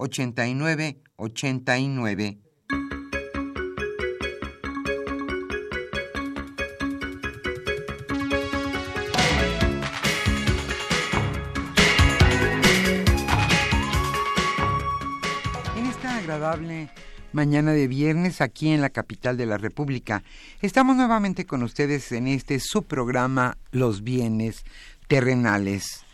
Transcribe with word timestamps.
8989. 0.00 2.38
En 15.76 15.86
esta 15.86 16.16
agradable 16.16 16.88
mañana 17.32 17.72
de 17.72 17.86
viernes 17.86 18.40
aquí 18.40 18.70
en 18.70 18.80
la 18.80 18.88
capital 18.88 19.36
de 19.36 19.44
la 19.44 19.58
República, 19.58 20.22
estamos 20.62 20.96
nuevamente 20.96 21.44
con 21.44 21.62
ustedes 21.62 22.10
en 22.12 22.26
este 22.26 22.58
subprograma 22.58 23.58
Los 23.70 24.02
bienes 24.02 24.64
terrenales. 25.08 26.06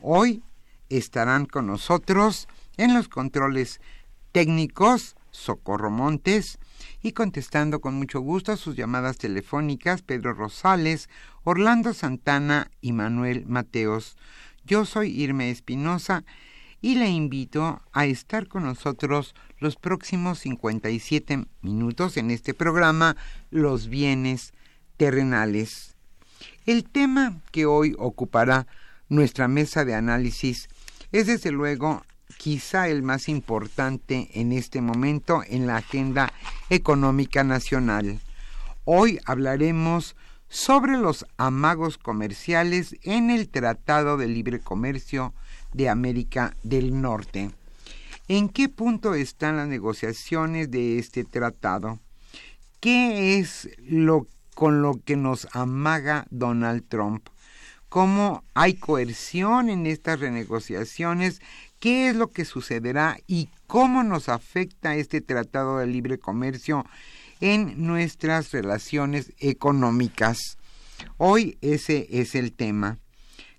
Hoy 0.00 0.42
estarán 0.88 1.44
con 1.44 1.66
nosotros 1.66 2.48
en 2.76 2.94
los 2.94 3.08
controles 3.08 3.80
técnicos, 4.32 5.16
Socorro 5.30 5.90
Montes, 5.90 6.58
y 7.02 7.12
contestando 7.12 7.80
con 7.80 7.94
mucho 7.94 8.20
gusto 8.20 8.52
a 8.52 8.56
sus 8.56 8.76
llamadas 8.76 9.18
telefónicas, 9.18 10.02
Pedro 10.02 10.32
Rosales, 10.32 11.08
Orlando 11.44 11.92
Santana 11.92 12.70
y 12.80 12.92
Manuel 12.92 13.44
Mateos. 13.46 14.16
Yo 14.64 14.84
soy 14.86 15.10
Irma 15.10 15.44
Espinosa 15.44 16.24
y 16.80 16.96
le 16.96 17.08
invito 17.08 17.82
a 17.92 18.06
estar 18.06 18.48
con 18.48 18.64
nosotros 18.64 19.34
los 19.58 19.76
próximos 19.76 20.40
57 20.40 21.46
minutos 21.62 22.16
en 22.16 22.30
este 22.30 22.54
programa 22.54 23.16
Los 23.50 23.88
bienes 23.88 24.52
terrenales. 24.96 25.96
El 26.66 26.84
tema 26.84 27.40
que 27.52 27.66
hoy 27.66 27.94
ocupará 27.98 28.66
nuestra 29.08 29.48
mesa 29.48 29.84
de 29.84 29.94
análisis 29.94 30.68
es 31.12 31.26
desde 31.26 31.52
luego 31.52 32.02
quizá 32.36 32.88
el 32.88 33.02
más 33.02 33.28
importante 33.28 34.28
en 34.34 34.52
este 34.52 34.80
momento 34.80 35.42
en 35.46 35.66
la 35.66 35.76
agenda 35.76 36.32
económica 36.70 37.44
nacional. 37.44 38.20
Hoy 38.84 39.18
hablaremos 39.24 40.16
sobre 40.48 40.96
los 40.96 41.26
amagos 41.36 41.98
comerciales 41.98 42.96
en 43.02 43.30
el 43.30 43.48
Tratado 43.48 44.16
de 44.16 44.28
Libre 44.28 44.60
Comercio 44.60 45.34
de 45.72 45.88
América 45.88 46.54
del 46.62 47.00
Norte. 47.00 47.50
¿En 48.28 48.48
qué 48.48 48.68
punto 48.68 49.14
están 49.14 49.56
las 49.56 49.68
negociaciones 49.68 50.70
de 50.70 50.98
este 50.98 51.24
tratado? 51.24 51.98
¿Qué 52.80 53.38
es 53.38 53.68
lo 53.78 54.26
con 54.54 54.82
lo 54.82 55.00
que 55.04 55.16
nos 55.16 55.48
amaga 55.52 56.26
Donald 56.30 56.84
Trump? 56.88 57.28
¿Cómo 57.88 58.44
hay 58.54 58.74
coerción 58.74 59.68
en 59.68 59.86
estas 59.86 60.20
renegociaciones 60.20 61.40
qué 61.84 62.08
es 62.08 62.16
lo 62.16 62.28
que 62.28 62.46
sucederá 62.46 63.18
y 63.26 63.50
cómo 63.66 64.02
nos 64.04 64.30
afecta 64.30 64.96
este 64.96 65.20
Tratado 65.20 65.76
de 65.76 65.86
Libre 65.86 66.16
Comercio 66.16 66.86
en 67.42 67.86
nuestras 67.86 68.52
relaciones 68.52 69.34
económicas. 69.38 70.56
Hoy 71.18 71.58
ese 71.60 72.06
es 72.08 72.36
el 72.36 72.54
tema. 72.54 72.96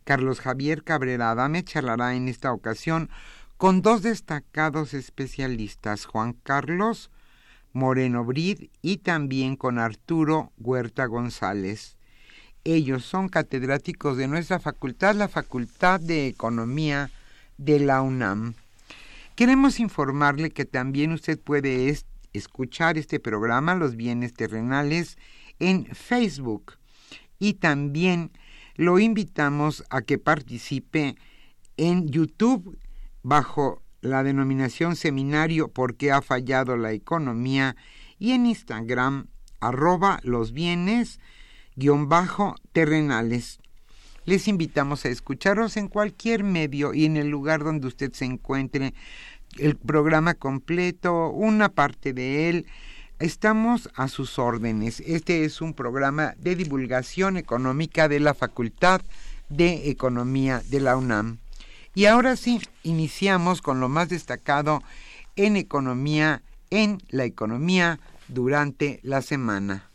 Carlos 0.06 0.40
Javier 0.40 0.84
Cabrera 0.84 1.36
me 1.50 1.63
charlará 1.63 2.16
en 2.16 2.28
esta 2.28 2.52
ocasión 2.52 3.12
con 3.58 3.84
dos 3.84 4.02
destacados 4.02 4.96
especialistas, 4.96 6.06
Juan 6.06 6.34
Carlos 6.34 7.12
Moreno 7.74 8.25
Brid 8.25 8.69
y 8.81 8.97
también 8.97 9.56
con 9.56 9.78
Arturo 9.78 10.52
Huerta 10.57 11.06
González. 11.06 11.96
Ellos 12.63 13.06
son 13.06 13.30
catedráticos 13.30 14.18
de 14.18 14.28
nuestra 14.28 14.57
facultad, 14.57 15.13
la 15.13 15.28
Facultad 15.28 16.00
de 16.00 16.25
Economía 16.25 17.12
de 17.58 17.80
la 17.80 18.02
UNAM. 18.02 18.54
Queremos 19.36 19.80
informarle 19.80 20.52
que 20.52 20.66
también 20.66 21.12
usted 21.12 21.40
puede 21.40 21.94
escuchar 22.34 22.98
este 22.98 23.20
programa, 23.20 23.76
Los 23.76 23.96
Bienes 23.96 24.34
Terrenales, 24.34 25.18
en 25.60 25.86
Facebook 25.88 26.74
y 27.40 27.56
también 27.56 28.32
lo 28.76 29.00
invitamos 29.00 29.84
a 29.90 30.02
que 30.02 30.18
participe 30.18 31.16
en 31.78 32.08
YouTube 32.08 32.78
bajo 33.24 33.82
la 34.02 34.24
denominación 34.24 34.96
Seminario 34.96 35.70
porque 35.70 36.12
ha 36.12 36.22
fallado 36.22 36.78
la 36.78 36.92
economía 36.92 37.76
y 38.20 38.32
en 38.32 38.46
Instagram 38.46 39.28
arroba 39.60 40.20
los 40.24 40.52
bienes 40.52 41.20
guion 41.76 42.08
bajo 42.08 42.56
terrenales. 42.72 43.60
Les 44.25 44.47
invitamos 44.47 45.06
a 45.06 45.09
escucharnos 45.09 45.78
en 45.78 45.88
cualquier 45.88 46.44
medio 46.44 46.96
y 46.96 47.06
en 47.06 47.16
el 47.16 47.30
lugar 47.30 47.63
donde 47.63 47.88
usted 47.88 48.12
se 48.13 48.25
encuentre, 48.25 48.94
el 49.58 49.75
programa 49.75 50.34
completo, 50.34 51.30
una 51.30 51.69
parte 51.69 52.12
de 52.12 52.50
él. 52.50 52.66
Estamos 53.19 53.90
a 53.96 54.08
sus 54.08 54.40
órdenes. 54.40 55.00
Este 55.06 55.46
es 55.46 55.62
un 55.62 55.74
programa 55.74 56.34
de 56.40 56.56
divulgación 56.56 57.38
económica 57.38 58.09
de 58.09 58.19
la 58.19 58.33
Facultad 58.33 59.01
de 59.50 59.89
Economía 59.92 60.62
de 60.69 60.80
la 60.80 60.98
UNAM. 60.98 61.38
Y 61.94 62.06
ahora 62.06 62.36
sí, 62.36 62.60
iniciamos 62.83 63.62
con 63.62 63.80
lo 63.80 63.89
más 63.89 64.10
destacado 64.10 64.81
en 65.36 65.56
economía, 65.56 66.42
en 66.72 66.98
la 67.10 67.25
economía 67.25 68.00
durante 68.27 69.00
la 69.04 69.22
semana. 69.22 69.89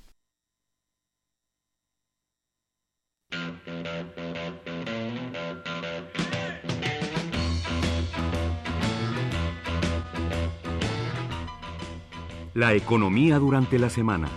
La 12.60 12.74
economía 12.74 13.38
durante 13.38 13.78
la 13.78 13.88
semana. 13.88 14.28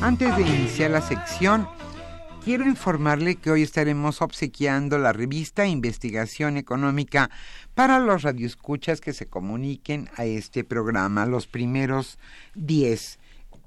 Antes 0.00 0.36
de 0.36 0.42
iniciar 0.42 0.92
la 0.92 1.00
sección, 1.00 1.66
quiero 2.44 2.64
informarle 2.66 3.34
que 3.34 3.50
hoy 3.50 3.62
estaremos 3.62 4.22
obsequiando 4.22 4.96
la 4.98 5.12
revista 5.12 5.66
Investigación 5.66 6.56
Económica 6.56 7.30
para 7.74 7.98
los 7.98 8.22
radioescuchas 8.22 9.00
que 9.00 9.12
se 9.12 9.26
comuniquen 9.26 10.08
a 10.16 10.24
este 10.24 10.62
programa, 10.62 11.26
los 11.26 11.48
primeros 11.48 12.16
10. 12.54 13.18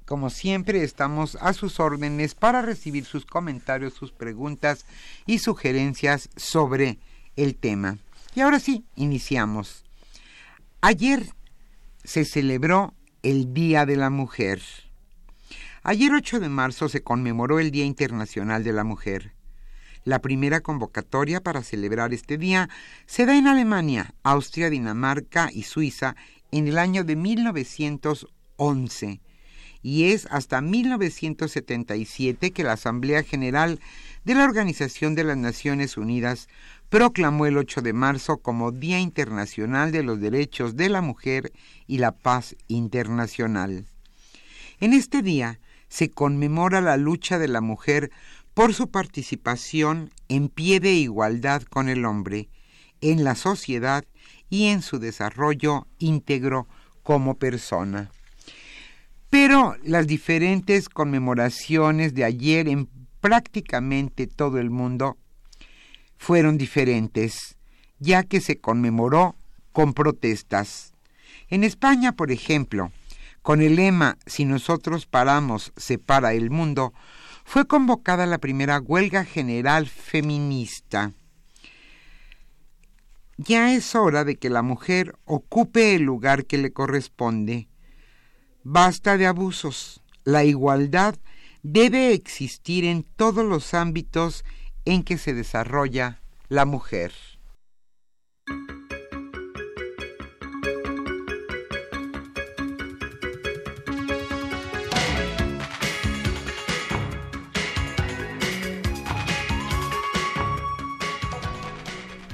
Como 0.06 0.30
siempre, 0.30 0.82
estamos 0.82 1.36
a 1.40 1.52
sus 1.52 1.80
órdenes 1.80 2.34
para 2.34 2.62
recibir 2.62 3.04
sus 3.04 3.24
comentarios, 3.24 3.94
sus 3.94 4.12
preguntas 4.12 4.84
y 5.26 5.38
sugerencias 5.38 6.28
sobre 6.36 6.98
el 7.36 7.56
tema. 7.56 7.98
Y 8.34 8.40
ahora 8.40 8.60
sí, 8.60 8.84
iniciamos. 8.96 9.84
Ayer 10.80 11.26
se 12.02 12.24
celebró 12.24 12.94
el 13.22 13.54
Día 13.54 13.86
de 13.86 13.96
la 13.96 14.10
Mujer. 14.10 14.60
Ayer 15.84 16.12
8 16.12 16.40
de 16.40 16.48
marzo 16.48 16.88
se 16.88 17.02
conmemoró 17.02 17.60
el 17.60 17.70
Día 17.70 17.84
Internacional 17.84 18.64
de 18.64 18.72
la 18.72 18.84
Mujer. 18.84 19.32
La 20.04 20.20
primera 20.20 20.60
convocatoria 20.60 21.40
para 21.40 21.62
celebrar 21.62 22.12
este 22.12 22.36
día 22.36 22.68
se 23.06 23.24
da 23.24 23.36
en 23.36 23.46
Alemania, 23.46 24.14
Austria, 24.24 24.68
Dinamarca 24.68 25.48
y 25.52 25.62
Suiza 25.62 26.16
en 26.50 26.66
el 26.66 26.78
año 26.78 27.04
de 27.04 27.14
1911 27.14 29.20
y 29.82 30.12
es 30.12 30.26
hasta 30.30 30.60
1977 30.60 32.52
que 32.52 32.62
la 32.64 32.72
Asamblea 32.72 33.22
General 33.22 33.80
de 34.24 34.34
la 34.34 34.44
Organización 34.44 35.14
de 35.14 35.24
las 35.24 35.36
Naciones 35.36 35.96
Unidas 35.96 36.48
proclamó 36.88 37.46
el 37.46 37.56
8 37.56 37.82
de 37.82 37.92
marzo 37.92 38.38
como 38.38 38.70
Día 38.70 39.00
Internacional 39.00 39.92
de 39.92 40.02
los 40.02 40.20
Derechos 40.20 40.76
de 40.76 40.88
la 40.88 41.00
Mujer 41.00 41.52
y 41.86 41.98
la 41.98 42.12
Paz 42.12 42.54
Internacional. 42.68 43.86
En 44.78 44.92
este 44.92 45.22
día 45.22 45.58
se 45.88 46.10
conmemora 46.10 46.80
la 46.80 46.96
lucha 46.96 47.38
de 47.38 47.48
la 47.48 47.60
mujer 47.60 48.10
por 48.54 48.74
su 48.74 48.88
participación 48.88 50.10
en 50.28 50.48
pie 50.48 50.80
de 50.80 50.92
igualdad 50.92 51.62
con 51.62 51.88
el 51.88 52.04
hombre, 52.04 52.48
en 53.00 53.24
la 53.24 53.34
sociedad 53.34 54.04
y 54.50 54.66
en 54.66 54.82
su 54.82 54.98
desarrollo 54.98 55.86
íntegro 55.98 56.68
como 57.02 57.36
persona. 57.36 58.10
Pero 59.32 59.76
las 59.82 60.06
diferentes 60.06 60.90
conmemoraciones 60.90 62.12
de 62.12 62.22
ayer 62.22 62.68
en 62.68 62.86
prácticamente 63.22 64.26
todo 64.26 64.58
el 64.58 64.68
mundo 64.68 65.16
fueron 66.18 66.58
diferentes, 66.58 67.56
ya 67.98 68.24
que 68.24 68.42
se 68.42 68.60
conmemoró 68.60 69.34
con 69.72 69.94
protestas. 69.94 70.92
En 71.48 71.64
España, 71.64 72.12
por 72.12 72.30
ejemplo, 72.30 72.92
con 73.40 73.62
el 73.62 73.76
lema 73.76 74.18
Si 74.26 74.44
nosotros 74.44 75.06
paramos, 75.06 75.72
se 75.78 75.96
para 75.96 76.34
el 76.34 76.50
mundo, 76.50 76.92
fue 77.42 77.66
convocada 77.66 78.26
la 78.26 78.36
primera 78.36 78.80
huelga 78.80 79.24
general 79.24 79.86
feminista. 79.86 81.14
Ya 83.38 83.72
es 83.72 83.94
hora 83.94 84.24
de 84.24 84.36
que 84.36 84.50
la 84.50 84.60
mujer 84.60 85.16
ocupe 85.24 85.94
el 85.94 86.02
lugar 86.02 86.44
que 86.44 86.58
le 86.58 86.70
corresponde 86.70 87.70
Basta 88.64 89.16
de 89.16 89.26
abusos. 89.26 90.00
La 90.24 90.44
igualdad 90.44 91.16
debe 91.62 92.12
existir 92.12 92.84
en 92.84 93.02
todos 93.02 93.44
los 93.44 93.74
ámbitos 93.74 94.44
en 94.84 95.02
que 95.02 95.18
se 95.18 95.34
desarrolla 95.34 96.20
la 96.48 96.64
mujer. 96.64 97.12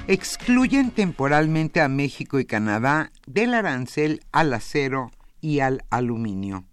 Excluyen 0.07 0.89
temporalmente 0.89 1.81
a 1.81 1.87
México 1.87 2.39
y 2.39 2.45
Canadá 2.45 3.11
del 3.27 3.53
arancel 3.53 4.21
al 4.31 4.53
acero 4.53 5.11
y 5.41 5.59
al 5.59 5.83
aluminio. 5.89 6.65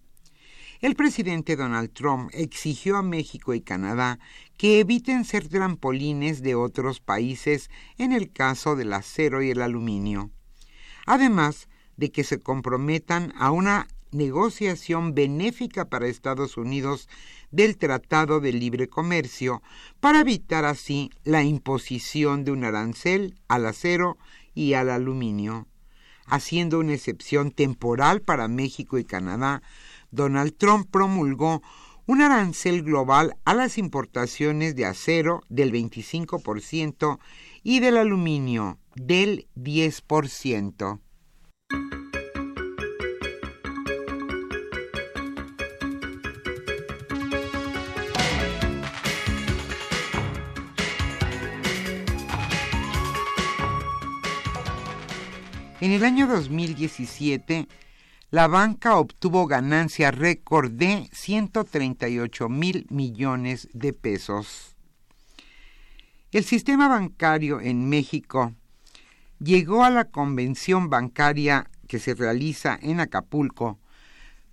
El 0.79 0.95
presidente 0.95 1.55
Donald 1.55 1.91
Trump 1.91 2.29
exigió 2.33 2.97
a 2.97 3.01
México 3.01 3.55
y 3.55 3.61
Canadá 3.61 4.19
que 4.57 4.79
eviten 4.79 5.25
ser 5.25 5.47
trampolines 5.47 6.43
de 6.43 6.53
otros 6.53 6.99
países 6.99 7.71
en 7.97 8.11
el 8.11 8.31
caso 8.31 8.75
del 8.75 8.93
acero 8.93 9.41
y 9.41 9.49
el 9.49 9.63
aluminio, 9.63 10.29
además 11.07 11.67
de 11.95 12.11
que 12.11 12.23
se 12.23 12.39
comprometan 12.39 13.33
a 13.37 13.49
una 13.49 13.87
negociación 14.11 15.15
benéfica 15.15 15.85
para 15.85 16.07
Estados 16.07 16.57
Unidos 16.57 17.09
del 17.49 17.77
Tratado 17.77 18.39
de 18.39 18.53
Libre 18.53 18.87
Comercio 18.87 19.63
para 19.99 20.21
evitar 20.21 20.63
así 20.63 21.09
la 21.23 21.43
imposición 21.43 22.43
de 22.43 22.51
un 22.51 22.63
arancel 22.63 23.35
al 23.47 23.65
acero 23.65 24.17
y 24.53 24.73
al 24.73 24.91
aluminio 24.91 25.67
haciendo 26.27 26.79
una 26.79 26.93
excepción 26.93 27.51
temporal 27.51 28.21
para 28.21 28.47
México 28.47 28.97
y 28.97 29.05
Canadá, 29.05 29.61
Donald 30.11 30.55
Trump 30.57 30.87
promulgó 30.91 31.61
un 32.05 32.21
arancel 32.21 32.83
global 32.83 33.35
a 33.43 33.53
las 33.53 33.77
importaciones 33.77 34.75
de 34.75 34.85
acero 34.85 35.41
del 35.49 35.73
25% 35.73 37.19
y 37.63 37.79
del 37.79 37.97
aluminio 37.97 38.77
del 38.95 39.47
10%. 39.55 40.99
En 55.87 55.93
el 55.93 56.03
año 56.03 56.27
2017, 56.27 57.65
la 58.29 58.49
banca 58.49 58.97
obtuvo 58.97 59.47
ganancia 59.47 60.11
récord 60.11 60.69
de 60.69 61.07
138 61.13 62.49
mil 62.49 62.85
millones 62.89 63.69
de 63.71 63.93
pesos. 63.93 64.75
El 66.33 66.43
sistema 66.43 66.89
bancario 66.89 67.61
en 67.61 67.87
México 67.87 68.51
llegó 69.39 69.85
a 69.85 69.89
la 69.89 70.03
convención 70.03 70.89
bancaria 70.89 71.69
que 71.87 71.99
se 71.99 72.15
realiza 72.15 72.77
en 72.81 72.99
Acapulco, 72.99 73.79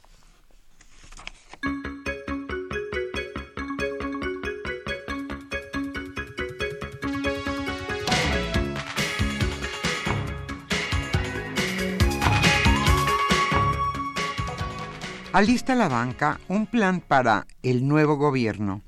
Alista 15.36 15.74
la 15.74 15.88
banca 15.88 16.40
un 16.48 16.66
plan 16.66 17.02
para 17.02 17.46
el 17.62 17.86
nuevo 17.86 18.16
gobierno. 18.16 18.80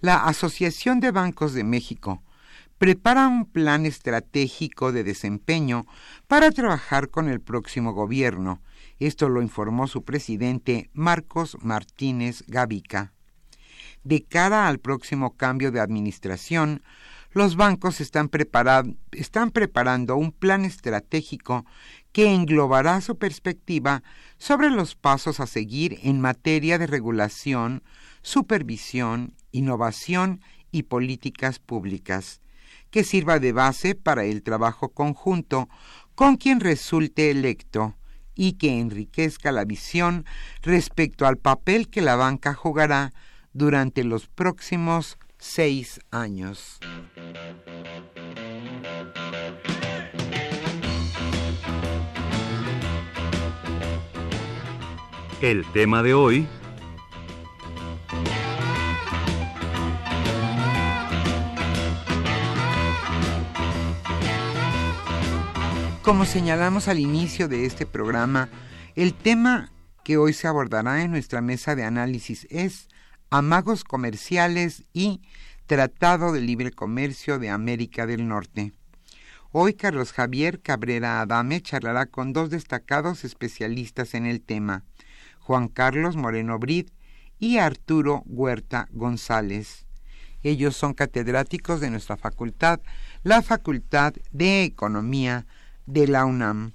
La 0.00 0.24
Asociación 0.24 0.98
de 0.98 1.12
Bancos 1.12 1.52
de 1.54 1.62
México 1.62 2.20
prepara 2.78 3.28
un 3.28 3.46
plan 3.46 3.86
estratégico 3.86 4.90
de 4.90 5.04
desempeño 5.04 5.86
para 6.26 6.50
trabajar 6.50 7.10
con 7.10 7.28
el 7.28 7.40
próximo 7.40 7.92
gobierno. 7.92 8.60
Esto 8.98 9.28
lo 9.28 9.40
informó 9.40 9.86
su 9.86 10.02
presidente 10.02 10.90
Marcos 10.94 11.56
Martínez 11.62 12.42
Gavica. 12.48 13.12
De 14.02 14.24
cara 14.24 14.66
al 14.66 14.80
próximo 14.80 15.36
cambio 15.36 15.70
de 15.70 15.78
administración, 15.78 16.82
los 17.30 17.54
bancos 17.54 18.00
están, 18.00 18.30
están 19.12 19.50
preparando 19.52 20.16
un 20.16 20.32
plan 20.32 20.64
estratégico 20.64 21.64
que 22.12 22.32
englobará 22.32 23.00
su 23.00 23.16
perspectiva 23.16 24.02
sobre 24.38 24.70
los 24.70 24.94
pasos 24.94 25.40
a 25.40 25.46
seguir 25.46 25.98
en 26.02 26.20
materia 26.20 26.78
de 26.78 26.86
regulación, 26.86 27.82
supervisión, 28.22 29.34
innovación 29.50 30.40
y 30.70 30.84
políticas 30.84 31.58
públicas, 31.58 32.40
que 32.90 33.04
sirva 33.04 33.38
de 33.38 33.52
base 33.52 33.94
para 33.94 34.24
el 34.24 34.42
trabajo 34.42 34.90
conjunto 34.90 35.68
con 36.14 36.36
quien 36.36 36.60
resulte 36.60 37.30
electo 37.30 37.96
y 38.34 38.54
que 38.54 38.78
enriquezca 38.78 39.52
la 39.52 39.64
visión 39.64 40.24
respecto 40.62 41.26
al 41.26 41.38
papel 41.38 41.88
que 41.88 42.02
la 42.02 42.16
banca 42.16 42.54
jugará 42.54 43.12
durante 43.52 44.04
los 44.04 44.28
próximos 44.28 45.18
seis 45.38 46.00
años. 46.10 46.78
el 55.42 55.64
tema 55.72 56.04
de 56.04 56.14
hoy. 56.14 56.46
Como 66.02 66.24
señalamos 66.24 66.86
al 66.86 67.00
inicio 67.00 67.48
de 67.48 67.66
este 67.66 67.86
programa, 67.86 68.48
el 68.94 69.14
tema 69.14 69.72
que 70.04 70.16
hoy 70.16 70.32
se 70.32 70.46
abordará 70.46 71.02
en 71.02 71.10
nuestra 71.10 71.40
mesa 71.40 71.74
de 71.74 71.84
análisis 71.84 72.46
es 72.50 72.88
amagos 73.30 73.82
comerciales 73.82 74.84
y 74.92 75.22
Tratado 75.66 76.32
de 76.32 76.40
Libre 76.40 76.70
Comercio 76.70 77.40
de 77.40 77.50
América 77.50 78.06
del 78.06 78.28
Norte. 78.28 78.72
Hoy 79.50 79.74
Carlos 79.74 80.12
Javier 80.12 80.60
Cabrera 80.60 81.20
Adame 81.20 81.60
charlará 81.60 82.06
con 82.06 82.32
dos 82.32 82.50
destacados 82.50 83.24
especialistas 83.24 84.14
en 84.14 84.26
el 84.26 84.40
tema, 84.40 84.84
Juan 85.42 85.68
Carlos 85.68 86.16
Moreno 86.16 86.58
Brid 86.58 86.88
y 87.38 87.58
Arturo 87.58 88.22
Huerta 88.26 88.88
González. 88.92 89.86
Ellos 90.42 90.76
son 90.76 90.94
catedráticos 90.94 91.80
de 91.80 91.90
nuestra 91.90 92.16
facultad, 92.16 92.80
la 93.22 93.42
Facultad 93.42 94.14
de 94.30 94.64
Economía 94.64 95.46
de 95.86 96.08
la 96.08 96.24
UNAM. 96.24 96.72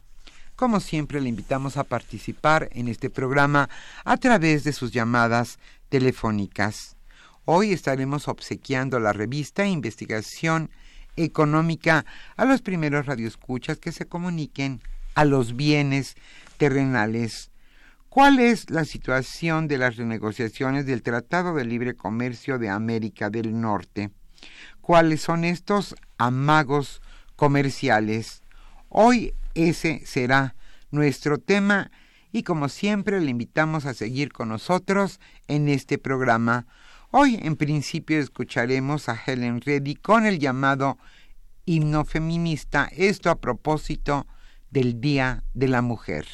Como 0.56 0.80
siempre, 0.80 1.22
le 1.22 1.30
invitamos 1.30 1.78
a 1.78 1.84
participar 1.84 2.70
en 2.72 2.88
este 2.88 3.10
programa 3.10 3.70
a 4.06 4.18
través 4.18 4.64
de 4.64 4.74
sus 4.74 4.92
llamadas 4.92 5.60
telefónicas. 5.90 6.98
Hoy 7.46 7.72
estaremos 7.72 8.28
obsequiando 8.28 9.00
la 9.00 9.14
revista 9.14 9.66
Investigación 9.68 10.70
Económica 11.16 12.06
a 12.36 12.46
los 12.46 12.62
primeros 12.62 13.06
radioescuchas 13.06 13.78
que 13.80 13.92
se 13.92 14.06
comuniquen 14.06 14.82
a 15.16 15.26
los 15.26 15.56
bienes 15.56 16.16
terrenales. 16.58 17.52
¿Cuál 18.10 18.40
es 18.40 18.70
la 18.70 18.86
situación 18.86 19.68
de 19.68 19.78
las 19.78 19.98
renegociaciones 19.98 20.86
del 20.86 21.04
Tratado 21.04 21.54
de 21.54 21.66
Libre 21.66 21.96
Comercio 21.96 22.58
de 22.58 22.70
América 22.70 23.30
del 23.30 23.60
Norte? 23.60 24.12
¿Cuáles 24.82 25.22
son 25.22 25.44
estos 25.44 25.94
amagos 26.18 27.02
comerciales? 27.36 28.42
Hoy 28.90 29.34
ese 29.56 30.02
será 30.06 30.56
nuestro 30.90 31.38
tema 31.38 31.92
y 32.32 32.44
como 32.44 32.70
siempre 32.70 33.20
le 33.20 33.30
invitamos 33.30 33.86
a 33.86 33.94
seguir 33.94 34.32
con 34.32 34.50
nosotros 34.50 35.20
en 35.48 35.68
este 35.68 35.98
programa. 35.98 36.66
Hoy 37.12 37.38
en 37.42 37.56
principio 37.56 38.20
escucharemos 38.20 39.10
a 39.10 39.20
Helen 39.24 39.62
Reddy 39.62 39.96
con 39.96 40.26
el 40.26 40.40
llamado 40.40 40.98
himno 41.66 42.06
feminista, 42.06 42.90
esto 42.96 43.30
a 43.30 43.40
propósito 43.42 44.26
del 44.72 45.02
Día 45.02 45.44
de 45.54 45.68
la 45.68 45.82
Mujer. 45.82 46.26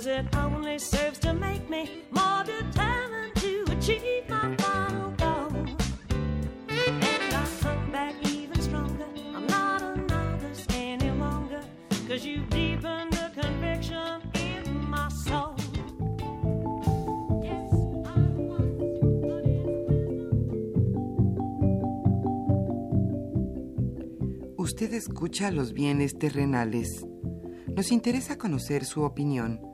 Cause 0.00 0.06
it 0.06 0.34
only 0.34 0.78
serves 0.78 1.18
to 1.18 1.34
make 1.34 1.68
me 1.68 2.02
more 2.10 2.42
determined 2.44 3.34
to 3.34 3.64
achieve 3.68 4.26
my 4.30 4.56
final 4.56 5.10
goal. 5.18 5.52
And 6.68 7.34
I 7.34 7.46
come 7.60 7.92
back 7.92 8.14
even 8.26 8.62
stronger. 8.62 9.04
I'm 9.34 9.46
not 9.46 9.82
a 9.82 9.96
novice 9.96 10.66
any 10.74 11.10
longer, 11.10 11.60
cause 12.08 12.24
you 12.24 12.38
deepened 12.48 13.12
the 13.12 13.30
conviction 13.38 14.22
in 14.34 14.88
my 14.88 15.08
soul. 15.26 15.54
Usted 24.56 24.94
escucha 24.94 25.50
los 25.50 25.74
bienes 25.74 26.16
terrenales. 26.18 27.04
Nos 27.76 27.92
interesa 27.92 28.38
conocer 28.38 28.86
su 28.86 29.02
opinión. 29.02 29.69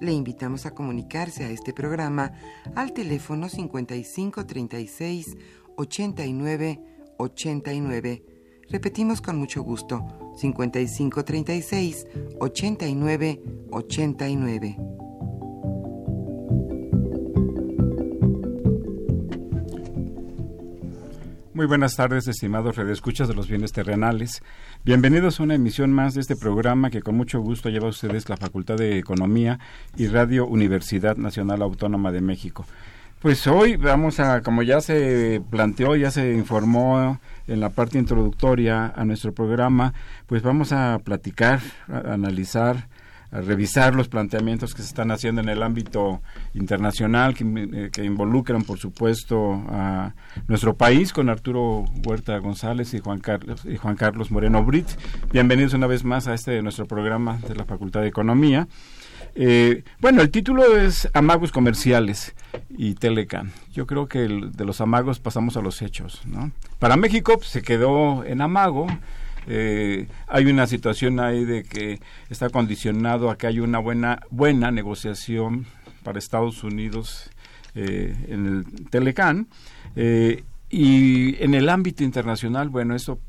Le 0.00 0.12
invitamos 0.12 0.66
a 0.66 0.70
comunicarse 0.72 1.44
a 1.44 1.50
este 1.50 1.72
programa 1.72 2.32
al 2.74 2.92
teléfono 2.92 3.48
5536 3.48 5.36
89 5.76 6.80
89. 7.18 8.22
Repetimos 8.70 9.20
con 9.20 9.38
mucho 9.38 9.62
gusto, 9.62 10.06
5536 10.36 12.06
89 12.38 13.42
89. 13.70 15.07
Muy 21.58 21.66
buenas 21.66 21.96
tardes, 21.96 22.28
estimados 22.28 22.76
redescuchas 22.76 23.26
de 23.26 23.34
los 23.34 23.48
bienes 23.48 23.72
terrenales. 23.72 24.44
Bienvenidos 24.84 25.40
a 25.40 25.42
una 25.42 25.56
emisión 25.56 25.92
más 25.92 26.14
de 26.14 26.20
este 26.20 26.36
programa 26.36 26.88
que 26.88 27.02
con 27.02 27.16
mucho 27.16 27.40
gusto 27.40 27.68
lleva 27.68 27.86
a 27.86 27.90
ustedes 27.90 28.28
la 28.28 28.36
Facultad 28.36 28.76
de 28.76 28.96
Economía 28.96 29.58
y 29.96 30.06
Radio 30.06 30.46
Universidad 30.46 31.16
Nacional 31.16 31.62
Autónoma 31.62 32.12
de 32.12 32.20
México. 32.20 32.64
Pues 33.20 33.44
hoy 33.48 33.74
vamos 33.74 34.20
a, 34.20 34.40
como 34.42 34.62
ya 34.62 34.80
se 34.80 35.42
planteó, 35.50 35.96
ya 35.96 36.12
se 36.12 36.32
informó 36.32 37.18
en 37.48 37.58
la 37.58 37.70
parte 37.70 37.98
introductoria 37.98 38.92
a 38.94 39.04
nuestro 39.04 39.32
programa, 39.32 39.94
pues 40.28 40.42
vamos 40.42 40.70
a 40.70 41.00
platicar, 41.02 41.58
analizar, 41.88 42.86
a 43.30 43.40
revisar 43.40 43.94
los 43.94 44.08
planteamientos 44.08 44.74
que 44.74 44.82
se 44.82 44.88
están 44.88 45.10
haciendo 45.10 45.40
en 45.40 45.48
el 45.48 45.62
ámbito 45.62 46.22
internacional 46.54 47.34
que, 47.34 47.44
eh, 47.44 47.90
que, 47.92 48.04
involucran 48.04 48.62
por 48.62 48.78
supuesto 48.78 49.62
a 49.68 50.14
nuestro 50.46 50.76
país 50.76 51.12
con 51.12 51.28
Arturo 51.28 51.84
Huerta 52.06 52.38
González 52.38 52.94
y 52.94 53.00
Juan 53.00 53.20
Carlos 53.20 53.64
y 53.64 53.76
Juan 53.76 53.96
Carlos 53.96 54.30
Moreno 54.30 54.64
Brit. 54.64 54.88
Bienvenidos 55.32 55.74
una 55.74 55.86
vez 55.86 56.04
más 56.04 56.26
a 56.26 56.34
este 56.34 56.62
nuestro 56.62 56.86
programa 56.86 57.38
de 57.46 57.54
la 57.54 57.64
Facultad 57.64 58.00
de 58.00 58.08
Economía. 58.08 58.66
Eh, 59.34 59.84
bueno, 60.00 60.22
el 60.22 60.30
título 60.30 60.76
es 60.76 61.08
Amagos 61.12 61.52
Comerciales 61.52 62.34
y 62.70 62.94
Telecan. 62.94 63.52
Yo 63.72 63.86
creo 63.86 64.08
que 64.08 64.24
el, 64.24 64.52
de 64.52 64.64
los 64.64 64.80
amagos 64.80 65.20
pasamos 65.20 65.56
a 65.56 65.60
los 65.60 65.82
hechos. 65.82 66.22
¿no? 66.26 66.50
Para 66.78 66.96
México 66.96 67.34
pues, 67.36 67.48
se 67.48 67.62
quedó 67.62 68.24
en 68.24 68.40
amago. 68.40 68.86
Eh, 69.50 70.08
hay 70.26 70.44
una 70.44 70.66
situación 70.66 71.20
ahí 71.20 71.46
de 71.46 71.62
que 71.62 72.00
está 72.28 72.50
condicionado 72.50 73.30
a 73.30 73.38
que 73.38 73.46
hay 73.46 73.60
una 73.60 73.78
buena 73.78 74.20
buena 74.28 74.70
negociación 74.70 75.64
para 76.02 76.18
Estados 76.18 76.62
Unidos 76.64 77.30
eh, 77.74 78.14
en 78.28 78.46
el 78.46 78.90
Telecan 78.90 79.48
eh, 79.96 80.44
y 80.68 81.42
en 81.42 81.54
el 81.54 81.70
ámbito 81.70 82.04
internacional 82.04 82.68
bueno 82.68 82.94
eso 82.94 83.20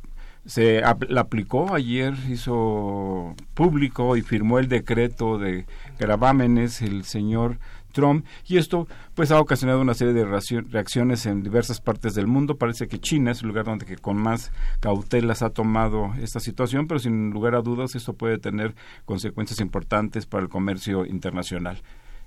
se 0.45 0.81
la 1.07 1.21
aplicó 1.21 1.73
ayer 1.73 2.13
hizo 2.29 3.33
público 3.53 4.17
y 4.17 4.21
firmó 4.21 4.59
el 4.59 4.67
decreto 4.67 5.37
de 5.37 5.65
gravámenes 5.97 6.81
el 6.81 7.05
señor 7.05 7.59
Trump 7.91 8.25
y 8.47 8.57
esto 8.57 8.87
pues 9.15 9.31
ha 9.31 9.39
ocasionado 9.39 9.81
una 9.81 9.93
serie 9.93 10.13
de 10.13 10.25
reacciones 10.25 11.25
en 11.25 11.43
diversas 11.43 11.81
partes 11.81 12.15
del 12.15 12.27
mundo. 12.27 12.57
Parece 12.57 12.87
que 12.87 12.99
China 12.99 13.31
es 13.31 13.41
el 13.41 13.47
lugar 13.47 13.65
donde 13.65 13.85
que 13.85 13.97
con 13.97 14.17
más 14.17 14.51
cautelas 14.79 15.41
ha 15.41 15.49
tomado 15.49 16.13
esta 16.21 16.39
situación, 16.39 16.87
pero 16.87 16.99
sin 16.99 17.31
lugar 17.31 17.55
a 17.55 17.61
dudas 17.61 17.95
esto 17.95 18.13
puede 18.13 18.37
tener 18.37 18.75
consecuencias 19.05 19.59
importantes 19.59 20.25
para 20.25 20.43
el 20.43 20.49
comercio 20.49 21.05
internacional. 21.05 21.81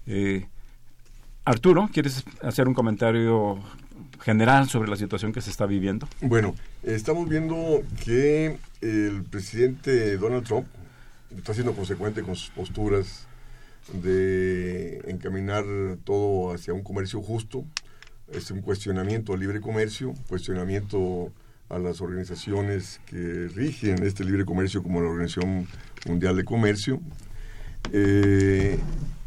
Eh, 0.06 0.46
Arturo, 1.44 1.88
¿quieres 1.92 2.24
hacer 2.42 2.68
un 2.68 2.74
comentario 2.74 3.58
general 4.20 4.68
sobre 4.68 4.88
la 4.88 4.96
situación 4.96 5.32
que 5.32 5.40
se 5.40 5.50
está 5.50 5.66
viviendo? 5.66 6.06
Bueno, 6.20 6.54
estamos 6.84 7.28
viendo 7.28 7.82
que 8.04 8.58
el 8.80 9.24
presidente 9.24 10.16
Donald 10.16 10.44
Trump 10.44 10.66
está 11.36 11.54
siendo 11.54 11.72
consecuente 11.74 12.22
con 12.22 12.36
sus 12.36 12.50
posturas 12.50 13.26
de 13.92 15.02
encaminar 15.08 15.64
todo 16.04 16.52
hacia 16.54 16.72
un 16.72 16.82
comercio 16.82 17.20
justo, 17.20 17.64
es 18.32 18.50
un 18.50 18.62
cuestionamiento 18.62 19.32
al 19.34 19.40
libre 19.40 19.60
comercio, 19.60 20.14
cuestionamiento 20.28 21.32
a 21.68 21.78
las 21.78 22.00
organizaciones 22.00 23.00
que 23.06 23.48
rigen 23.54 24.02
este 24.04 24.24
libre 24.24 24.44
comercio 24.44 24.82
como 24.82 25.00
la 25.00 25.08
Organización 25.08 25.66
Mundial 26.06 26.36
de 26.36 26.44
Comercio, 26.44 27.00
eh, 27.92 28.78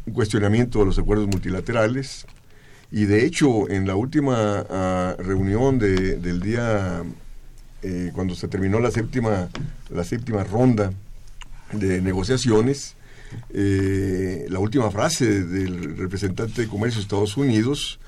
un 0.06 0.12
cuestionamiento 0.12 0.78
de 0.80 0.86
los 0.86 0.98
acuerdos 0.98 1.26
multilaterales. 1.28 2.26
Y 2.90 3.04
de 3.06 3.24
hecho 3.26 3.68
en 3.68 3.86
la 3.86 3.96
última 3.96 4.64
ah, 4.70 5.16
reunión 5.18 5.78
de- 5.78 6.16
del 6.16 6.40
día 6.40 7.02
eh, 7.82 8.10
cuando 8.14 8.34
se 8.36 8.46
terminó 8.48 8.78
la 8.80 8.90
séptima 8.92 9.48
la 9.90 10.04
séptima 10.04 10.44
ronda 10.44 10.92
de 11.72 12.00
negociaciones 12.00 12.94
eh, 13.50 14.46
la 14.48 14.58
última 14.58 14.90
frase 14.90 15.44
del 15.44 15.96
representante 15.96 16.62
de 16.62 16.68
comercio 16.68 16.98
de 16.98 17.02
Estados 17.02 17.36
Unidos 17.36 17.98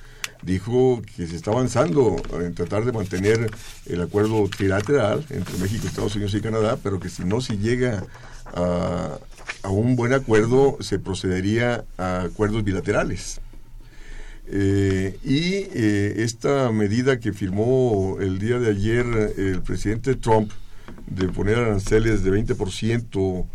dijo 0.42 1.02
que 1.16 1.26
se 1.26 1.36
está 1.36 1.50
avanzando 1.50 2.16
en 2.40 2.54
tratar 2.54 2.84
de 2.84 2.92
mantener 2.92 3.50
el 3.86 4.00
acuerdo 4.00 4.48
trilateral 4.48 5.24
entre 5.30 5.58
México, 5.58 5.86
Estados 5.86 6.14
Unidos 6.14 6.34
y 6.34 6.40
Canadá, 6.40 6.78
pero 6.82 7.00
que 7.00 7.08
si 7.08 7.24
no 7.24 7.40
se 7.40 7.58
llega 7.58 8.04
a, 8.54 9.18
un 9.68 9.96
buen 9.96 10.12
acuerdo, 10.12 10.78
se 10.80 10.98
procedería 10.98 11.84
a 11.98 12.22
acuerdos 12.22 12.64
bilaterales. 12.64 13.40
Eh, 14.50 15.18
y 15.24 15.66
eh, 15.74 16.14
esta 16.18 16.70
medida 16.72 17.20
que 17.20 17.32
firmó 17.32 18.16
el 18.20 18.38
día 18.38 18.58
de 18.58 18.70
ayer 18.70 19.34
el 19.36 19.60
presidente 19.60 20.14
Trump 20.14 20.50
de 21.06 21.28
poner 21.28 21.58
aranceles 21.58 22.22
de 22.24 22.30
20% 22.30 23.46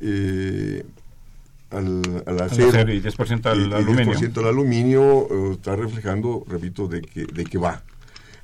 eh, 0.00 0.84
al, 1.70 2.02
al 2.26 2.40
acero, 2.40 2.68
acero 2.68 2.92
y 2.94 3.00
10% 3.00 3.46
al 3.46 3.60
y- 3.60 3.70
y 3.70 3.72
aluminio. 3.74 4.14
10% 4.14 4.38
al 4.38 4.46
aluminio 4.46 5.28
eh, 5.30 5.52
está 5.52 5.76
reflejando, 5.76 6.44
repito, 6.48 6.88
de 6.88 7.02
que, 7.02 7.26
de 7.26 7.44
que 7.44 7.58
va. 7.58 7.82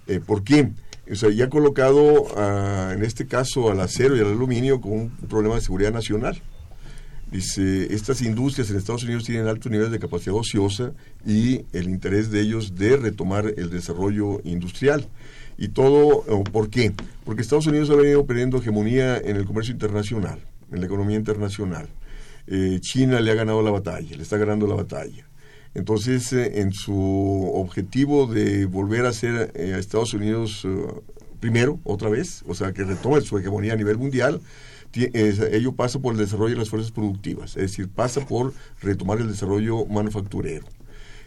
Eh, 0.06 0.20
¿Por 0.24 0.44
qué? 0.44 0.70
O 1.10 1.14
sea, 1.14 1.30
ya 1.30 1.46
ha 1.46 1.48
colocado 1.50 2.24
ah, 2.36 2.92
en 2.94 3.02
este 3.04 3.26
caso 3.26 3.70
al 3.70 3.80
acero 3.80 4.16
y 4.16 4.20
al 4.20 4.26
aluminio 4.28 4.80
con 4.80 4.92
un 4.92 5.10
problema 5.28 5.54
de 5.56 5.60
seguridad 5.60 5.92
nacional. 5.92 6.40
Dice, 7.30 7.92
estas 7.92 8.22
industrias 8.22 8.70
en 8.70 8.76
Estados 8.76 9.02
Unidos 9.02 9.24
tienen 9.24 9.48
altos 9.48 9.70
niveles 9.72 9.90
de 9.90 9.98
capacidad 9.98 10.36
ociosa 10.36 10.92
y 11.26 11.64
el 11.72 11.88
interés 11.88 12.30
de 12.30 12.40
ellos 12.40 12.76
de 12.76 12.96
retomar 12.96 13.52
el 13.56 13.70
desarrollo 13.70 14.40
industrial. 14.44 15.08
Y 15.58 15.68
todo, 15.68 16.24
oh, 16.28 16.44
¿por 16.44 16.68
qué? 16.70 16.92
Porque 17.24 17.42
Estados 17.42 17.66
Unidos 17.66 17.90
ha 17.90 17.94
venido 17.96 18.24
perdiendo 18.24 18.58
hegemonía 18.58 19.16
en 19.18 19.36
el 19.36 19.44
comercio 19.46 19.72
internacional, 19.72 20.38
en 20.74 20.80
la 20.80 20.86
economía 20.86 21.16
internacional. 21.16 21.88
Eh, 22.46 22.78
China 22.80 23.20
le 23.20 23.30
ha 23.30 23.34
ganado 23.34 23.62
la 23.62 23.70
batalla, 23.70 24.16
le 24.16 24.22
está 24.22 24.36
ganando 24.36 24.66
la 24.66 24.74
batalla. 24.74 25.26
Entonces, 25.74 26.32
eh, 26.32 26.60
en 26.60 26.72
su 26.72 27.50
objetivo 27.54 28.26
de 28.26 28.66
volver 28.66 29.06
a 29.06 29.12
ser 29.12 29.52
eh, 29.54 29.74
a 29.74 29.78
Estados 29.78 30.14
Unidos 30.14 30.66
primero, 31.40 31.80
otra 31.84 32.08
vez, 32.08 32.42
o 32.46 32.54
sea, 32.54 32.72
que 32.72 32.84
retome 32.84 33.20
su 33.20 33.38
hegemonía 33.38 33.72
a 33.72 33.76
nivel 33.76 33.98
mundial, 33.98 34.40
ello 34.94 35.72
pasa 35.72 35.98
por 35.98 36.12
el 36.12 36.18
desarrollo 36.20 36.54
de 36.54 36.60
las 36.60 36.70
fuerzas 36.70 36.92
productivas, 36.92 37.56
es 37.56 37.62
decir, 37.62 37.88
pasa 37.88 38.24
por 38.24 38.54
retomar 38.80 39.18
el 39.20 39.26
desarrollo 39.26 39.84
manufacturero. 39.86 40.66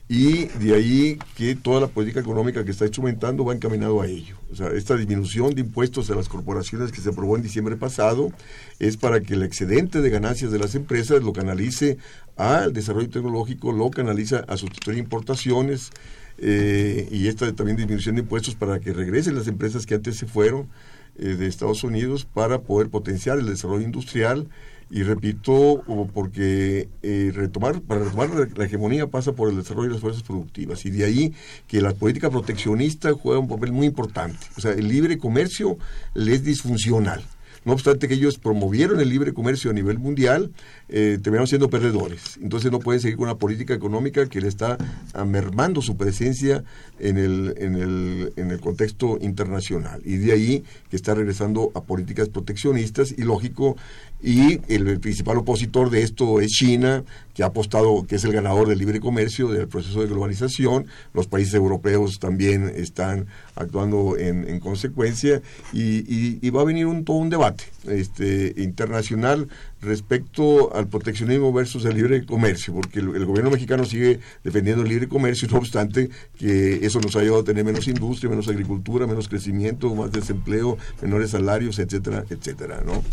Y 0.09 0.45
de 0.45 0.73
ahí 0.73 1.19
que 1.35 1.55
toda 1.55 1.81
la 1.81 1.87
política 1.87 2.21
económica 2.21 2.63
que 2.63 2.71
está 2.71 2.85
instrumentando 2.85 3.43
va 3.43 3.53
encaminado 3.53 4.01
a 4.01 4.07
ello. 4.07 4.37
O 4.49 4.55
sea, 4.55 4.69
esta 4.69 4.95
disminución 4.95 5.53
de 5.53 5.61
impuestos 5.61 6.09
a 6.09 6.15
las 6.15 6.29
corporaciones 6.29 6.93
que 6.93 7.01
se 7.01 7.09
aprobó 7.09 7.35
en 7.35 7.43
diciembre 7.43 7.75
pasado 7.75 8.31
es 8.79 8.95
para 8.95 9.19
que 9.19 9.33
el 9.33 9.43
excedente 9.43 10.01
de 10.01 10.09
ganancias 10.09 10.51
de 10.51 10.59
las 10.59 10.75
empresas 10.75 11.21
lo 11.23 11.33
canalice 11.33 11.97
al 12.37 12.71
desarrollo 12.71 13.09
tecnológico, 13.09 13.73
lo 13.73 13.91
canaliza 13.91 14.45
a 14.47 14.55
sustituir 14.55 14.97
importaciones 14.97 15.91
eh, 16.37 17.09
y 17.11 17.27
esta 17.27 17.51
también 17.53 17.75
disminución 17.75 18.15
de 18.15 18.21
impuestos 18.21 18.55
para 18.55 18.79
que 18.79 18.93
regresen 18.93 19.35
las 19.35 19.47
empresas 19.47 19.85
que 19.85 19.95
antes 19.95 20.15
se 20.15 20.25
fueron 20.25 20.69
eh, 21.17 21.35
de 21.35 21.47
Estados 21.47 21.83
Unidos 21.83 22.25
para 22.25 22.61
poder 22.61 22.89
potenciar 22.89 23.39
el 23.39 23.47
desarrollo 23.47 23.83
industrial 23.83 24.47
y 24.89 25.03
repito, 25.03 25.83
porque 26.13 26.89
eh, 27.03 27.31
retomar, 27.33 27.81
para 27.81 28.05
retomar 28.05 28.29
la, 28.29 28.47
la 28.55 28.65
hegemonía 28.65 29.07
pasa 29.07 29.33
por 29.33 29.49
el 29.49 29.57
desarrollo 29.57 29.89
de 29.89 29.93
las 29.93 30.01
fuerzas 30.01 30.23
productivas 30.23 30.85
y 30.85 30.91
de 30.91 31.05
ahí 31.05 31.33
que 31.67 31.81
la 31.81 31.93
política 31.93 32.29
proteccionista 32.29 33.11
juega 33.13 33.39
un 33.39 33.47
papel 33.47 33.71
muy 33.71 33.87
importante. 33.87 34.39
O 34.57 34.61
sea, 34.61 34.71
el 34.71 34.87
libre 34.87 35.17
comercio 35.17 35.77
le 36.13 36.33
es 36.33 36.43
disfuncional. 36.43 37.23
No 37.67 37.73
obstante 37.73 38.07
que 38.07 38.13
ellos 38.13 38.37
promovieron 38.37 39.01
el 39.01 39.09
libre 39.09 39.33
comercio 39.33 39.71
a 39.71 39.73
nivel 39.73 39.99
mundial, 39.99 40.53
eh, 40.87 41.19
terminaron 41.21 41.47
siendo 41.47 41.69
perdedores. 41.69 42.37
Entonces 42.41 42.71
no 42.71 42.79
pueden 42.79 43.01
seguir 43.01 43.17
con 43.17 43.25
una 43.25 43.35
política 43.35 43.73
económica 43.73 44.29
que 44.29 44.39
le 44.39 44.47
está 44.47 44.77
ah, 45.13 45.25
mermando 45.25 45.81
su 45.81 45.97
presencia 45.97 46.63
en 46.97 47.17
el, 47.17 47.55
en, 47.57 47.75
el, 47.75 48.31
en 48.37 48.51
el 48.51 48.61
contexto 48.61 49.17
internacional. 49.19 50.01
Y 50.05 50.15
de 50.15 50.31
ahí 50.31 50.63
que 50.89 50.95
está 50.95 51.13
regresando 51.13 51.73
a 51.75 51.81
políticas 51.81 52.29
proteccionistas 52.29 53.13
y 53.17 53.23
lógico, 53.23 53.75
y 54.21 54.59
el, 54.67 54.99
principal 54.99 55.37
opositor 55.37 55.89
de 55.89 56.01
esto 56.01 56.41
es 56.41 56.51
China, 56.51 57.03
que 57.35 57.43
ha 57.43 57.47
apostado, 57.47 58.05
que 58.07 58.15
es 58.15 58.23
el 58.23 58.33
ganador 58.33 58.67
del 58.67 58.79
libre 58.79 58.99
comercio, 58.99 59.49
del 59.49 59.67
proceso 59.67 60.01
de 60.01 60.07
globalización. 60.07 60.87
Los 61.13 61.27
países 61.27 61.53
europeos 61.53 62.17
también 62.19 62.71
están 62.75 63.27
actuando 63.55 64.17
en, 64.17 64.49
en 64.49 64.59
consecuencia 64.59 65.41
y 65.71 66.49
va 66.49 66.61
a 66.61 66.65
venir 66.65 66.87
un, 66.87 67.05
todo 67.05 67.17
un 67.17 67.29
debate 67.29 67.65
este, 67.87 68.53
internacional 68.57 69.47
respecto 69.81 70.75
al 70.75 70.87
proteccionismo 70.87 71.53
versus 71.53 71.85
el 71.85 71.95
libre 71.95 72.25
comercio, 72.25 72.73
porque 72.73 72.99
el, 72.99 73.15
el 73.15 73.25
gobierno 73.25 73.51
mexicano 73.51 73.85
sigue 73.85 74.19
defendiendo 74.43 74.81
el 74.81 74.89
libre 74.89 75.07
comercio, 75.07 75.47
no 75.49 75.57
obstante 75.57 76.09
que 76.37 76.85
eso 76.85 76.99
nos 76.99 77.15
ha 77.15 77.21
llevado 77.21 77.41
a 77.41 77.45
tener 77.45 77.63
menos 77.63 77.87
industria, 77.87 78.29
menos 78.29 78.47
agricultura, 78.47 79.05
menos 79.05 79.27
crecimiento, 79.27 79.93
más 79.93 80.11
desempleo, 80.11 80.77
menores 81.01 81.31
salarios, 81.31 81.77
etcétera, 81.77 82.25
etcétera, 82.29 82.81
¿no? 82.83 83.03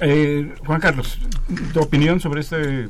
Eh, 0.00 0.54
Juan 0.66 0.80
Carlos, 0.80 1.18
tu 1.72 1.80
opinión 1.80 2.20
sobre 2.20 2.40
este, 2.40 2.88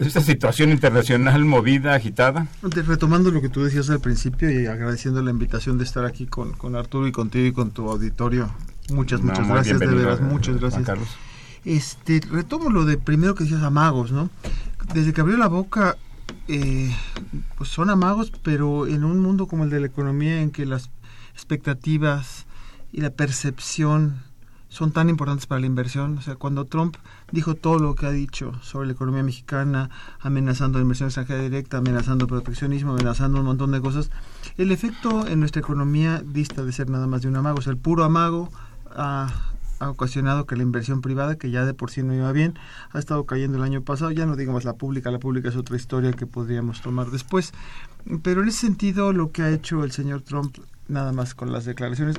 esta 0.00 0.20
situación 0.20 0.70
internacional 0.70 1.44
movida, 1.44 1.94
agitada. 1.94 2.46
Retomando 2.62 3.30
lo 3.30 3.40
que 3.40 3.48
tú 3.48 3.64
decías 3.64 3.90
al 3.90 4.00
principio 4.00 4.50
y 4.50 4.66
agradeciendo 4.66 5.22
la 5.22 5.30
invitación 5.30 5.78
de 5.78 5.84
estar 5.84 6.04
aquí 6.04 6.26
con, 6.26 6.52
con 6.52 6.76
Arturo 6.76 7.06
y 7.06 7.12
contigo 7.12 7.46
y 7.46 7.52
con 7.52 7.70
tu 7.70 7.90
auditorio. 7.90 8.50
Muchas, 8.90 9.20
No, 9.20 9.32
muchas 9.32 9.48
gracias, 9.48 9.80
de 9.80 9.86
veras, 9.86 10.20
muchas 10.20 10.56
Juan 10.56 10.60
gracias. 10.60 10.84
Carlos. 10.84 11.08
Este, 11.64 12.20
retomo 12.30 12.70
lo 12.70 12.84
de 12.84 12.96
primero 12.96 13.34
que 13.34 13.44
decías 13.44 13.62
amagos, 13.62 14.12
¿no? 14.12 14.30
Desde 14.94 15.12
que 15.12 15.20
abrió 15.20 15.36
la 15.36 15.48
boca, 15.48 15.96
eh, 16.46 16.94
pues 17.56 17.70
son 17.70 17.90
amagos, 17.90 18.32
pero 18.44 18.86
en 18.86 19.02
un 19.02 19.18
mundo 19.18 19.48
como 19.48 19.64
el 19.64 19.70
de 19.70 19.80
la 19.80 19.86
economía, 19.86 20.40
en 20.40 20.52
que 20.52 20.64
las 20.64 20.90
expectativas 21.34 22.46
y 22.92 23.00
la 23.00 23.10
percepción 23.10 24.22
son 24.76 24.92
tan 24.92 25.08
importantes 25.08 25.46
para 25.46 25.58
la 25.58 25.66
inversión. 25.66 26.18
O 26.18 26.20
sea, 26.20 26.36
cuando 26.36 26.66
Trump 26.66 26.96
dijo 27.32 27.54
todo 27.54 27.78
lo 27.78 27.94
que 27.94 28.04
ha 28.04 28.10
dicho 28.10 28.52
sobre 28.60 28.88
la 28.88 28.92
economía 28.92 29.22
mexicana, 29.22 29.88
amenazando 30.20 30.78
la 30.78 30.82
inversión 30.82 31.06
extranjera 31.06 31.40
directa, 31.40 31.78
amenazando 31.78 32.26
proteccionismo, 32.26 32.92
amenazando 32.92 33.40
un 33.40 33.46
montón 33.46 33.72
de 33.72 33.80
cosas, 33.80 34.10
el 34.58 34.70
efecto 34.72 35.26
en 35.26 35.40
nuestra 35.40 35.60
economía 35.60 36.22
dista 36.22 36.62
de 36.62 36.72
ser 36.72 36.90
nada 36.90 37.06
más 37.06 37.22
de 37.22 37.28
un 37.28 37.36
amago. 37.36 37.58
O 37.58 37.62
sea, 37.62 37.70
el 37.70 37.78
puro 37.78 38.04
amago 38.04 38.50
ha, 38.94 39.32
ocasionado 39.80 40.44
que 40.44 40.56
la 40.56 40.62
inversión 40.62 41.00
privada, 41.00 41.36
que 41.36 41.50
ya 41.50 41.64
de 41.64 41.72
por 41.72 41.90
sí 41.90 42.02
no 42.02 42.14
iba 42.14 42.30
bien, 42.32 42.58
ha 42.92 42.98
estado 42.98 43.24
cayendo 43.24 43.56
el 43.56 43.64
año 43.64 43.80
pasado. 43.80 44.10
Ya 44.10 44.26
no 44.26 44.36
digamos 44.36 44.64
la 44.64 44.74
pública, 44.74 45.10
la 45.10 45.20
pública 45.20 45.48
es 45.48 45.56
otra 45.56 45.76
historia 45.76 46.12
que 46.12 46.26
podríamos 46.26 46.82
tomar 46.82 47.10
después. 47.10 47.54
Pero 48.22 48.42
en 48.42 48.48
ese 48.48 48.58
sentido, 48.58 49.14
lo 49.14 49.32
que 49.32 49.40
ha 49.40 49.50
hecho 49.50 49.84
el 49.84 49.92
señor 49.92 50.20
Trump, 50.20 50.58
nada 50.86 51.12
más 51.12 51.34
con 51.34 51.50
las 51.50 51.64
declaraciones, 51.64 52.16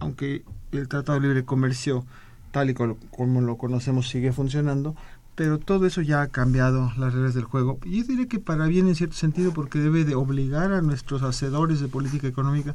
aunque 0.00 0.42
el 0.72 0.88
Tratado 0.88 1.18
de 1.18 1.26
Libre 1.26 1.44
Comercio, 1.44 2.04
tal 2.50 2.70
y 2.70 2.74
como, 2.74 2.96
como 3.10 3.40
lo 3.40 3.56
conocemos, 3.56 4.08
sigue 4.08 4.32
funcionando, 4.32 4.94
pero 5.34 5.58
todo 5.58 5.86
eso 5.86 6.00
ya 6.00 6.22
ha 6.22 6.28
cambiado 6.28 6.92
las 6.96 7.12
reglas 7.12 7.34
del 7.34 7.44
juego. 7.44 7.78
Y 7.84 7.98
yo 7.98 8.04
diré 8.04 8.26
que 8.26 8.38
para 8.38 8.66
bien 8.66 8.88
en 8.88 8.94
cierto 8.94 9.16
sentido, 9.16 9.52
porque 9.52 9.78
debe 9.78 10.04
de 10.04 10.14
obligar 10.14 10.72
a 10.72 10.80
nuestros 10.80 11.22
hacedores 11.22 11.80
de 11.80 11.88
política 11.88 12.26
económica 12.26 12.74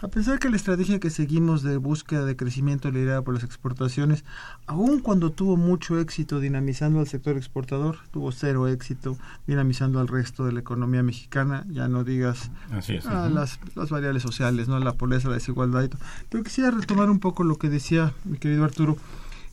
a 0.00 0.08
pensar 0.08 0.38
que 0.38 0.48
la 0.48 0.56
estrategia 0.56 1.00
que 1.00 1.10
seguimos 1.10 1.62
de 1.62 1.76
búsqueda 1.76 2.24
de 2.24 2.36
crecimiento 2.36 2.90
liderada 2.90 3.22
por 3.22 3.34
las 3.34 3.42
exportaciones, 3.42 4.24
aun 4.66 5.00
cuando 5.00 5.32
tuvo 5.32 5.56
mucho 5.56 5.98
éxito 5.98 6.38
dinamizando 6.38 7.00
al 7.00 7.08
sector 7.08 7.36
exportador, 7.36 7.98
tuvo 8.12 8.30
cero 8.30 8.68
éxito 8.68 9.18
dinamizando 9.48 9.98
al 9.98 10.06
resto 10.06 10.44
de 10.46 10.52
la 10.52 10.60
economía 10.60 11.02
mexicana, 11.02 11.64
ya 11.68 11.88
no 11.88 12.04
digas 12.04 12.50
Así 12.70 12.94
es. 12.94 13.06
a 13.06 13.26
ujú. 13.26 13.34
las, 13.34 13.58
las 13.74 13.90
variables 13.90 14.22
sociales, 14.22 14.68
¿no? 14.68 14.78
la 14.78 14.92
pobreza, 14.92 15.28
la 15.28 15.34
desigualdad 15.34 15.82
y 15.82 15.88
todo. 15.88 16.00
Pero 16.28 16.44
quisiera 16.44 16.70
retomar 16.70 17.10
un 17.10 17.18
poco 17.18 17.42
lo 17.42 17.56
que 17.56 17.68
decía 17.68 18.12
mi 18.24 18.38
querido 18.38 18.64
Arturo. 18.64 18.96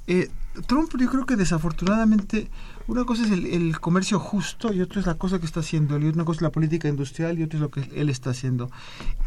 Eh, 0.07 0.29
Trump 0.67 0.91
yo 0.99 1.09
creo 1.09 1.25
que 1.25 1.35
desafortunadamente 1.35 2.49
una 2.87 3.05
cosa 3.05 3.23
es 3.25 3.31
el, 3.31 3.45
el 3.47 3.79
comercio 3.79 4.19
justo 4.19 4.73
y 4.73 4.81
otra 4.81 4.99
es 5.01 5.07
la 5.07 5.15
cosa 5.15 5.39
que 5.39 5.45
está 5.45 5.61
haciendo 5.61 5.95
él, 5.95 6.03
y 6.03 6.07
una 6.09 6.25
cosa 6.25 6.37
es 6.39 6.41
la 6.43 6.51
política 6.51 6.87
industrial 6.87 7.39
y 7.39 7.43
otra 7.43 7.57
es 7.57 7.61
lo 7.61 7.71
que 7.71 7.89
él 7.95 8.09
está 8.09 8.31
haciendo. 8.31 8.69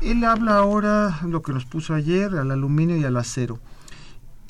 Él 0.00 0.24
habla 0.24 0.56
ahora 0.58 1.20
lo 1.24 1.42
que 1.42 1.52
nos 1.52 1.66
puso 1.66 1.94
ayer 1.94 2.34
al 2.36 2.50
aluminio 2.50 2.96
y 2.96 3.04
al 3.04 3.16
acero. 3.16 3.60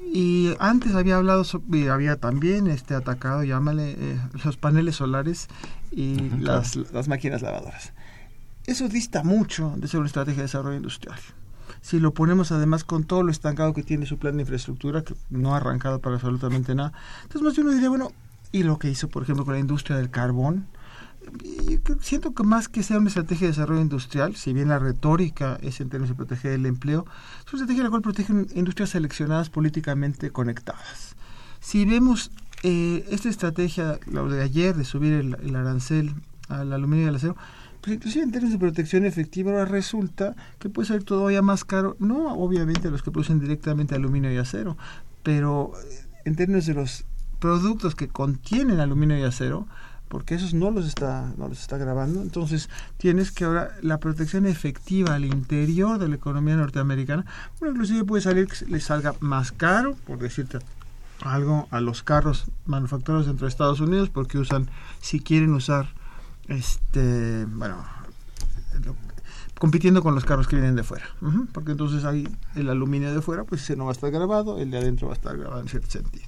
Y 0.00 0.54
antes 0.58 0.94
había 0.94 1.16
hablado, 1.16 1.44
sobre, 1.44 1.90
había 1.90 2.16
también 2.16 2.66
este 2.68 2.94
atacado, 2.94 3.44
llámale, 3.44 3.92
eh, 3.98 4.20
los 4.44 4.56
paneles 4.56 4.96
solares 4.96 5.48
y 5.90 6.30
Ujú, 6.30 6.40
las, 6.40 6.76
las 6.76 7.08
máquinas 7.08 7.42
lavadoras. 7.42 7.92
Eso 8.66 8.88
dista 8.88 9.24
mucho 9.24 9.74
de 9.76 9.88
ser 9.88 10.00
una 10.00 10.06
estrategia 10.08 10.38
de 10.38 10.42
desarrollo 10.42 10.76
industrial. 10.76 11.18
si 11.80 12.00
lo 12.00 12.14
ponemos 12.14 12.52
además 12.52 12.84
con 12.84 13.04
todo 13.04 13.22
lo 13.22 13.30
estancado 13.30 13.72
que 13.74 13.82
tiene 13.82 14.06
su 14.06 14.18
plan 14.18 14.36
de 14.36 14.42
infraestructura, 14.42 15.04
que 15.04 15.14
no 15.30 15.54
ha 15.54 15.58
arrancado 15.58 16.00
para 16.00 16.16
absolutamente 16.16 16.74
nada, 16.74 16.92
entonces 17.22 17.42
más 17.42 17.54
de 17.56 17.62
uno 17.62 17.72
diría, 17.72 17.88
bueno, 17.88 18.10
y 18.52 18.62
lo 18.62 18.78
que 18.78 18.90
hizo, 18.90 19.08
por 19.08 19.22
ejemplo, 19.22 19.44
con 19.44 19.54
la 19.54 19.60
industria 19.60 19.96
del 19.96 20.10
carbón, 20.10 20.66
siento 22.00 22.34
que 22.34 22.42
más 22.42 22.68
que 22.68 22.82
sea 22.82 22.98
una 22.98 23.08
estrategia 23.08 23.46
de 23.46 23.52
desarrollo 23.52 23.80
industrial, 23.80 24.36
si 24.36 24.52
bien 24.52 24.68
la 24.68 24.78
retórica 24.78 25.58
es 25.62 25.80
en 25.80 25.88
términos 25.88 26.10
de 26.10 26.14
proteger 26.14 26.52
el 26.52 26.66
empleo, 26.66 27.04
es 27.46 27.52
una 27.52 27.62
estrategia 27.62 27.84
la 27.84 27.90
cual 27.90 28.02
protege 28.02 28.32
industrias 28.54 28.90
seleccionadas 28.90 29.50
políticamente 29.50 30.30
conectadas. 30.30 31.16
Si 31.60 31.84
vemos 31.84 32.30
eh, 32.62 33.04
esta 33.10 33.28
estrategia, 33.28 33.98
lo 34.06 34.28
de 34.28 34.42
ayer, 34.42 34.76
de 34.76 34.84
subir 34.84 35.12
el, 35.12 35.36
el 35.42 35.56
arancel 35.56 36.14
al 36.48 36.72
aluminio 36.72 37.06
y 37.06 37.08
al 37.08 37.16
acero, 37.16 37.36
pues 37.80 37.96
inclusive 37.96 38.24
en 38.24 38.32
términos 38.32 38.52
de 38.52 38.58
protección 38.58 39.04
efectiva 39.04 39.52
ahora 39.52 39.64
resulta 39.66 40.34
que 40.58 40.68
puede 40.68 40.88
ser 40.88 41.04
todavía 41.04 41.42
más 41.42 41.64
caro, 41.64 41.96
no 41.98 42.34
obviamente 42.34 42.90
los 42.90 43.02
que 43.02 43.10
producen 43.10 43.38
directamente 43.38 43.94
aluminio 43.94 44.32
y 44.32 44.36
acero, 44.36 44.76
pero 45.22 45.72
eh, 45.90 46.04
en 46.24 46.36
términos 46.36 46.66
de 46.66 46.74
los 46.74 47.04
productos 47.38 47.94
que 47.94 48.08
contienen 48.08 48.80
aluminio 48.80 49.18
y 49.18 49.22
acero, 49.22 49.66
porque 50.08 50.34
esos 50.34 50.54
no 50.54 50.70
los 50.70 50.86
está 50.86 51.32
no 51.36 51.48
los 51.48 51.60
está 51.60 51.76
grabando, 51.76 52.22
entonces 52.22 52.70
tienes 52.96 53.30
que 53.30 53.44
ahora 53.44 53.72
la 53.82 53.98
protección 53.98 54.46
efectiva 54.46 55.14
al 55.14 55.24
interior 55.24 55.98
de 55.98 56.08
la 56.08 56.16
economía 56.16 56.56
norteamericana, 56.56 57.26
bueno, 57.60 57.74
inclusive 57.74 58.04
puede 58.04 58.22
salir 58.22 58.46
que 58.46 58.64
le 58.66 58.80
salga 58.80 59.14
más 59.20 59.52
caro, 59.52 59.96
por 60.06 60.18
decirte 60.18 60.58
algo 61.22 61.68
a 61.70 61.80
los 61.80 62.02
carros 62.02 62.46
manufacturados 62.66 63.26
dentro 63.26 63.46
de 63.46 63.50
Estados 63.50 63.80
Unidos 63.80 64.08
porque 64.08 64.38
usan 64.38 64.70
si 65.00 65.20
quieren 65.20 65.52
usar 65.52 65.88
este 66.46 67.44
bueno 67.46 67.84
compitiendo 69.58 70.02
con 70.02 70.14
los 70.14 70.24
carros 70.24 70.46
que 70.46 70.54
vienen 70.54 70.76
de 70.76 70.84
fuera. 70.84 71.06
Porque 71.52 71.72
entonces 71.72 72.04
ahí 72.04 72.28
el 72.54 72.70
aluminio 72.70 73.12
de 73.12 73.20
fuera 73.20 73.44
pues 73.44 73.62
ese 73.62 73.76
no 73.76 73.84
va 73.84 73.90
a 73.90 73.94
estar 73.94 74.10
grabado 74.10 74.58
el 74.58 74.70
de 74.70 74.78
adentro 74.78 75.08
va 75.08 75.14
a 75.14 75.16
estar 75.16 75.36
grabado 75.36 75.60
en 75.60 75.68
cierto 75.68 75.90
sentido 75.90 76.26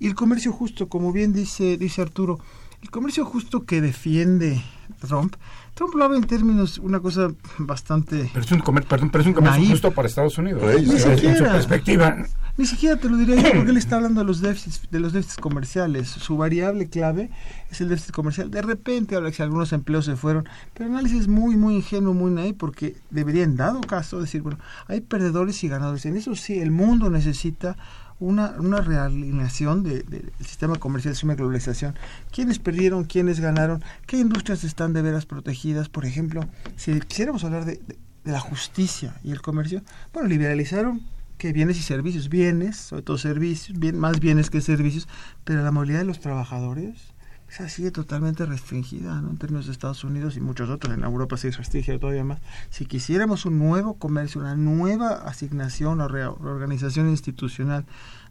y 0.00 0.06
el 0.06 0.14
comercio 0.14 0.52
justo 0.52 0.88
como 0.88 1.12
bien 1.12 1.32
dice 1.32 1.76
dice 1.76 2.02
Arturo 2.02 2.38
el 2.82 2.90
comercio 2.90 3.24
justo 3.24 3.64
que 3.64 3.80
defiende 3.80 4.62
Trump 5.06 5.34
Trump 5.74 5.94
lo 5.94 6.04
habla 6.04 6.18
en 6.18 6.24
términos 6.24 6.78
una 6.78 7.00
cosa 7.00 7.32
bastante 7.58 8.30
Pero 8.32 8.44
es 8.44 8.52
un, 8.52 8.60
comer- 8.60 8.84
perdón, 8.86 9.10
pero 9.10 9.22
es 9.22 9.26
un 9.28 9.34
comercio 9.34 9.58
Naif. 9.60 9.70
justo 9.72 9.90
para 9.90 10.06
Estados 10.06 10.38
Unidos. 10.38 10.62
En- 10.62 10.84
sí. 10.86 10.92
en 10.92 10.98
su 11.00 11.10
Siquiera. 11.16 11.52
perspectiva. 11.52 12.16
Ni 12.56 12.66
siquiera 12.66 12.96
te 12.96 13.08
lo 13.08 13.16
diría 13.16 13.34
yo 13.34 13.50
porque 13.56 13.70
él 13.72 13.76
está 13.76 13.96
hablando 13.96 14.20
de 14.20 14.26
los 14.26 14.40
déficits, 14.40 14.88
de 14.92 15.00
los 15.00 15.12
déficits 15.12 15.40
comerciales. 15.40 16.08
Su 16.08 16.36
variable 16.36 16.88
clave 16.88 17.28
es 17.72 17.80
el 17.80 17.88
déficit 17.88 18.12
comercial. 18.14 18.52
De 18.52 18.62
repente 18.62 19.16
habla 19.16 19.30
que 19.30 19.36
si 19.38 19.42
algunos 19.42 19.72
empleos 19.72 20.04
se 20.04 20.14
fueron, 20.14 20.48
pero 20.74 20.86
el 20.88 20.92
análisis 20.94 21.22
es 21.22 21.28
muy, 21.28 21.56
muy 21.56 21.74
ingenuo, 21.74 22.14
muy 22.14 22.30
naif, 22.30 22.54
porque 22.56 22.94
debería 23.10 23.42
en 23.42 23.56
dado 23.56 23.80
caso 23.80 24.20
decir, 24.20 24.42
bueno, 24.42 24.58
hay 24.86 25.00
perdedores 25.00 25.64
y 25.64 25.68
ganadores. 25.68 26.06
En 26.06 26.16
eso 26.16 26.36
sí, 26.36 26.60
el 26.60 26.70
mundo 26.70 27.10
necesita 27.10 27.76
una, 28.24 28.50
una 28.58 28.80
realineación 28.80 29.82
de- 29.82 30.02
de- 30.02 30.20
del 30.20 30.32
sistema 30.46 30.76
comercial, 30.76 31.12
del 31.12 31.16
de 31.34 31.36
globalización. 31.36 31.94
¿Quiénes 32.32 32.58
perdieron? 32.58 33.04
¿Quiénes 33.04 33.40
ganaron? 33.40 33.82
¿Qué 34.06 34.18
industrias 34.18 34.64
están 34.64 34.92
de 34.92 35.02
veras 35.02 35.26
protegidas? 35.26 35.88
Por 35.88 36.04
ejemplo, 36.06 36.44
si 36.76 36.98
quisiéramos 37.00 37.44
hablar 37.44 37.64
de, 37.64 37.76
de- 37.86 37.98
de 38.24 38.32
la 38.32 38.40
justicia 38.40 39.14
y 39.22 39.32
el 39.32 39.42
comercio, 39.42 39.82
bueno, 40.12 40.28
liberalizaron 40.28 41.02
que 41.36 41.52
bienes 41.52 41.78
y 41.78 41.82
servicios, 41.82 42.28
bienes, 42.28 42.76
sobre 42.76 43.02
todo 43.02 43.18
servicios, 43.18 43.78
bien, 43.78 43.98
más 43.98 44.18
bienes 44.20 44.48
que 44.50 44.60
servicios, 44.60 45.08
pero 45.44 45.62
la 45.62 45.70
movilidad 45.72 45.98
de 45.98 46.04
los 46.06 46.20
trabajadores 46.20 47.12
esa 47.54 47.68
sigue 47.68 47.92
totalmente 47.92 48.44
restringida 48.46 49.20
¿no? 49.20 49.30
en 49.30 49.36
términos 49.36 49.66
de 49.66 49.72
Estados 49.72 50.02
Unidos 50.02 50.36
y 50.36 50.40
muchos 50.40 50.68
otros, 50.70 50.92
en 50.92 51.04
Europa 51.04 51.36
se 51.36 51.52
restringe 51.52 52.00
todavía 52.00 52.24
más. 52.24 52.40
Si 52.68 52.84
quisiéramos 52.84 53.46
un 53.46 53.60
nuevo 53.60 53.94
comercio, 53.94 54.40
una 54.40 54.56
nueva 54.56 55.10
asignación 55.10 56.00
o 56.00 56.08
reorganización 56.08 57.08
institucional 57.08 57.86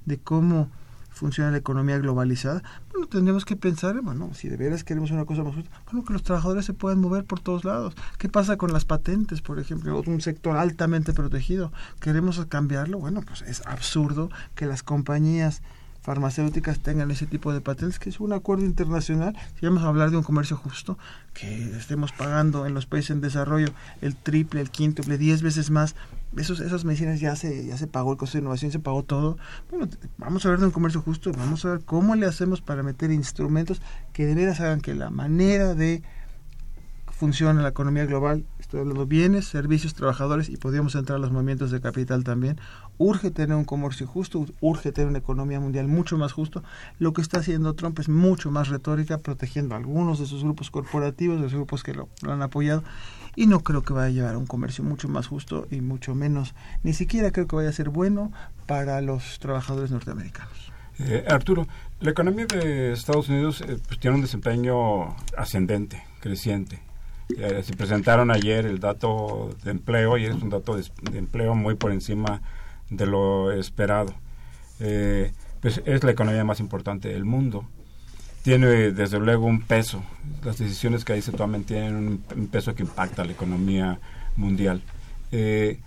de 0.06 0.18
cómo 0.18 0.70
funciona 1.10 1.52
la 1.52 1.58
economía 1.58 1.98
globalizada, 2.00 2.64
bueno, 2.92 3.08
tendríamos 3.08 3.46
que 3.46 3.56
pensar, 3.56 4.02
bueno, 4.02 4.32
si 4.34 4.50
de 4.50 4.58
veras 4.58 4.84
queremos 4.84 5.12
una 5.12 5.24
cosa 5.24 5.44
más 5.44 5.56
justa, 5.56 5.72
bueno, 5.86 6.06
que 6.06 6.12
los 6.12 6.24
trabajadores 6.24 6.66
se 6.66 6.74
puedan 6.74 7.00
mover 7.00 7.24
por 7.24 7.40
todos 7.40 7.64
lados. 7.64 7.96
¿Qué 8.18 8.28
pasa 8.28 8.58
con 8.58 8.74
las 8.74 8.84
patentes, 8.84 9.42
por 9.42 9.58
ejemplo? 9.58 10.04
Un 10.06 10.20
sector 10.20 10.58
altamente 10.58 11.14
protegido. 11.14 11.72
¿Queremos 12.02 12.46
cambiarlo? 12.48 13.00
Bueno, 13.00 13.22
pues 13.22 13.42
es 13.44 13.66
absurdo 13.68 14.30
que 14.54 14.66
las 14.66 14.84
compañías 14.84 15.62
farmacéuticas 16.04 16.80
tengan 16.80 17.10
ese 17.12 17.26
tipo 17.26 17.54
de 17.54 17.62
patentes, 17.62 17.98
que 17.98 18.10
es 18.10 18.20
un 18.20 18.34
acuerdo 18.34 18.66
internacional, 18.66 19.36
si 19.58 19.66
vamos 19.66 19.84
a 19.84 19.88
hablar 19.88 20.12
de 20.12 20.18
un 20.18 20.24
comercio 20.24 20.58
justo, 20.58 20.98
que 21.34 21.78
estemos 21.78 22.12
pagando 22.12 22.66
en 22.66 22.74
los 22.74 22.86
países 22.86 23.12
en 23.12 23.22
desarrollo 23.22 23.70
el 24.02 24.16
triple, 24.18 24.60
el 24.60 24.70
quíntuple, 24.70 25.18
diez 25.18 25.42
veces 25.42 25.72
más, 25.72 25.96
esos, 26.36 26.60
esas 26.60 26.84
medicinas 26.84 27.22
ya 27.22 27.38
se, 27.38 27.66
ya 27.66 27.78
se 27.78 27.88
pagó 27.88 28.12
el 28.12 28.18
costo 28.18 28.38
de 28.38 28.42
innovación, 28.42 28.72
se 28.72 28.80
pagó 28.80 29.04
todo. 29.04 29.38
Bueno, 29.72 29.88
vamos 30.18 30.46
a 30.46 30.50
ver 30.50 30.60
de 30.60 30.66
un 30.66 30.72
comercio 30.72 31.02
justo, 31.02 31.32
vamos 31.32 31.64
a 31.64 31.70
ver 31.70 31.82
cómo 31.86 32.16
le 32.16 32.26
hacemos 32.26 32.60
para 32.60 32.84
meter 32.84 33.10
instrumentos 33.10 33.82
que 34.12 34.26
de 34.26 34.36
veras 34.36 34.60
hagan 34.60 34.82
que 34.82 34.94
la 34.96 35.10
manera 35.10 35.74
de 35.74 36.04
funciona 37.24 37.62
la 37.62 37.70
economía 37.70 38.06
global, 38.06 38.44
estoy 38.60 38.82
hablando 38.82 39.06
bienes, 39.06 39.46
servicios, 39.46 39.94
trabajadores 39.94 40.50
y 40.50 40.58
podríamos 40.58 40.94
entrar 40.96 41.16
a 41.16 41.20
los 41.20 41.32
movimientos 41.32 41.72
de 41.72 41.80
capital 41.80 42.26
también. 42.26 42.60
Urge 42.98 43.32
tener 43.32 43.56
un 43.56 43.64
comercio 43.64 44.06
justo, 44.06 44.46
urge 44.60 44.92
tener 44.92 45.08
una 45.08 45.20
economía 45.20 45.58
mundial 45.62 45.88
mucho 45.88 46.18
más 46.18 46.34
justo. 46.34 46.64
Lo 47.00 47.14
que 47.14 47.22
está 47.22 47.40
haciendo 47.40 47.76
Trump 47.76 47.98
es 48.00 48.10
mucho 48.10 48.52
más 48.52 48.68
retórica, 48.68 49.20
protegiendo 49.20 49.74
a 49.74 49.78
algunos 49.78 50.20
de 50.20 50.26
sus 50.26 50.44
grupos 50.44 50.70
corporativos, 50.70 51.38
de 51.38 51.44
los 51.44 51.54
grupos 51.54 51.82
que 51.82 51.94
lo, 51.94 52.10
lo 52.24 52.34
han 52.34 52.42
apoyado. 52.42 52.84
Y 53.38 53.48
no 53.48 53.62
creo 53.62 53.84
que 53.84 53.94
vaya 53.94 54.08
a 54.08 54.10
llevar 54.10 54.36
a 54.36 54.38
un 54.38 54.46
comercio 54.46 54.84
mucho 54.84 55.08
más 55.08 55.28
justo 55.28 55.66
y 55.72 55.80
mucho 55.80 56.16
menos, 56.16 56.54
ni 56.84 56.92
siquiera 56.92 57.32
creo 57.32 57.48
que 57.48 57.56
vaya 57.56 57.70
a 57.70 57.72
ser 57.72 57.90
bueno 57.90 58.34
para 58.68 59.00
los 59.00 59.40
trabajadores 59.40 59.92
norteamericanos. 59.92 60.74
Eh, 61.00 61.24
Arturo, 61.30 61.70
la 62.02 62.12
economía 62.12 62.48
de 62.48 62.92
Estados 62.92 63.30
Unidos 63.30 63.62
eh, 63.62 63.78
pues, 63.88 63.98
tiene 64.02 64.18
un 64.18 64.22
desempeño 64.22 65.16
ascendente, 65.38 66.04
creciente. 66.20 66.82
Eh, 67.38 67.64
se 67.64 67.74
presentaron 67.74 68.32
ayer 68.32 68.66
el 68.66 68.80
dato 68.80 69.56
de 69.64 69.72
empleo 69.72 70.18
y 70.18 70.26
es 70.26 70.36
un 70.36 70.50
dato 70.50 70.76
de, 70.76 70.84
empleo 71.18 71.56
muy 71.56 71.76
por 71.76 71.92
encima 71.92 72.42
de 72.90 73.06
lo 73.06 73.52
esperado. 73.52 74.14
Eh, 74.80 75.32
pues 75.62 75.82
es 75.86 76.04
la 76.04 76.12
economía 76.12 76.44
más 76.44 76.60
importante 76.60 77.10
del 77.10 77.26
mundo. 77.26 77.66
Tiene 78.44 78.68
desde 78.92 79.20
luego 79.20 79.46
un 79.46 79.62
peso. 79.62 80.04
Las 80.44 80.58
decisiones 80.58 81.06
que 81.06 81.14
ahí 81.14 81.22
se 81.22 81.32
toman 81.32 81.64
tienen 81.64 81.96
un, 81.96 82.24
un 82.36 82.48
peso 82.48 82.76
que 82.76 82.84
impacta 82.84 83.22
a 83.22 83.26
la 83.26 83.32
economía 83.32 84.00
mundial. 84.36 84.82
Eh, 85.32 85.80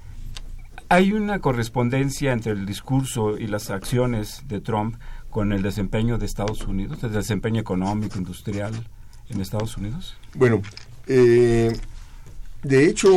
hay 0.88 1.12
una 1.12 1.40
correspondencia 1.40 2.32
entre 2.32 2.52
el 2.52 2.66
discurso 2.66 3.38
y 3.38 3.46
las 3.46 3.70
acciones 3.70 4.42
de 4.48 4.60
Trump 4.60 4.96
con 5.30 5.52
el 5.52 5.62
desempeño 5.62 6.18
de 6.18 6.26
Estados 6.26 6.62
Unidos, 6.62 7.02
el 7.04 7.12
desempeño 7.12 7.60
económico, 7.60 8.18
industrial 8.18 8.72
en 9.28 9.40
Estados 9.40 9.76
Unidos. 9.76 10.16
Bueno, 10.34 10.62
eh, 11.06 11.72
de 12.62 12.86
hecho, 12.86 13.10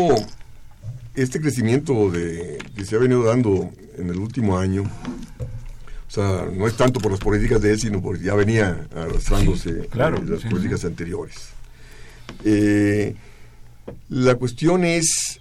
este 1.15 1.41
crecimiento 1.41 2.11
de, 2.11 2.59
que 2.75 2.85
se 2.85 2.95
ha 2.95 2.99
venido 2.99 3.23
dando 3.23 3.71
en 3.97 4.09
el 4.09 4.17
último 4.17 4.57
año, 4.57 4.83
o 4.83 6.11
sea, 6.11 6.47
no 6.51 6.67
es 6.67 6.75
tanto 6.75 6.99
por 6.99 7.11
las 7.11 7.19
políticas 7.19 7.61
de 7.61 7.71
él, 7.71 7.79
sino 7.79 8.01
porque 8.01 8.23
ya 8.23 8.35
venía 8.35 8.87
arrastrándose 8.95 9.81
Sí, 9.81 9.87
claro, 9.89 10.17
eh, 10.17 10.25
las 10.25 10.41
sí, 10.41 10.49
políticas 10.49 10.81
sí. 10.81 10.87
anteriores. 10.87 11.49
Eh, 12.43 13.15
la 14.09 14.35
cuestión 14.35 14.83
es 14.85 15.39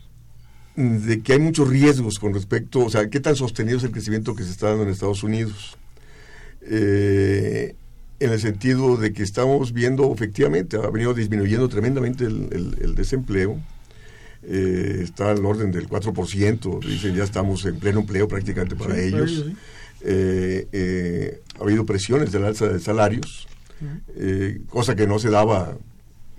de 0.76 1.22
que 1.22 1.32
hay 1.32 1.38
muchos 1.38 1.68
riesgos 1.68 2.18
con 2.18 2.34
respecto, 2.34 2.80
o 2.80 2.90
sea, 2.90 3.10
qué 3.10 3.20
tan 3.20 3.34
sostenido 3.34 3.78
es 3.78 3.84
el 3.84 3.90
crecimiento 3.90 4.34
que 4.34 4.44
se 4.44 4.50
está 4.50 4.68
dando 4.68 4.84
en 4.84 4.90
Estados 4.90 5.22
Unidos. 5.22 5.76
Eh, 6.62 7.74
en 8.20 8.30
el 8.32 8.40
sentido 8.40 8.96
de 8.96 9.12
que 9.12 9.22
estamos 9.22 9.72
viendo, 9.72 10.12
efectivamente, 10.12 10.76
ha 10.76 10.90
venido 10.90 11.14
disminuyendo 11.14 11.68
tremendamente 11.68 12.24
el, 12.24 12.48
el- 12.52 12.76
el 12.80 12.94
desempleo. 12.94 13.58
Eh, 14.44 15.00
está 15.02 15.30
al 15.30 15.44
orden 15.44 15.72
del 15.72 15.88
4%, 15.88 16.80
dicen 16.86 17.14
ya 17.14 17.24
estamos 17.24 17.64
en 17.64 17.78
pleno 17.78 18.00
empleo 18.00 18.28
prácticamente 18.28 18.76
para 18.76 18.94
Sí, 18.94 19.00
ellos. 19.02 19.30
sí. 19.46 19.56
Eh, 20.02 20.68
eh, 20.72 21.40
ha 21.58 21.62
habido 21.64 21.84
presiones 21.84 22.30
del 22.30 22.44
alza 22.44 22.68
de 22.68 22.78
salarios, 22.78 23.48
eh, 24.16 24.60
cosa 24.68 24.94
que 24.94 25.06
no 25.08 25.18
se 25.18 25.28
daba 25.30 25.76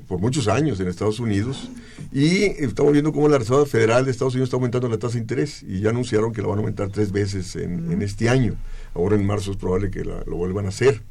por 0.08 0.20
muchos 0.20 0.48
años 0.48 0.80
en 0.80 0.88
Estados 0.88 1.20
Unidos. 1.20 1.70
Y 2.13 2.44
estamos 2.63 2.94
viendo 2.94 3.12
cómo 3.12 3.28
la 3.28 3.38
Reserva 3.38 3.65
Federal 3.65 4.06
de 4.06 4.12
Estados 4.12 4.34
Unidos 4.34 4.48
está 4.48 4.56
aumentando 4.58 4.88
la 4.89 4.98
tasa 4.98 5.13
de 5.15 5.20
interés 5.20 5.62
y 5.63 5.82
ya 5.82 5.89
anunciaron 5.89 6.32
que 6.34 6.42
la 6.42 6.48
van 6.48 6.58
a 6.58 6.62
aumentar 6.62 6.89
tres 6.89 7.12
veces 7.12 7.56
en, 7.58 7.92
en 7.92 8.02
este 8.02 8.30
año. 8.30 8.56
Ahora 8.96 9.15
en 9.18 9.26
marzo 9.26 9.52
es 9.52 9.58
probable 9.58 9.92
que 9.92 10.04
la- 10.06 10.24
lo 10.26 10.38
vuelvan 10.38 10.65
a 10.65 10.70
hacer. 10.70 11.02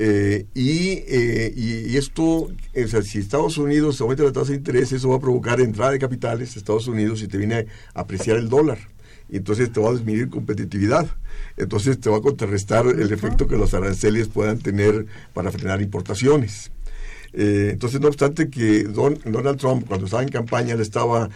Eh, 0.00 0.46
y, 0.54 1.02
eh, 1.08 1.52
y, 1.56 1.96
esto, 1.96 2.22
o 2.22 2.86
sea, 2.86 3.02
si 3.02 3.18
Estados 3.18 3.58
Unidos 3.58 4.00
aumenta 4.00 4.22
la 4.22 4.32
tasa 4.32 4.52
de 4.52 4.58
interés, 4.58 4.92
eso 4.92 5.08
va 5.08 5.16
a 5.16 5.20
provocar 5.20 5.60
entrada 5.60 5.90
de 5.90 5.98
capitales 5.98 6.54
a 6.54 6.58
Estados 6.60 6.86
Unidos 6.86 7.20
y 7.22 7.26
te 7.26 7.36
viene 7.36 7.66
a 7.94 8.00
apreciar 8.02 8.36
el 8.36 8.48
dólar. 8.48 8.78
Y 9.28 9.36
entonces 9.36 9.72
te 9.72 9.80
va 9.80 9.90
a 9.90 9.92
disminuir 9.92 10.30
competitividad. 10.30 11.08
Entonces 11.56 12.00
te 12.00 12.08
va 12.08 12.18
a 12.18 12.22
contrarrestar 12.22 12.86
el 12.86 13.12
efecto 13.12 13.48
que 13.48 13.56
los 13.56 13.74
aranceles 13.74 14.28
puedan 14.28 14.60
tener 14.60 15.06
para 15.34 15.50
frenar 15.50 15.82
importaciones. 15.82 16.70
Eh, 17.40 17.70
entonces, 17.72 18.00
no 18.00 18.08
obstante 18.08 18.50
que 18.50 18.82
Don- 18.82 19.18
Donald 19.24 19.58
Trump, 19.60 19.86
cuando 19.86 20.06
estaba 20.06 20.24
en 20.24 20.28
campaña, 20.28 20.74
le 20.74 20.82
estaba 20.82 21.30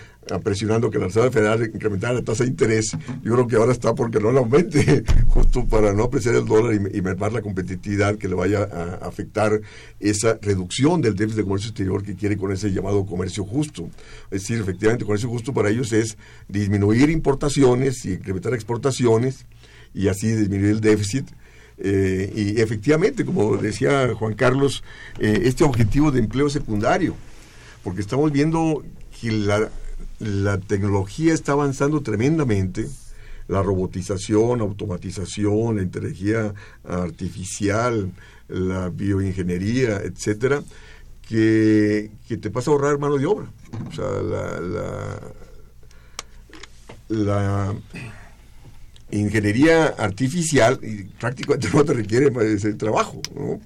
presionando 0.45 0.91
que 0.91 0.99
la 0.99 1.07
Reserva 1.07 1.31
Federal 1.31 1.71
incrementara 1.75 2.15
la 2.15 2.23
tasa 2.23 2.45
de 2.45 2.51
interés, 2.51 2.93
yo 3.25 3.33
creo 3.35 3.47
que 3.49 3.57
ahora 3.57 3.73
está 3.73 3.93
porque 3.95 4.21
no 4.21 4.31
la 4.33 4.39
aumente, 4.41 5.03
justo 5.29 5.65
para 5.67 5.93
no 5.93 6.05
apreciar 6.05 6.37
el 6.37 6.45
dólar 6.47 6.75
y, 6.75 6.99
y 6.99 7.03
mermar 7.03 7.33
la 7.33 7.43
competitividad 7.43 8.17
que 8.17 8.29
le 8.29 8.35
vaya 8.37 8.63
a 8.63 9.07
afectar 9.07 9.61
esa 10.01 10.39
reducción 10.41 11.01
del 11.03 11.15
déficit 11.17 11.39
de 11.39 11.45
comercio 11.45 11.69
exterior 11.71 12.03
que 12.05 12.15
quiere 12.17 12.37
con 12.37 12.53
ese 12.53 12.73
llamado 12.73 13.05
comercio 13.07 13.45
justo. 13.45 13.89
Es 14.31 14.43
decir, 14.43 14.59
efectivamente, 14.61 15.05
comercio 15.05 15.29
justo 15.29 15.53
para 15.53 15.71
ellos 15.71 15.93
es 15.93 16.17
disminuir 16.49 17.11
importaciones 17.11 18.05
y 18.05 18.13
incrementar 18.15 18.55
exportaciones 18.55 19.45
y 19.95 20.07
así 20.09 20.29
disminuir 20.29 20.71
el 20.71 20.81
déficit. 20.81 21.27
Eh, 21.79 22.33
y 22.35 22.61
efectivamente, 22.61 23.25
como 23.25 23.57
decía 23.57 24.15
Juan 24.15 24.35
Carlos, 24.35 24.83
eh, 25.19 25.43
este 25.45 25.65
objetivo 25.65 26.11
de 26.11 26.21
empleo 26.21 26.49
secundario, 26.51 27.15
porque 27.83 28.01
estamos 28.01 28.31
viendo 28.31 28.85
que 29.21 29.33
la, 29.33 29.69
tecnología 30.69 31.35
está 31.35 31.53
avanzando 31.53 32.01
tremendamente, 32.03 32.89
la 33.49 33.63
robotización, 33.63 34.61
automatización, 34.61 35.77
la 35.77 35.83
inteligencia 35.83 36.55
artificial, 36.85 38.13
la 38.49 38.89
bioingeniería, 38.89 39.97
etcétera, 39.97 40.63
que, 41.29 42.13
que 42.29 42.37
te 42.37 42.51
pasa 42.51 42.71
a 42.71 42.75
ahorrar 42.75 42.99
mano 42.99 43.17
de 43.17 43.27
obra. 43.27 43.51
O 43.89 43.93
sea, 43.93 44.05
la, 44.23 44.61
la, 44.61 45.19
la 47.09 47.75
ingeniería 49.13 49.87
artificial 49.87 50.79
y 50.83 51.05
prácticamente 51.05 51.69
no 51.73 51.85
te 51.85 51.93
requiere 51.95 52.31
ese 52.55 52.75
trabajo, 52.75 53.21
¿no? 53.35 53.61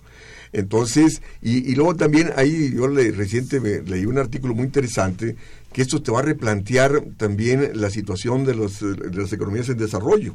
Entonces, 0.52 1.22
y, 1.42 1.70
y 1.70 1.74
luego 1.74 1.96
también 1.96 2.30
ahí 2.36 2.72
yo 2.74 2.88
le, 2.88 3.10
reciente 3.10 3.60
me- 3.60 3.82
leí 3.82 4.06
un 4.06 4.18
artículo 4.18 4.54
muy 4.54 4.64
interesante 4.64 5.36
que 5.72 5.82
esto 5.82 6.02
te 6.02 6.10
va 6.10 6.20
a 6.20 6.22
replantear 6.22 7.02
también 7.18 7.72
la 7.74 7.90
situación 7.90 8.44
de, 8.44 8.54
los, 8.54 8.80
de 8.80 9.10
las 9.14 9.32
economías 9.32 9.68
en 9.68 9.76
desarrollo, 9.76 10.34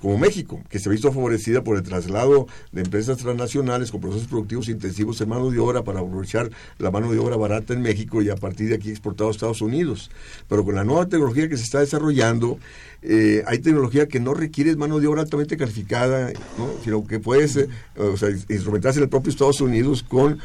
como 0.00 0.18
México, 0.18 0.60
que 0.68 0.78
se 0.78 0.88
ha 0.88 0.92
visto 0.92 1.10
favorecida 1.10 1.64
por 1.64 1.76
el 1.76 1.82
traslado 1.82 2.46
de 2.72 2.82
empresas 2.82 3.16
transnacionales 3.16 3.90
con 3.90 4.02
procesos 4.02 4.28
productivos 4.28 4.68
intensivos 4.68 5.20
en 5.20 5.30
mano 5.30 5.50
de 5.50 5.58
obra 5.58 5.82
para 5.82 6.00
aprovechar 6.00 6.50
la 6.78 6.90
mano 6.90 7.10
de 7.10 7.18
obra 7.18 7.36
barata 7.36 7.72
en 7.72 7.80
México 7.80 8.20
y 8.20 8.28
a 8.28 8.36
partir 8.36 8.68
de 8.68 8.74
aquí 8.74 8.90
exportado 8.90 9.28
a 9.28 9.32
Estados 9.32 9.62
Unidos. 9.62 10.10
Pero 10.48 10.64
con 10.64 10.74
la 10.74 10.84
nueva 10.84 11.08
tecnología 11.08 11.48
que 11.48 11.56
se 11.56 11.64
está 11.64 11.80
desarrollando, 11.80 12.58
eh, 13.00 13.42
hay 13.46 13.60
tecnología 13.60 14.08
que 14.08 14.20
no 14.20 14.34
requiere 14.34 14.76
mano 14.76 15.00
de 15.00 15.06
obra 15.06 15.22
altamente 15.22 15.56
calificada, 15.56 16.32
¿no? 16.58 16.68
sino 16.84 17.06
que 17.06 17.18
puedes 17.18 17.56
eh, 17.56 17.68
o 17.96 18.16
sea, 18.16 18.30
instrumentarse 18.30 18.98
en 18.98 19.04
el 19.04 19.08
propio 19.08 19.30
Estados 19.30 19.60
Unidos 19.60 20.02
con 20.02 20.38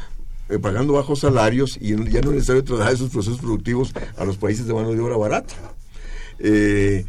eh, 0.48 0.58
pagando 0.58 0.94
bajos 0.94 1.20
salarios 1.20 1.78
y 1.80 1.90
ya 2.10 2.22
no 2.22 2.30
es 2.30 2.36
necesario 2.36 2.64
trasladar 2.64 2.94
esos 2.94 3.10
procesos 3.10 3.38
productivos 3.38 3.92
a 4.16 4.24
los 4.24 4.38
países 4.38 4.66
de 4.66 4.72
mano 4.72 4.92
de 4.92 5.00
obra 5.00 5.16
barata. 5.16 5.54
Eh, 6.38 7.04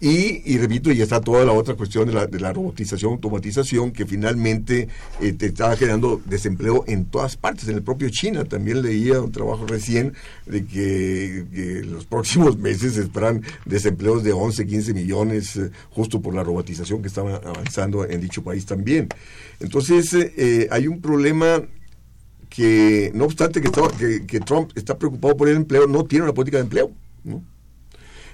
y, 0.00 0.42
y 0.44 0.58
repito, 0.58 0.90
y 0.90 1.00
está 1.00 1.20
toda 1.20 1.44
la 1.44 1.52
otra 1.52 1.74
cuestión 1.74 2.06
de 2.06 2.14
la, 2.14 2.26
de 2.26 2.40
la 2.40 2.52
robotización, 2.52 3.12
automatización, 3.12 3.90
que 3.92 4.06
finalmente 4.06 4.88
eh, 5.20 5.32
te 5.32 5.46
está 5.46 5.76
generando 5.76 6.20
desempleo 6.24 6.84
en 6.86 7.04
todas 7.04 7.36
partes, 7.36 7.68
en 7.68 7.76
el 7.76 7.82
propio 7.82 8.08
China. 8.10 8.44
También 8.44 8.82
leía 8.82 9.20
un 9.20 9.30
trabajo 9.30 9.66
recién 9.66 10.14
de 10.46 10.64
que, 10.66 11.84
los 11.86 12.06
próximos 12.06 12.58
meses 12.58 12.94
se 12.94 13.02
esperan 13.02 13.42
desempleos 13.66 14.22
de 14.24 14.32
11, 14.32 14.66
15 14.66 14.94
millones, 14.94 15.60
justo 15.90 16.20
por 16.20 16.34
la 16.34 16.42
robotización 16.42 17.02
que 17.02 17.08
estaba 17.08 17.36
avanzando 17.36 18.04
en 18.04 18.20
dicho 18.20 18.42
país 18.42 18.66
también. 18.66 19.08
Entonces, 19.60 20.14
hay 20.70 20.86
un 20.86 21.00
problema 21.00 21.62
que, 22.54 23.10
no 23.14 23.24
obstante 23.24 23.60
que, 23.60 23.66
está- 23.68 23.88
que- 24.26 24.40
Trump 24.40 24.70
está 24.74 24.96
preocupado 24.98 25.36
por 25.36 25.48
el 25.48 25.56
empleo, 25.56 25.86
no 25.86 26.04
tiene 26.04 26.24
una 26.24 26.34
política 26.34 26.58
de 26.58 26.64
empleo. 26.64 26.90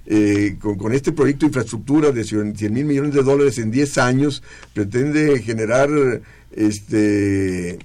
Eh, 0.07 0.57
con, 0.61 0.77
con 0.77 0.93
este 0.93 1.13
proyecto 1.13 1.41
de 1.47 1.49
infraestructura 1.51 2.11
de 2.11 2.25
100 2.25 2.55
mil 2.73 2.85
millones 2.85 3.15
de 3.15 3.23
dólares 3.23 3.59
en 3.59 3.71
10 3.71 3.99
años, 3.99 4.43
pretende 4.75 5.41
generar, 5.43 5.89
este, 6.53 7.79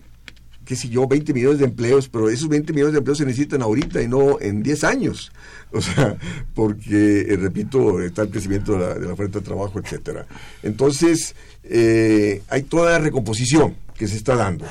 qué 0.63 0.75
sé 0.75 0.89
yo, 0.89 1.07
20 1.07 1.33
millones 1.33 1.59
de 1.59 1.65
empleos, 1.65 2.07
pero 2.09 2.29
esos 2.29 2.47
20 2.49 2.73
millones 2.73 2.93
de 2.93 2.99
empleos 2.99 3.17
se 3.19 3.25
necesitan 3.25 3.61
ahorita 3.61 4.01
y 4.01 4.07
no 4.07 4.39
en 4.39 4.63
10 4.63 4.83
años. 4.85 5.31
O 5.71 5.81
sea, 5.81 6.15
porque, 6.53 7.21
eh, 7.27 7.35
repito, 7.37 7.99
está 8.01 8.21
el 8.21 8.29
crecimiento 8.29 8.73
de 8.73 8.79
la, 8.79 8.93
de 8.93 9.05
la 9.07 9.13
oferta 9.13 9.39
de 9.39 9.45
trabajo, 9.45 9.77
etcétera. 9.79 10.25
Entonces, 10.63 11.35
eh, 11.65 12.41
hay 12.47 12.63
toda 12.63 12.91
la 12.91 12.99
recomposición 12.99 13.75
que 13.97 14.07
se 14.07 14.15
está 14.15 14.35
dando. 14.35 14.65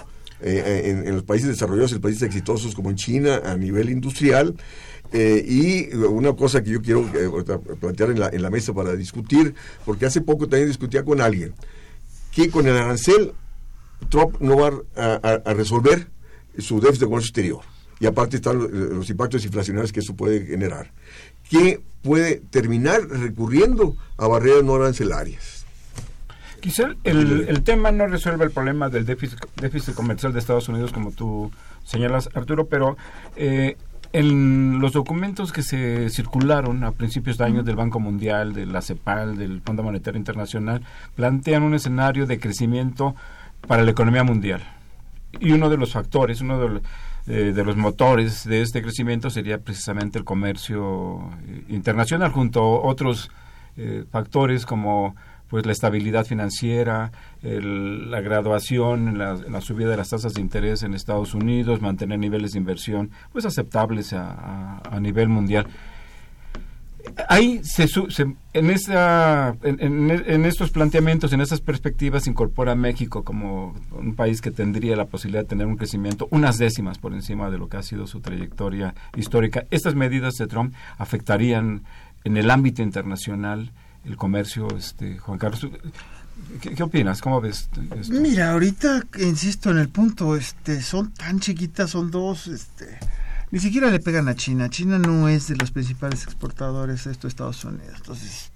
Eh, 0.45 0.91
en, 0.91 1.09
en 1.09 1.15
los 1.15 1.25
países 1.25 1.49
desarrollados, 1.49 1.93
en 1.93 2.01
países 2.01 2.23
exitosos 2.23 2.75
como 2.75 2.91
en 2.91 2.97
China, 2.97 3.41
a 3.45 3.57
nivel 3.57 3.89
industrial, 3.91 4.55
eh, 5.17 5.45
y 5.47 5.95
una 5.95 6.33
cosa 6.35 6.65
que 6.65 6.71
yo 6.71 6.83
quiero 6.83 7.09
eh, 7.15 7.59
plantear 7.81 8.11
en 8.11 8.43
la, 8.43 8.51
mesa 8.51 8.73
para 8.73 8.97
discutir, 8.97 9.55
porque 9.85 10.07
hace 10.07 10.21
poco 10.21 10.49
también 10.49 10.67
discutía 10.67 11.05
con 11.05 11.21
alguien, 11.21 11.55
que 12.33 12.51
con 12.51 12.67
el 12.67 12.77
arancel 12.77 13.33
Trump 14.09 14.41
no 14.41 14.57
va 14.57 14.73
a, 14.97 15.55
resolver 15.55 16.09
su 16.59 16.81
déficit 16.81 17.03
de 17.03 17.07
comercio 17.07 17.29
exterior. 17.29 17.61
Y 18.01 18.07
aparte 18.07 18.37
están 18.37 18.59
los 18.59 19.09
impactos 19.09 19.45
inflacionarios 19.45 19.93
que 19.93 20.01
eso 20.01 20.17
puede 20.17 20.45
generar. 20.45 20.91
Que 21.49 21.81
puede 22.03 22.43
terminar 22.51 23.09
recurriendo 23.09 23.97
a 24.17 24.27
barreras 24.27 24.65
no 24.65 24.75
arancelarias. 24.75 25.64
Quizá 26.65 26.95
el, 27.05 27.45
el 27.47 27.63
tema 27.63 27.93
no 27.93 28.07
resuelve 28.07 28.47
el 28.47 28.51
problema 28.51 28.89
del 28.89 29.05
déficit, 29.05 29.39
déficit 29.57 29.95
comercial 29.95 30.33
de 30.33 30.39
Estados 30.39 30.67
Unidos, 30.67 30.93
como 30.93 31.13
tú 31.13 31.53
señalas, 31.85 32.31
Arturo, 32.35 32.69
pero 32.69 32.97
eh, 33.37 33.77
en 34.15 34.81
los 34.81 34.95
documentos 34.95 35.53
que 35.53 35.63
se 35.63 36.09
circularon 36.09 36.83
a 36.83 36.93
principios 36.93 37.37
de 37.37 37.45
año 37.45 37.65
del 37.65 37.77
Banco 37.77 38.01
Mundial, 38.01 38.55
de 38.55 38.65
la 38.65 38.81
CEPAL, 38.81 39.37
del 39.37 39.61
Fondo 39.61 39.83
Monetario 39.83 40.17
Internacional, 40.17 40.81
plantean 41.15 41.65
un 41.65 41.75
escenario 41.75 42.25
de 42.25 42.41
crecimiento 42.41 43.15
para 43.69 43.83
la 43.83 43.91
economía 43.91 44.25
mundial. 44.25 44.63
Y 45.41 45.53
uno 45.53 45.69
de 45.69 45.77
los 45.77 45.93
factores, 45.93 46.41
uno 46.41 46.59
de 46.59 46.69
los, 46.71 46.83
eh, 47.27 47.53
de 47.55 47.63
los 47.63 47.77
motores 47.77 48.45
de 48.45 48.63
este 48.63 48.81
crecimiento 48.81 49.29
sería 49.29 49.59
precisamente 49.59 50.19
el 50.19 50.25
comercio 50.25 51.31
eh, 51.47 51.65
internacional, 51.69 52.33
junto 52.33 52.63
a 52.63 52.89
otros 52.89 53.31
eh, 53.77 54.07
factores 54.11 54.65
como 54.65 55.15
pues 55.55 55.67
la 55.67 55.71
estabilidad 55.73 56.27
financiera, 56.27 57.13
el- 57.41 58.11
la 58.11 58.21
graduación, 58.21 59.19
la, 59.19 59.37
subida 59.61 59.89
de 59.89 59.97
las 59.97 60.09
tasas 60.09 60.35
de 60.35 60.41
interés 60.41 60.83
en 60.83 60.95
Estados 60.95 61.33
Unidos, 61.33 61.81
mantener 61.81 62.19
niveles 62.19 62.51
de 62.55 62.59
inversión 62.59 63.13
pues 63.33 63.45
aceptables 63.45 64.13
a, 64.15 64.33
a- 64.33 64.83
a 64.91 64.99
nivel 64.99 65.29
mundial. 65.29 65.69
Ahí 67.29 67.61
se, 67.63 67.87
se- 67.87 68.35
en, 68.53 68.71
esa, 68.71 69.55
en, 69.63 70.45
estos 70.45 70.73
planteamientos, 70.73 71.33
en 71.33 71.41
esas 71.41 71.61
perspectivas, 71.61 72.27
incorpora 72.27 72.75
México 72.75 73.23
como 73.23 73.77
un 73.93 74.17
país 74.17 74.41
que 74.41 74.51
tendría 74.51 74.97
la 74.97 75.05
posibilidad 75.05 75.43
de 75.45 75.49
tener 75.49 75.69
un 75.69 75.77
crecimiento 75.77 76.27
unas 76.33 76.59
décimas 76.59 76.99
por 76.99 77.13
encima 77.15 77.49
de 77.49 77.59
lo 77.59 77.69
que 77.69 77.77
ha 77.77 77.83
sido 77.85 78.09
su 78.09 78.19
trayectoria 78.23 78.97
histórica. 79.17 79.67
Estas 79.71 79.95
medidas 79.95 80.35
de 80.35 80.49
Trump 80.49 80.75
afectarían 80.99 81.85
en 82.25 82.37
el 82.39 82.51
ámbito 82.51 82.83
internacional 82.83 83.71
el 84.05 84.17
comercio, 84.17 84.69
este, 84.77 85.19
Juan 85.19 85.39
Carlos. 85.39 85.67
¿Qué, 86.61 86.83
opinas? 86.83 87.21
¿Cómo 87.21 87.41
ves? 87.41 87.69
Mira, 88.11 88.53
ahorita 88.53 89.05
insisto 89.21 89.71
en 89.71 89.79
el 89.79 89.89
punto, 89.89 90.37
este, 90.37 90.83
son 90.83 91.13
tan 91.13 91.41
chiquitas, 91.41 91.91
son 91.91 92.11
dos, 92.11 92.49
este, 92.49 92.99
ni 93.51 93.61
siquiera 93.61 93.91
le 93.91 94.01
pegan 94.01 94.29
a 94.29 94.35
China. 94.35 94.69
China 94.69 94.99
no 94.99 95.29
es 95.29 95.49
de 95.49 95.57
los 95.57 95.71
principales 95.71 96.25
exportadores 96.25 97.05
de 97.05 97.13
Estados 97.13 97.65
Unidos. 97.65 97.95
Entonces, 97.97 98.51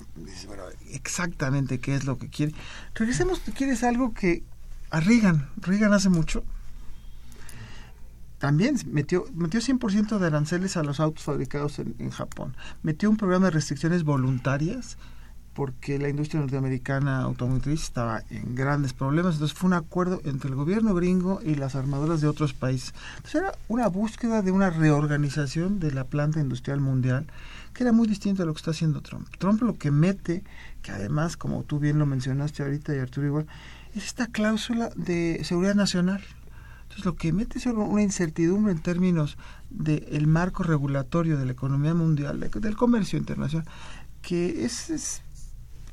bueno, 0.46 0.64
exactamente 0.90 1.78
qué 1.78 1.94
es 1.94 2.04
lo 2.04 2.18
que 2.18 2.28
quiere. 2.28 2.52
Regresemos, 2.94 3.40
¿tú 3.40 3.52
quieres 3.52 3.84
algo 3.84 4.12
que 4.12 4.42
a 4.90 5.00
Reagan, 5.00 5.48
Reagan 5.56 5.92
hace 5.92 6.08
mucho, 6.08 6.44
también 8.38 8.76
metió, 8.86 9.24
metió 9.34 9.60
100% 9.60 10.18
de 10.18 10.26
aranceles 10.26 10.76
a 10.76 10.82
los 10.82 11.00
autos 11.00 11.24
fabricados 11.24 11.78
en, 11.78 11.94
en 11.98 12.10
Japón. 12.10 12.56
Metió 12.82 13.10
un 13.10 13.16
programa 13.16 13.46
de 13.46 13.52
restricciones 13.52 14.04
voluntarias 14.04 14.96
porque 15.58 15.98
la 15.98 16.08
industria 16.08 16.38
norteamericana 16.40 17.22
automotriz 17.22 17.82
estaba 17.82 18.22
en 18.30 18.54
grandes 18.54 18.92
problemas. 18.92 19.34
Entonces 19.34 19.58
fue 19.58 19.66
un 19.66 19.72
acuerdo 19.74 20.20
entre 20.24 20.50
el 20.50 20.54
gobierno 20.54 20.94
gringo 20.94 21.40
y 21.44 21.56
las 21.56 21.74
armadoras 21.74 22.20
de 22.20 22.28
otros 22.28 22.52
países. 22.54 22.94
Entonces 23.16 23.34
era 23.42 23.52
una 23.66 23.88
búsqueda 23.88 24.40
de 24.42 24.52
una 24.52 24.70
reorganización 24.70 25.80
de 25.80 25.90
la 25.90 26.04
planta 26.04 26.38
industrial 26.38 26.80
mundial 26.80 27.26
que 27.74 27.82
era 27.82 27.90
muy 27.90 28.06
distinto 28.06 28.44
a 28.44 28.46
lo 28.46 28.52
que 28.54 28.58
está 28.58 28.70
haciendo 28.70 29.00
Trump. 29.00 29.26
Trump 29.38 29.60
lo 29.62 29.76
que 29.78 29.90
mete, 29.90 30.44
que 30.82 30.92
además, 30.92 31.36
como 31.36 31.64
tú 31.64 31.80
bien 31.80 31.98
lo 31.98 32.06
mencionaste 32.06 32.62
ahorita 32.62 32.94
y 32.94 33.00
Arturo 33.00 33.26
igual, 33.26 33.46
es 33.96 34.04
esta 34.06 34.28
cláusula 34.28 34.90
de 34.94 35.40
seguridad 35.42 35.74
nacional. 35.74 36.22
Entonces 36.82 37.04
lo 37.04 37.16
que 37.16 37.32
mete 37.32 37.58
es 37.58 37.66
una 37.66 38.00
incertidumbre 38.02 38.70
en 38.70 38.78
términos 38.78 39.36
del 39.70 40.28
marco 40.28 40.62
regulatorio 40.62 41.36
de 41.36 41.46
la 41.46 41.52
economía 41.52 41.94
mundial, 41.94 42.38
de- 42.38 42.48
del 42.60 42.76
comercio 42.76 43.18
internacional, 43.18 43.66
que 44.22 44.64
es, 44.64 44.90
es 44.90 45.22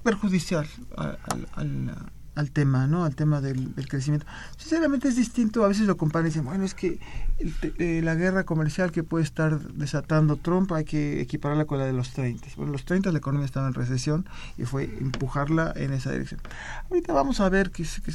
perjudicial 0.05 0.65
al- 0.95 1.17
al- 1.55 1.95
al 2.35 2.51
tema, 2.51 2.85
¿no? 2.85 3.05
Al 3.05 3.15
tema 3.15 3.39
del, 3.39 3.73
del 3.75 3.87
crecimiento. 3.87 4.25
Sinceramente 4.57 5.07
es 5.07 5.15
distinto, 5.15 5.63
a 5.63 5.69
veces 5.69 5.87
lo 5.87 5.95
comparan 5.95 6.25
y 6.27 6.29
dicen, 6.29 6.43
bueno, 6.43 6.65
es 6.65 6.73
que 6.73 6.99
el 7.39 7.53
eh, 7.79 8.01
la 8.03 8.13
guerra 8.15 8.43
comercial 8.43 8.91
que 8.91 9.03
puede 9.03 9.23
estar 9.23 9.57
desatando 9.59 10.35
Trump 10.35 10.69
hay 10.73 10.83
que 10.83 11.21
equipararla 11.21 11.63
con 11.65 11.79
la 11.79 11.85
de 11.85 11.93
los 11.93 12.11
30. 12.11 12.45
Bueno, 12.57 12.73
los 12.73 12.83
30 12.83 13.11
la 13.13 13.17
economía 13.19 13.45
estaba 13.45 13.67
en 13.67 13.73
recesión 13.73 14.25
y 14.57 14.65
fue 14.65 14.83
empujarla 14.99 15.71
en 15.77 15.93
esa 15.93 16.11
dirección. 16.11 16.41
Ahorita 16.89 17.13
vamos 17.13 17.39
a 17.39 17.47
ver 17.47 17.71
que, 17.71 17.83
que, 17.83 18.11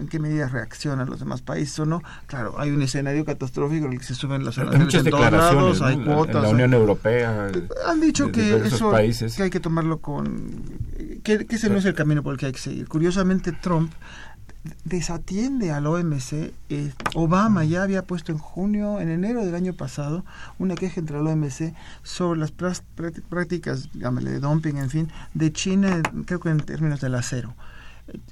en 0.00 0.08
qué 0.08 0.18
medida 0.18 0.48
reaccionan 0.48 1.10
los 1.10 1.18
demás 1.20 1.42
países 1.42 1.78
o 1.78 1.84
no. 1.84 2.02
Claro, 2.26 2.58
hay 2.58 2.70
un 2.70 2.80
escenario 2.80 3.26
catastrófico 3.26 3.84
en 3.84 3.92
el 3.92 3.98
que 3.98 4.04
se 4.06 4.14
suben 4.14 4.46
las 4.46 4.56
aranceles 4.56 4.94
en 4.94 5.10
todos 5.10 5.30
lados, 5.32 5.82
hay 5.82 5.96
cuotas. 6.02 6.36
en 6.36 6.42
la 6.42 6.48
hay- 6.48 6.54
Unión 6.54 6.72
Europea. 6.72 7.50
han 7.86 8.00
dicho 8.00 8.32
que 8.32 8.56
eso 8.66 8.90
países. 8.92 9.36
que 9.36 9.42
hay 9.42 9.50
que 9.50 9.60
tomarlo 9.60 9.98
con 10.00 10.87
que, 11.28 11.46
que 11.46 11.56
ese 11.56 11.68
no 11.68 11.76
es 11.76 11.84
el 11.84 11.94
camino 11.94 12.22
por 12.22 12.32
el 12.32 12.38
que 12.38 12.46
hay 12.46 12.52
que 12.52 12.58
seguir. 12.58 12.88
Curiosamente 12.88 13.52
Trump 13.52 13.92
desatiende 14.84 15.70
al 15.72 15.86
OMC. 15.86 16.52
eh, 16.70 16.92
Obama 17.14 17.64
ya 17.64 17.82
había 17.82 18.02
puesto 18.02 18.32
en 18.32 18.38
junio, 18.38 18.98
en 19.00 19.10
enero 19.10 19.44
del 19.44 19.54
año 19.54 19.74
pasado, 19.74 20.24
una 20.58 20.74
queja 20.74 21.00
entre 21.00 21.18
el 21.18 21.26
OMC 21.26 21.74
sobre 22.02 22.40
las 22.40 22.52
prácticas, 22.52 23.90
llámale, 23.92 24.30
de 24.30 24.40
dumping, 24.40 24.76
en 24.78 24.90
fin, 24.90 25.12
de 25.34 25.52
China, 25.52 26.02
creo 26.24 26.40
que 26.40 26.48
en 26.48 26.60
términos 26.60 27.00
del 27.00 27.14
acero. 27.14 27.54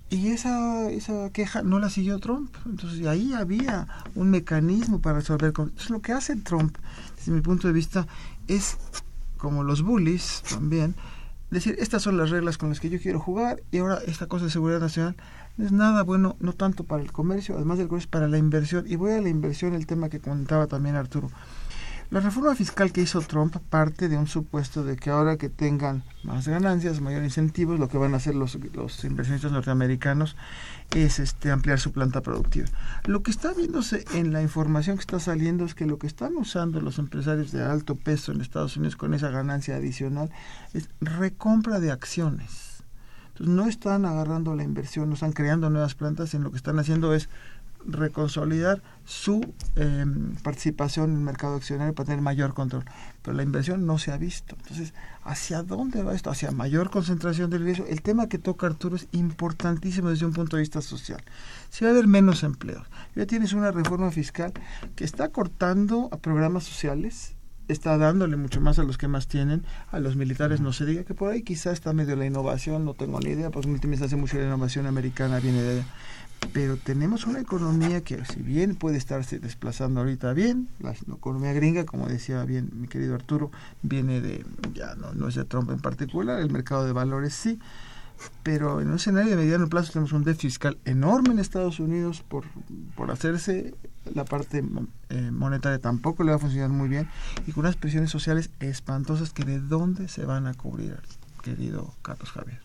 Y 0.09 0.29
esa, 0.29 0.89
esa 0.91 1.29
queja 1.31 1.63
no 1.63 1.79
la 1.79 1.91
siguió 1.91 2.19
Trump. 2.19 2.55
Entonces 2.65 3.07
ahí 3.07 3.35
había 3.35 3.87
un 4.15 4.31
mecanismo 4.31 5.03
para 5.03 5.19
resolver. 5.19 5.49
Entonces 5.49 5.91
lo 5.91 6.01
que 6.01 6.13
hace 6.13 6.35
Trump, 6.37 6.79
desde 7.17 7.33
mi 7.33 7.43
punto 7.43 7.69
de 7.69 7.75
vista, 7.75 8.07
es 8.49 8.79
como 9.37 9.65
los 9.65 9.83
bullies 9.83 10.43
también, 10.49 10.95
decir, 11.51 11.77
estas 11.79 12.03
son 12.03 12.17
las 12.17 12.31
reglas 12.31 12.59
con 12.59 12.69
las 12.69 12.81
que 12.81 12.91
yo 12.91 13.01
quiero 13.01 13.21
jugar 13.21 13.63
y 13.71 13.79
ahora 13.79 13.99
esta 14.07 14.27
cosa 14.27 14.47
de 14.47 14.51
seguridad 14.51 14.81
nacional 14.81 15.17
no 15.57 15.65
es 15.65 15.73
nada 15.73 16.03
bueno, 16.03 16.37
no 16.41 16.53
tanto 16.53 16.85
para 16.85 17.03
el 17.03 17.13
comercio, 17.13 17.57
además 17.57 17.79
del 17.79 17.89
comercio, 17.89 18.11
para 18.11 18.29
la 18.29 18.39
inversión. 18.39 18.85
Y 18.87 18.97
voy 18.97 19.13
a 19.13 19.21
la 19.21 19.29
inversión, 19.29 19.75
el 19.75 19.87
tema 19.87 20.09
que 20.09 20.21
comentaba 20.21 20.67
también 20.67 20.97
Arturo. 20.97 21.31
La 22.09 22.21
reforma 22.21 22.55
fiscal 22.55 22.93
que 22.93 23.03
hizo 23.03 23.21
Trump 23.21 23.57
parte 23.69 24.09
de 24.09 24.17
un 24.17 24.29
supuesto 24.29 24.85
de 24.85 24.95
que 24.95 25.11
ahora 25.11 25.37
que 25.37 25.49
tengan 25.49 26.05
más 26.23 26.47
ganancias, 26.47 27.01
mayor 27.01 27.25
incentivos, 27.25 27.81
lo 27.81 27.89
que 27.89 27.99
van 27.99 28.15
a 28.15 28.19
hacer 28.19 28.37
los, 28.37 28.57
los 28.75 29.03
inversionistas 29.03 29.51
norteamericanos 29.51 30.37
es 30.95 31.19
este 31.19 31.51
ampliar 31.51 31.81
su 31.81 31.91
planta 31.91 32.21
productiva. 32.21 32.69
Lo 33.07 33.25
que 33.25 33.33
está 33.33 33.53
viéndose 33.53 34.05
en 34.15 34.33
la 34.33 34.41
información 34.41 34.97
que 34.97 35.01
está 35.01 35.19
saliendo 35.19 35.65
es 35.65 35.75
que 35.75 35.85
lo 35.85 35.99
que 35.99 36.07
están 36.07 36.37
usando 36.37 36.81
los 36.81 37.01
empresarios 37.01 37.51
de 37.51 37.65
alto 37.65 37.97
peso 37.97 38.31
en 38.31 38.41
Estados 38.41 38.77
Unidos 38.77 38.95
con 38.95 39.13
esa 39.13 39.31
ganancia 39.31 39.75
adicional 39.75 40.31
es 40.75 40.89
recompra 41.01 41.81
de 41.81 41.91
acciones. 41.91 42.85
Entonces 43.37 43.55
no 43.55 43.67
están 43.67 44.07
agarrando 44.07 44.55
la 44.55 44.63
inversión, 44.63 45.09
no 45.09 45.15
están 45.15 45.33
creando 45.33 45.69
nuevas 45.69 45.95
plantas, 45.95 46.31
sino 46.31 46.45
lo 46.45 46.51
que 46.53 46.57
están 46.57 46.79
haciendo 46.79 47.13
es 47.15 47.29
reconsolidar 47.87 48.83
su 49.05 49.55
eh, 49.77 50.05
participación 50.43 51.11
en 51.11 51.17
el 51.17 51.23
mercado 51.23 51.57
accionario 51.57 51.95
para 51.95 52.07
tener 52.07 52.21
mayor 52.21 52.55
control. 52.55 52.85
Pero 53.23 53.37
la 53.37 53.43
inversión 53.43 53.87
no 53.87 53.99
se 53.99 54.13
ha 54.13 54.17
visto. 54.17 54.57
Entonces, 54.61 54.95
¿hacia 55.23 55.63
dónde 55.63 56.03
va 56.03 56.15
esto? 56.15 56.31
Hacia 56.31 56.51
mayor 56.51 56.91
concentración 56.91 57.51
del 57.51 57.65
riesgo. 57.65 57.87
El 57.87 58.03
tema 58.03 58.29
que 58.29 58.39
toca 58.39 58.67
Arturo 58.67 58.97
es 58.97 59.09
importantísimo 59.13 60.11
desde 60.11 60.27
un 60.27 60.33
punto 60.33 60.57
de 60.57 60.63
vista 60.63 60.81
social. 60.81 61.23
Si 61.71 61.85
va 61.85 61.91
a 61.91 61.95
haber 61.95 62.07
menos 62.07 62.43
empleos, 62.43 62.87
ya 63.15 63.27
tienes 63.27 63.53
una 63.53 63.71
reforma 63.71 64.11
fiscal 64.11 64.53
que 64.95 65.05
está 65.05 65.29
cortando 65.29 66.09
a 66.13 66.19
programas 66.19 66.65
sociales, 66.65 67.37
está 67.69 67.99
dándole 67.99 68.37
mucho 68.37 68.61
más 68.61 68.79
a 68.79 68.85
los 68.85 68.99
que 68.99 69.09
más 69.09 69.27
tienen, 69.27 69.65
a 69.91 69.99
los 69.99 70.17
militares 70.17 70.61
no 70.61 70.73
se 70.73 70.87
diga 70.87 71.05
que 71.05 71.15
por 71.15 71.33
ahí 71.33 71.43
quizá 71.43 71.73
está 71.73 71.93
medio 71.93 72.17
la 72.17 72.27
innovación, 72.27 72.85
no 72.85 72.95
tengo 72.95 73.21
ni 73.21 73.31
idea, 73.31 73.51
pues 73.51 73.67
en 73.67 73.73
últimas 73.73 74.03
hace 74.03 74.17
mucho 74.17 74.39
la 74.39 74.45
innovación 74.45 74.87
americana 74.87 75.41
viene 75.41 75.63
de 75.63 75.73
allá. 75.81 75.87
Pero 76.53 76.77
tenemos 76.77 77.27
una 77.27 77.41
economía 77.41 78.03
que 78.03 78.25
si 78.25 78.41
bien 78.41 78.77
puede 78.77 78.97
estarse 78.97 79.39
desplazando 79.39 80.01
ahorita 80.01 80.33
bien, 80.33 80.69
la 80.81 80.93
economía 80.93 81.53
gringa, 81.53 81.85
como 81.85 82.09
decía 82.09 82.45
bien 82.45 82.71
mi 82.73 82.89
querido 82.89 83.15
Arturo, 83.15 83.51
viene 83.83 84.21
de, 84.21 84.45
ya 84.73 84.95
no, 84.95 85.13
no 85.13 85.29
es 85.29 85.35
de 85.35 85.45
Trump 85.45 85.71
en 85.71 85.81
particular, 85.81 86.41
el 86.41 86.51
mercado 86.51 86.87
de 86.87 86.93
valores 86.93 87.35
sí, 87.35 87.59
pero 88.43 88.81
en 88.81 88.89
un 88.89 88.95
escenario 88.95 89.31
de 89.31 89.37
mediano 89.37 89.69
plazo 89.69 89.93
tenemos 89.93 90.13
un 90.13 90.25
déficit 90.25 90.51
fiscal 90.51 90.79
enorme 90.85 91.31
en 91.31 91.39
Estados 91.39 91.81
Unidos 91.81 92.25
por, 92.27 92.45
por 92.95 93.11
hacerse 93.11 93.75
la 94.15 94.25
parte 94.25 94.65
eh, 95.09 95.31
monetaria 95.33 95.79
tampoco 95.79 96.23
le 96.23 96.31
va 96.31 96.37
a 96.37 96.41
funcionar 96.41 96.71
muy 96.71 96.89
bien 96.89 97.09
y 97.47 97.53
con 97.53 97.65
unas 97.65 97.77
presiones 97.77 98.11
sociales 98.11 98.51
espantosas 98.61 99.33
que 99.33 99.45
de 99.45 99.61
dónde 99.61 100.09
se 100.09 100.25
van 100.25 100.47
a 100.47 100.55
cubrir, 100.55 101.01
querido 101.43 101.95
Carlos 102.03 102.31
Javier. 102.31 102.61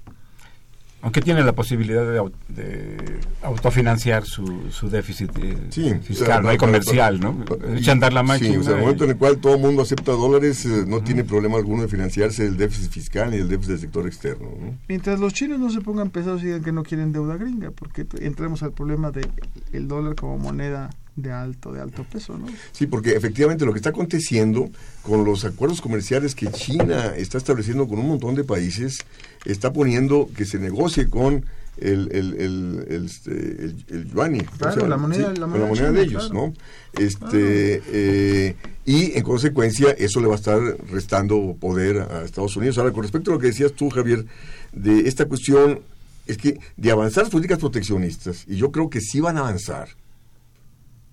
Aunque 1.04 1.22
tiene 1.22 1.44
la 1.44 1.54
posibilidad 1.54 2.04
de, 2.06 2.22
de 2.50 3.20
autofinanciar 3.42 4.26
su, 4.26 4.70
su 4.70 4.90
déficit 4.90 5.32
eh, 5.40 5.58
Sí, 5.70 5.94
fiscal, 6.04 6.46
o 6.46 6.50
sea, 6.50 6.58
comercial, 6.58 7.20
¿no? 7.20 7.44
Echa 7.76 7.92
andar 7.92 8.14
la 8.14 8.22
Sí, 8.22 8.28
máquina. 8.28 8.60
o 8.60 8.64
sea, 8.64 8.74
el 8.76 8.82
momento 8.82 9.04
en 9.06 9.10
el 9.12 9.18
cual 9.18 9.38
todo 9.38 9.56
el 9.56 9.62
mundo 9.62 9.82
acepta 9.82 10.12
dólares, 10.12 10.66
eh, 10.66 10.84
no 10.88 11.02
tiene 11.02 11.24
problema 11.24 11.58
alguno 11.58 11.82
de 11.84 11.88
financiarse 11.88 12.46
el 12.46 12.56
déficit 12.58 12.92
fiscal 12.92 13.32
ni 13.32 13.38
el 13.38 13.50
déficit 13.50 13.72
del 13.72 13.80
sector 13.80 14.06
externo. 14.08 14.50
¿no? 14.60 14.78
Mientras 14.88 15.20
los 15.20 15.34
chinos 15.34 15.60
no 15.60 15.70
se 15.72 15.82
pongan 15.82 16.10
pesados 16.12 16.42
y 16.44 16.46
digan 16.46 16.64
que 16.64 16.72
no 16.72 16.84
quieren 16.84 17.12
deuda 17.12 17.36
gringa, 17.38 17.72
porque 17.72 18.06
entremos 18.20 18.62
al 18.64 18.72
problema 18.74 19.12
de 19.12 19.28
el 19.74 19.88
dólar 19.88 20.16
como 20.16 20.38
moneda 20.38 20.90
de 21.16 21.32
alto, 21.32 21.72
de 21.74 21.82
alto 21.82 22.06
peso, 22.12 22.38
¿no? 22.38 22.48
Sí, 22.72 22.88
porque 22.88 23.12
efectivamente 23.16 23.66
lo 23.66 23.74
que 23.74 23.80
está 23.80 23.90
aconteciendo 23.90 24.70
con 25.04 25.26
los 25.26 25.44
acuerdos 25.46 25.82
comerciales 25.82 26.36
que 26.36 26.48
China 26.52 27.14
está 27.18 27.38
estableciendo 27.38 27.88
con 27.88 28.00
un 28.00 28.08
montón 28.08 28.36
de 28.36 28.44
países, 28.44 29.00
está 29.46 29.74
poniendo 29.74 30.30
que 30.36 30.46
se 30.46 30.58
negocie 30.58 31.10
con 31.10 31.46
el, 31.78 32.10
el, 32.12 32.34
el, 32.36 32.86
el, 32.90 33.06
este, 33.06 33.32
el- 33.32 33.86
el 33.90 34.12
yuan, 34.14 34.38
Claro, 34.58 34.88
la 34.88 34.98
moneda- 34.98 35.34
la 35.34 35.40
con 35.40 35.50
moneda 35.50 35.64
la 35.64 35.68
moneda 35.68 35.76
china, 35.88 35.92
de 35.92 36.02
ellos, 36.04 36.30
claro. 36.30 36.48
¿no? 36.48 37.02
Este, 37.02 37.82
eh, 37.88 38.56
y 38.86 39.18
en 39.18 39.24
consecuencia 39.24 39.92
eso 39.92 40.20
le 40.22 40.28
va 40.28 40.34
a 40.34 40.38
estar 40.38 40.60
restando 40.92 41.56
poder 41.60 41.98
a 42.00 42.24
Estados 42.24 42.56
Unidos. 42.58 42.78
Ahora, 42.78 42.92
con 42.92 43.04
respecto 43.04 43.32
a 43.32 43.36
lo 43.36 43.40
que 43.40 43.48
decías 43.48 43.74
tú, 43.74 43.90
Javier, 43.90 44.26
de 44.74 45.08
esta 45.08 45.26
cuestión, 45.26 45.80
es 46.28 46.38
que 46.38 46.60
de 46.78 46.92
avanzar 46.92 47.24
las 47.24 47.32
políticas 47.32 47.60
proteccionistas, 47.60 48.46
y 48.48 48.56
yo 48.58 48.72
creo 48.72 48.90
que 48.90 49.02
sí 49.02 49.20
van 49.20 49.38
a 49.38 49.42
avanzar, 49.42 49.90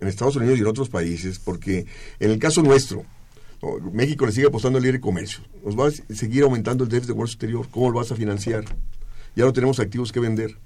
en 0.01 0.09
Estados 0.09 0.37
Unidos 0.37 0.59
y 0.59 0.63
en 0.63 0.67
otros 0.67 0.89
países, 0.89 1.39
porque 1.39 1.87
en 2.21 2.31
el 2.31 2.39
caso 2.39 2.63
nuestro. 2.63 3.05
México 3.93 4.25
le 4.25 4.31
sigue 4.33 4.47
apostando 4.47 4.79
al 4.79 4.85
libre 4.85 5.01
comercio. 5.01 5.41
Nos 5.65 5.77
va 5.77 5.89
a 5.89 6.15
seguir 6.15 6.45
aumentando 6.45 6.85
el 6.85 6.91
déficit 6.91 7.09
de 7.09 7.15
comercio 7.15 7.35
exterior. 7.35 7.67
¿Cómo 7.71 7.91
lo 7.91 7.97
vas 7.99 8.13
a 8.13 8.15
financiar? 8.15 8.65
Ya 9.35 9.45
no 9.45 9.53
tenemos 9.53 9.81
activos 9.81 10.13
que 10.13 10.21
vender. 10.21 10.57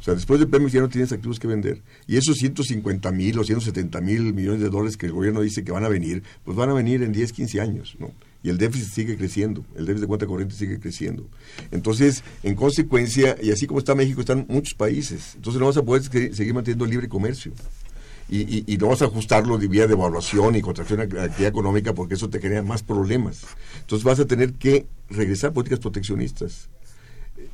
O 0.00 0.02
sea, 0.02 0.14
después 0.14 0.40
de 0.40 0.46
Pemex 0.46 0.72
ya 0.72 0.80
no 0.80 0.88
tienes 0.88 1.12
activos 1.12 1.38
que 1.38 1.46
vender. 1.46 1.82
Y 2.08 2.16
esos 2.16 2.38
150 2.38 3.12
mil 3.12 3.38
o 3.38 3.44
170 3.44 4.00
mil 4.00 4.32
millones 4.34 4.60
de 4.62 4.68
dólares 4.70 4.96
que 4.96 5.06
el 5.06 5.12
gobierno 5.12 5.42
dice 5.42 5.62
que 5.62 5.70
van 5.72 5.84
a 5.84 5.88
venir, 5.88 6.22
pues 6.44 6.56
van 6.56 6.70
a 6.70 6.72
venir 6.72 7.02
en 7.02 7.12
10, 7.12 7.32
15 7.32 7.60
años, 7.60 7.94
¿no? 8.00 8.10
Y 8.42 8.48
el 8.48 8.56
déficit 8.56 8.88
sigue 8.92 9.16
creciendo, 9.18 9.62
el 9.76 9.84
déficit 9.84 10.00
de 10.00 10.06
cuenta 10.06 10.26
corriente 10.26 10.54
sigue 10.54 10.80
creciendo. 10.80 11.28
Entonces, 11.70 12.24
en 12.42 12.54
consecuencia, 12.54 13.36
y 13.42 13.50
así 13.50 13.66
como 13.66 13.78
está 13.78 13.94
México, 13.94 14.20
están 14.22 14.46
muchos 14.48 14.72
países. 14.74 15.34
Entonces 15.36 15.60
no 15.60 15.66
vas 15.66 15.76
a 15.76 15.82
poder 15.82 16.02
se- 16.02 16.34
seguir 16.34 16.54
manteniendo 16.54 16.86
el 16.86 16.90
libre 16.90 17.08
comercio. 17.08 17.52
Y, 18.32 18.42
y, 18.42 18.64
y 18.64 18.76
vas 18.76 19.02
a 19.02 19.06
ajustarlo 19.06 19.58
de 19.58 19.66
vía 19.66 19.88
de 19.88 19.94
evaluación 19.94 20.54
y 20.54 20.62
contracción 20.62 21.00
de 21.00 21.20
actividad 21.20 21.48
económica 21.48 21.94
porque 21.94 22.14
eso 22.14 22.30
te 22.30 22.38
genera 22.38 22.62
más 22.62 22.82
problemas. 22.82 23.42
Entonces 23.80 24.04
vas 24.04 24.20
a 24.20 24.24
tener 24.24 24.52
que 24.52 24.86
regresar 25.08 25.50
a 25.50 25.54
políticas 25.54 25.80
proteccionistas 25.80 26.68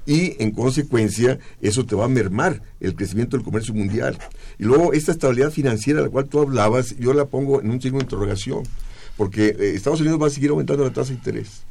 y 0.04 0.40
en 0.42 0.52
consecuencia 0.52 1.38
eso 1.60 1.84
te 1.84 1.96
va 1.96 2.04
a 2.04 2.08
mermar 2.08 2.62
el 2.80 2.94
crecimiento 2.94 3.36
del 3.36 3.44
comercio 3.44 3.74
mundial. 3.74 4.18
Y 4.58 4.64
luego 4.64 4.92
esta 4.92 5.12
estabilidad 5.12 5.50
financiera 5.50 6.00
a 6.00 6.02
la 6.02 6.08
cual 6.08 6.28
tú 6.28 6.40
hablabas, 6.40 6.96
yo 6.98 7.12
la 7.12 7.26
pongo 7.26 7.60
en 7.60 7.70
un 7.70 7.80
signo 7.80 7.98
de 7.98 8.04
interrogación, 8.04 8.62
porque 9.16 9.48
eh, 9.48 9.72
Estados 9.74 10.00
Unidos 10.00 10.22
va 10.22 10.28
a 10.28 10.30
seguir 10.30 10.50
aumentando 10.50 10.84
la 10.84 10.92
tasa 10.92 11.10
de 11.10 11.16
interés 11.16 11.64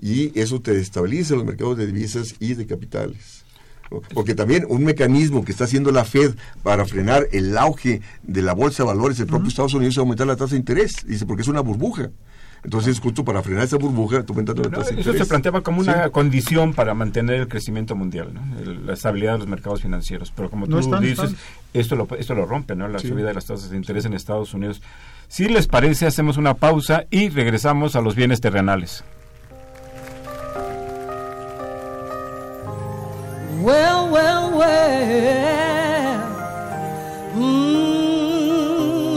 y 0.00 0.38
eso 0.38 0.60
te 0.60 0.72
destabiliza 0.72 1.34
los 1.34 1.44
mercados 1.44 1.78
de 1.78 1.86
divisas 1.86 2.34
y 2.38 2.54
de 2.54 2.66
capitales. 2.66 3.44
Porque 4.12 4.34
también 4.34 4.64
un 4.68 4.84
mecanismo 4.84 5.44
que 5.44 5.52
está 5.52 5.64
haciendo 5.64 5.92
la 5.92 6.04
Fed 6.04 6.34
para 6.62 6.84
frenar 6.86 7.26
el 7.32 7.56
auge 7.58 8.00
de 8.22 8.42
la 8.42 8.52
bolsa 8.52 8.82
de 8.82 8.88
valores 8.88 9.18
del 9.18 9.26
propio 9.26 9.48
Estados 9.48 9.74
Unidos 9.74 9.94
es 9.94 9.98
aumentar 9.98 10.26
la 10.26 10.36
tasa 10.36 10.52
de 10.52 10.58
interés. 10.58 11.06
Dice, 11.06 11.26
porque 11.26 11.42
es 11.42 11.48
una 11.48 11.60
burbuja. 11.60 12.10
Entonces, 12.64 12.98
justo 12.98 13.24
para 13.26 13.42
frenar 13.42 13.64
esa 13.64 13.76
burbuja, 13.76 14.22
tú 14.22 14.32
No, 14.32 14.42
de 14.42 14.80
eso 14.80 14.90
interés. 14.94 15.18
se 15.18 15.26
planteaba 15.26 15.60
como 15.60 15.80
una 15.82 16.04
Sí. 16.06 16.10
condición 16.12 16.72
para 16.72 16.94
mantener 16.94 17.40
el 17.40 17.46
crecimiento 17.48 17.94
mundial, 17.94 18.32
¿no? 18.32 18.40
El- 18.58 18.86
la 18.86 18.94
estabilidad 18.94 19.32
de 19.32 19.38
los 19.40 19.48
mercados 19.48 19.82
financieros. 19.82 20.32
Pero 20.34 20.48
como 20.48 20.64
No 20.66 20.76
tú 20.76 20.78
están, 20.80 21.02
dices, 21.02 21.18
están. 21.32 21.36
esto 21.74 21.94
lo, 21.94 22.08
esto 22.18 22.34
lo 22.34 22.46
rompe, 22.46 22.74
¿no? 22.74 22.88
La 22.88 22.98
Sí. 23.00 23.08
subida 23.08 23.28
de 23.28 23.34
las 23.34 23.44
tasas 23.44 23.68
de 23.68 23.76
interés 23.76 24.06
en 24.06 24.14
Estados 24.14 24.54
Unidos. 24.54 24.80
Si 25.28 25.46
les 25.46 25.66
parece, 25.66 26.06
hacemos 26.06 26.38
una 26.38 26.54
pausa 26.54 27.04
y 27.10 27.28
regresamos 27.28 27.96
a 27.96 28.00
los 28.00 28.14
bienes 28.14 28.40
terrenales. 28.40 29.04
Well, 33.64 34.10
well, 34.10 34.50
well. 34.58 36.20
Mm, 37.32 39.16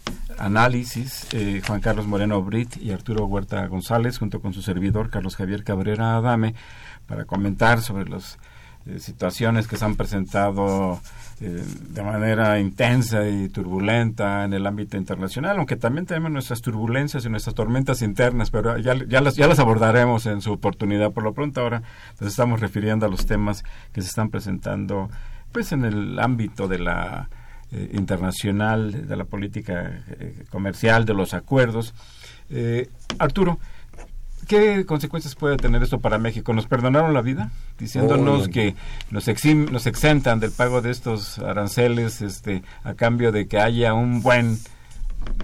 análisis 0.41 1.27
eh, 1.33 1.61
Juan 1.65 1.81
Carlos 1.81 2.07
Moreno 2.07 2.41
Brit 2.41 2.77
y 2.77 2.91
Arturo 2.91 3.25
Huerta 3.25 3.65
González, 3.67 4.17
junto 4.17 4.41
con 4.41 4.53
su 4.53 4.61
servidor 4.61 5.09
Carlos 5.09 5.35
Javier 5.35 5.63
Cabrera 5.63 6.15
Adame, 6.17 6.55
para 7.07 7.25
comentar 7.25 7.81
sobre 7.81 8.09
las 8.09 8.39
eh, 8.87 8.99
situaciones 8.99 9.67
que 9.67 9.77
se 9.77 9.85
han 9.85 9.95
presentado 9.95 10.99
eh, 11.39 11.63
de 11.89 12.03
manera 12.03 12.59
intensa 12.59 13.27
y 13.27 13.49
turbulenta 13.49 14.43
en 14.43 14.53
el 14.53 14.65
ámbito 14.65 14.97
internacional, 14.97 15.57
aunque 15.57 15.75
también 15.75 16.07
tenemos 16.07 16.31
nuestras 16.31 16.61
turbulencias 16.61 17.23
y 17.25 17.29
nuestras 17.29 17.55
tormentas 17.55 18.01
internas, 18.01 18.49
pero 18.49 18.77
ya, 18.79 18.95
ya, 19.07 19.21
las, 19.21 19.35
ya 19.35 19.47
las 19.47 19.59
abordaremos 19.59 20.25
en 20.25 20.41
su 20.41 20.51
oportunidad. 20.51 21.11
Por 21.11 21.23
lo 21.23 21.33
pronto 21.33 21.61
ahora 21.61 21.83
nos 22.19 22.31
estamos 22.31 22.59
refiriendo 22.59 23.05
a 23.05 23.09
los 23.09 23.27
temas 23.27 23.63
que 23.93 24.01
se 24.01 24.07
están 24.07 24.29
presentando 24.29 25.09
pues 25.51 25.71
en 25.71 25.85
el 25.85 26.17
ámbito 26.19 26.67
de 26.67 26.79
la 26.79 27.29
eh, 27.71 27.91
internacional, 27.93 29.07
de 29.07 29.15
la 29.15 29.25
política 29.25 30.03
eh, 30.19 30.43
comercial, 30.49 31.05
de 31.05 31.13
los 31.13 31.33
acuerdos. 31.33 31.93
Eh, 32.49 32.89
Arturo, 33.19 33.59
¿qué 34.47 34.85
consecuencias 34.85 35.35
puede 35.35 35.57
tener 35.57 35.81
esto 35.83 35.99
para 35.99 36.17
México? 36.17 36.53
¿Nos 36.53 36.67
perdonaron 36.67 37.13
la 37.13 37.21
vida? 37.21 37.51
Diciéndonos 37.79 38.41
Oh, 38.43 38.45
no. 38.47 38.51
que 38.53 38.75
nos, 39.09 39.27
exim- 39.27 39.69
nos 39.69 39.85
exentan 39.87 40.39
del 40.39 40.51
pago 40.51 40.81
de 40.81 40.91
estos 40.91 41.39
aranceles 41.39 42.21
este, 42.21 42.63
a 42.83 42.93
cambio 42.93 43.31
de 43.31 43.47
que 43.47 43.59
haya 43.59 43.93
un 43.93 44.21
buen 44.21 44.57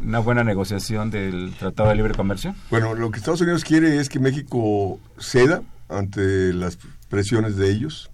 una 0.03 0.17
buena 0.19 0.43
negociación 0.43 1.11
del 1.11 1.53
Tratado 1.59 1.89
de 1.89 1.95
Libre 1.95 2.15
Comercio. 2.15 2.55
Bueno, 2.71 2.95
lo 2.95 3.11
que 3.11 3.19
Estados 3.19 3.41
Unidos 3.41 3.63
quiere 3.63 3.99
es 3.99 4.09
que 4.09 4.19
México 4.19 4.99
ceda 5.19 5.61
ante 5.87 6.51
las 6.51 6.79
presiones 7.09 7.57
de 7.57 7.69
ellos. 7.69 8.09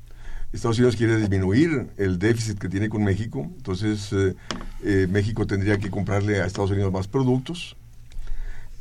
Estados 0.54 0.78
Unidos 0.78 0.96
quiere 0.96 1.18
disminuir 1.18 1.88
el 1.98 2.20
déficit 2.20 2.60
que 2.60 2.70
tiene 2.70 2.88
con 2.88 3.04
México, 3.04 3.50
entonces 3.58 4.14
eh, 4.14 4.36
eh, 4.84 5.08
México 5.10 5.48
tendría 5.48 5.78
que 5.78 5.90
comprarle 5.90 6.42
a 6.42 6.46
Estados 6.46 6.72
Unidos 6.72 6.94
más 6.94 7.08
productos, 7.08 7.76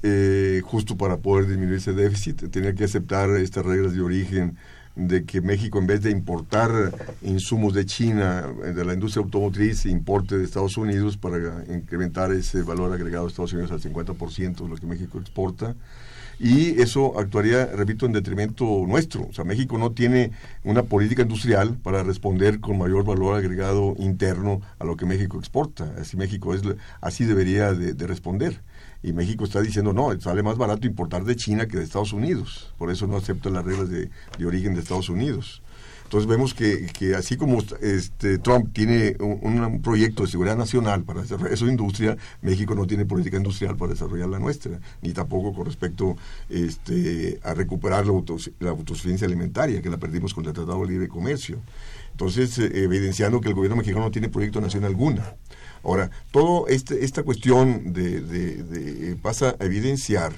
eh, 0.02 0.60
justo 0.64 0.96
para 0.96 1.16
poder 1.18 1.46
disminuir 1.46 1.78
ese 1.78 1.92
déficit. 1.92 2.50
Tenía 2.50 2.74
que 2.74 2.84
aceptar 2.84 3.30
estas 3.30 3.64
reglas 3.64 3.94
de 3.94 4.00
origen 4.00 4.56
de 4.96 5.24
que 5.24 5.40
México 5.40 5.78
en 5.78 5.86
vez 5.86 6.02
de 6.02 6.10
importar 6.10 6.92
insumos 7.22 7.72
de 7.72 7.86
China, 7.86 8.52
eh, 8.64 8.72
de 8.72 8.84
la 8.84 8.94
industria 8.94 9.22
automotriz, 9.22 9.86
importe 9.86 10.36
de 10.36 10.44
Estados 10.44 10.76
Unidos 10.76 11.16
para 11.16 11.64
incrementar 11.72 12.32
ese 12.32 12.62
valor 12.62 12.92
agregado 12.92 13.24
de 13.24 13.30
Estados 13.30 13.52
Unidos 13.52 13.72
al 13.72 13.80
50% 13.80 14.64
de 14.64 14.68
lo 14.68 14.76
que 14.76 14.86
México 14.86 15.18
exporta. 15.18 15.74
Y 16.44 16.82
eso 16.82 17.16
actuaría, 17.20 17.66
repito, 17.66 18.04
en 18.04 18.10
detrimento 18.10 18.64
nuestro. 18.88 19.28
O 19.28 19.32
sea, 19.32 19.44
México 19.44 19.78
no 19.78 19.92
tiene 19.92 20.32
una 20.64 20.82
política 20.82 21.22
industrial 21.22 21.78
para 21.80 22.02
responder 22.02 22.58
con 22.58 22.78
mayor 22.78 23.04
valor 23.04 23.36
agregado 23.36 23.94
interno 24.00 24.60
a 24.80 24.84
lo 24.84 24.96
que 24.96 25.06
México 25.06 25.38
exporta. 25.38 25.94
Así 26.00 26.16
México 26.16 26.52
es, 26.52 26.62
así 27.00 27.24
debería 27.26 27.74
de, 27.74 27.94
de 27.94 28.06
responder. 28.08 28.60
Y 29.04 29.12
México 29.12 29.44
está 29.44 29.60
diciendo, 29.60 29.92
no, 29.92 30.20
sale 30.20 30.42
más 30.42 30.56
barato 30.56 30.84
importar 30.88 31.22
de 31.22 31.36
China 31.36 31.68
que 31.68 31.76
de 31.76 31.84
Estados 31.84 32.12
Unidos. 32.12 32.74
Por 32.76 32.90
eso 32.90 33.06
no 33.06 33.18
acepta 33.18 33.48
las 33.48 33.64
reglas 33.64 33.88
de, 33.88 34.10
de 34.36 34.44
origen 34.44 34.74
de 34.74 34.80
Estados 34.80 35.10
Unidos. 35.10 35.62
Entonces 36.12 36.28
vemos 36.28 36.52
que, 36.52 36.88
que 36.92 37.14
así 37.14 37.38
como 37.38 37.60
este, 37.80 38.36
Trump 38.36 38.74
tiene 38.74 39.16
un, 39.18 39.80
proyecto 39.80 40.24
de 40.24 40.28
seguridad 40.28 40.58
nacional 40.58 41.04
para 41.04 41.22
desarrollar 41.22 41.56
su 41.56 41.66
industria, 41.68 42.18
México 42.42 42.74
no 42.74 42.86
tiene 42.86 43.06
política 43.06 43.38
industrial 43.38 43.78
para 43.78 43.94
desarrollar 43.94 44.28
la 44.28 44.38
nuestra, 44.38 44.78
ni 45.00 45.14
tampoco 45.14 45.54
con 45.54 45.64
respecto 45.64 46.18
este, 46.50 47.40
a 47.42 47.54
recuperar 47.54 48.04
la, 48.04 48.12
autos, 48.12 48.50
la 48.60 48.68
autosuficiencia 48.68 49.26
alimentaria, 49.26 49.80
que 49.80 49.88
la 49.88 49.96
perdimos 49.96 50.34
con 50.34 50.44
el 50.44 50.52
Tratado 50.52 50.82
de 50.82 50.88
Libre 50.88 51.08
Comercio. 51.08 51.62
Entonces, 52.10 52.58
eh, 52.58 52.70
evidenciando 52.74 53.40
que 53.40 53.48
el 53.48 53.54
gobierno 53.54 53.76
mexicano 53.76 54.04
no 54.04 54.10
tiene 54.10 54.28
proyecto 54.28 54.60
nacional 54.60 54.90
alguna. 54.90 55.36
Ahora, 55.82 56.10
toda 56.30 56.70
este, 56.70 57.06
esta 57.06 57.22
cuestión 57.22 57.94
de, 57.94 58.20
de, 58.20 58.62
de, 58.62 59.16
pasa 59.16 59.56
a 59.58 59.64
evidenciar 59.64 60.34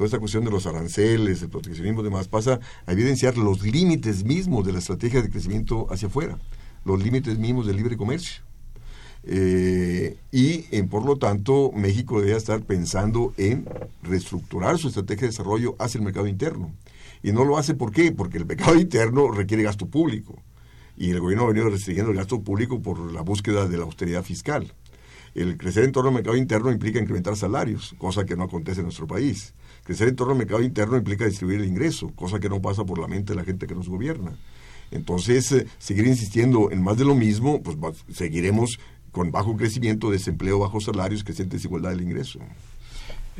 toda 0.00 0.06
esta 0.06 0.18
cuestión 0.18 0.46
de 0.46 0.50
los 0.50 0.64
aranceles, 0.64 1.42
el 1.42 1.50
proteccionismo 1.50 2.00
y 2.00 2.04
demás, 2.04 2.26
pasa 2.26 2.58
a 2.86 2.92
evidenciar 2.92 3.36
los 3.36 3.60
límites 3.60 4.24
mismos 4.24 4.64
de 4.64 4.72
la 4.72 4.78
estrategia 4.78 5.20
de 5.20 5.28
crecimiento 5.28 5.88
hacia 5.90 6.08
afuera, 6.08 6.38
los 6.86 7.02
límites 7.02 7.38
mismos 7.38 7.66
del 7.66 7.76
libre 7.76 7.98
comercio. 7.98 8.42
Eh, 9.24 10.16
y 10.32 10.62
por 10.84 11.04
lo 11.04 11.18
tanto 11.18 11.70
México 11.74 12.22
debe 12.22 12.34
estar 12.34 12.62
pensando 12.62 13.34
en 13.36 13.68
reestructurar 14.02 14.78
su 14.78 14.88
estrategia 14.88 15.26
de 15.26 15.32
desarrollo 15.32 15.76
hacia 15.78 15.98
el 15.98 16.04
mercado 16.04 16.26
interno. 16.26 16.72
Y 17.22 17.32
no 17.32 17.44
lo 17.44 17.58
hace 17.58 17.74
¿por 17.74 17.92
qué? 17.92 18.10
Porque 18.10 18.38
el 18.38 18.46
mercado 18.46 18.76
interno 18.80 19.30
requiere 19.30 19.64
gasto 19.64 19.84
público. 19.84 20.40
Y 20.96 21.10
el 21.10 21.20
gobierno 21.20 21.44
ha 21.44 21.48
venido 21.48 21.68
restringiendo 21.68 22.10
el 22.10 22.16
gasto 22.16 22.40
público 22.40 22.80
por 22.80 23.12
la 23.12 23.20
búsqueda 23.20 23.68
de 23.68 23.76
la 23.76 23.84
austeridad 23.84 24.22
fiscal. 24.22 24.72
El 25.34 25.58
crecer 25.58 25.84
en 25.84 25.92
torno 25.92 26.08
al 26.08 26.14
mercado 26.14 26.38
interno 26.38 26.72
implica 26.72 26.98
incrementar 26.98 27.36
salarios, 27.36 27.94
cosa 27.98 28.24
que 28.24 28.34
no 28.34 28.44
acontece 28.44 28.80
en 28.80 28.86
nuestro 28.86 29.06
país. 29.06 29.52
Crecer 29.90 30.06
en 30.06 30.14
torno 30.14 30.34
al 30.34 30.38
mercado 30.38 30.62
interno 30.62 30.96
implica 30.96 31.24
distribuir 31.24 31.62
el 31.62 31.66
ingreso, 31.66 32.12
cosa 32.14 32.38
que 32.38 32.48
no 32.48 32.62
pasa 32.62 32.84
por 32.84 33.00
la 33.00 33.08
mente 33.08 33.32
de 33.32 33.36
la 33.36 33.44
gente 33.44 33.66
que 33.66 33.74
nos 33.74 33.88
gobierna. 33.88 34.36
Entonces, 34.92 35.50
eh, 35.50 35.66
seguir 35.80 36.06
insistiendo 36.06 36.70
en 36.70 36.80
más 36.80 36.96
de 36.96 37.04
lo 37.04 37.16
mismo, 37.16 37.60
pues 37.60 37.76
seguiremos 38.12 38.78
con 39.10 39.32
bajo 39.32 39.56
crecimiento, 39.56 40.08
desempleo, 40.12 40.60
bajos 40.60 40.84
salarios, 40.84 41.24
creciente 41.24 41.56
desigualdad 41.56 41.90
del 41.90 42.02
ingreso. 42.02 42.38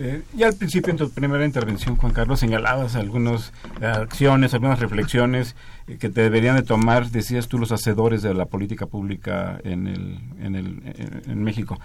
Eh, 0.02 0.22
ya 0.34 0.46
al 0.46 0.54
principio 0.54 0.90
en 0.90 0.96
tu 0.96 1.10
primera 1.10 1.44
intervención, 1.44 1.94
Juan 1.96 2.14
Carlos, 2.14 2.40
señalabas 2.40 2.96
algunas 2.96 3.52
eh, 3.82 3.86
acciones, 3.86 4.54
algunas 4.54 4.80
reflexiones 4.80 5.54
eh, 5.88 5.98
que 5.98 6.08
te 6.08 6.22
deberían 6.22 6.56
de 6.56 6.62
tomar, 6.62 7.10
decías 7.10 7.48
tú, 7.48 7.58
los 7.58 7.70
hacedores 7.70 8.22
de 8.22 8.32
la 8.32 8.46
política 8.46 8.86
pública 8.86 9.60
en, 9.62 9.86
el, 9.86 10.18
en, 10.40 10.54
el, 10.54 10.66
en, 10.86 11.22
en 11.30 11.44
México. 11.44 11.78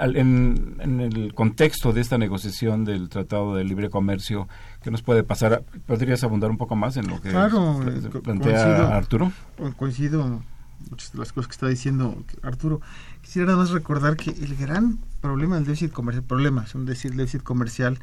Al- 0.00 0.16
en, 0.16 0.76
en 0.80 1.00
el 1.00 1.34
contexto 1.34 1.92
de 1.92 2.00
esta 2.00 2.16
negociación 2.16 2.86
del 2.86 3.10
Tratado 3.10 3.54
de 3.54 3.64
Libre 3.64 3.90
Comercio, 3.90 4.48
¿qué 4.82 4.90
nos 4.90 5.02
puede 5.02 5.22
pasar? 5.22 5.62
¿Podrías 5.86 6.24
abundar 6.24 6.50
un 6.50 6.56
poco 6.56 6.74
más 6.74 6.96
en 6.96 7.06
lo 7.06 7.20
que 7.20 7.28
Claro, 7.28 7.82
eh, 7.86 8.00
plantea 8.24 8.64
coincido. 8.64 8.88
Arturo? 8.88 9.32
coincido 9.76 10.42
muchas 10.90 11.12
de 11.12 11.18
las 11.18 11.32
cosas 11.32 11.48
que 11.48 11.52
está 11.52 11.68
diciendo 11.68 12.22
Arturo. 12.42 12.80
Quisiera 13.22 13.46
nada 13.46 13.58
más 13.58 13.70
recordar 13.70 14.16
que 14.16 14.30
el 14.30 14.56
gran 14.56 14.98
problema 15.20 15.56
del 15.56 15.64
déficit 15.66 15.92
comercial, 15.92 16.24
problema, 16.24 16.64
es 16.64 16.74
un 16.74 16.86
decir, 16.86 17.14
déficit 17.14 17.42
comercial 17.42 17.98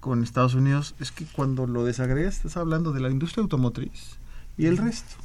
con 0.00 0.22
Estados 0.22 0.54
Unidos, 0.54 0.94
es 1.00 1.10
que 1.12 1.24
cuando 1.24 1.66
lo 1.66 1.84
desagregas 1.84 2.36
estás 2.36 2.56
hablando 2.56 2.92
de 2.92 3.00
la 3.00 3.10
industria 3.10 3.42
automotriz 3.42 4.18
y 4.56 4.66
el 4.66 4.76
resto. 4.76 5.16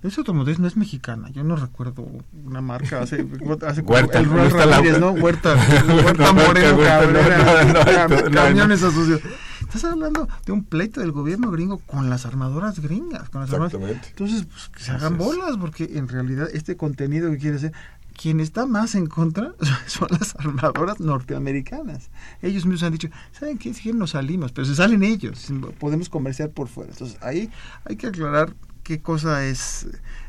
La 0.00 0.08
industria 0.08 0.22
automotriz 0.22 0.58
no 0.58 0.66
es 0.66 0.76
mexicana, 0.76 1.30
yo 1.30 1.44
no 1.44 1.54
recuerdo 1.56 2.04
una 2.44 2.60
marca 2.60 3.00
hace, 3.02 3.26
hace 3.66 3.82
Huerta, 3.82 4.18
el 4.20 4.28
la- 4.34 4.48
Ramírez, 4.66 4.98
¿no? 4.98 5.10
Huerta, 5.12 5.54
Huerta 5.54 6.32
Moreno 6.32 6.76
Huerta, 6.76 6.98
Cabrera, 7.00 7.38
no, 7.38 7.44
no, 7.44 7.72
no, 7.72 7.80
cam- 7.84 8.08
no, 8.24 8.28
no, 8.28 8.34
camiones 8.34 8.82
asociados. 8.82 9.22
Estás 9.62 9.84
hablando 9.84 10.28
de 10.44 10.52
un 10.52 10.64
pleito 10.64 11.00
del 11.00 11.12
gobierno 11.12 11.50
gringo 11.50 11.78
con 11.78 12.10
las 12.10 12.26
armadoras 12.26 12.80
gringas, 12.80 13.28
con 13.30 13.42
las 13.42 13.52
armadoras 13.52 13.74
Exactamente. 13.74 14.08
entonces, 14.10 14.46
pues, 14.46 14.68
que 14.68 14.82
se 14.82 14.90
hagan 14.92 15.16
bolas, 15.18 15.56
porque 15.56 15.90
en 15.94 16.08
realidad 16.08 16.48
este 16.52 16.76
contenido 16.76 17.30
que 17.30 17.38
quiere 17.38 17.56
hacer, 17.56 17.72
quien 18.16 18.40
está 18.40 18.66
más 18.66 18.94
en 18.94 19.06
contra 19.06 19.54
son 19.86 20.08
las 20.10 20.36
armadoras 20.36 21.00
norteamericanas. 21.00 22.10
Ellos 22.42 22.66
mismos 22.66 22.82
han 22.82 22.92
dicho, 22.92 23.08
¿saben 23.32 23.58
qué? 23.58 23.72
Si 23.74 23.92
nos 23.92 24.10
salimos, 24.10 24.52
pero 24.52 24.66
se 24.66 24.74
salen 24.74 25.02
ellos, 25.02 25.48
podemos 25.78 26.08
comerciar 26.08 26.50
por 26.50 26.68
fuera. 26.68 26.92
Entonces, 26.92 27.18
ahí 27.22 27.50
hay 27.84 27.96
que 27.96 28.08
aclarar 28.08 28.54
qué 28.82 29.00
cosa 29.00 29.46
es 29.46 29.86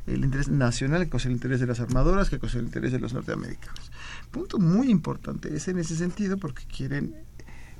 el 0.07 0.23
interés 0.23 0.49
nacional, 0.49 1.03
qué 1.03 1.09
cosa 1.09 1.23
es 1.23 1.25
el 1.27 1.34
interés 1.34 1.59
de 1.59 1.67
las 1.67 1.79
armadoras, 1.79 2.29
qué 2.29 2.39
cosa 2.39 2.57
es 2.57 2.61
el 2.61 2.65
interés 2.65 2.91
de 2.91 2.99
los 2.99 3.13
norteamericanos. 3.13 3.91
Punto 4.31 4.59
muy 4.59 4.89
importante 4.89 5.55
es 5.55 5.67
en 5.67 5.79
ese 5.79 5.95
sentido 5.95 6.38
porque 6.38 6.63
quieren 6.65 7.15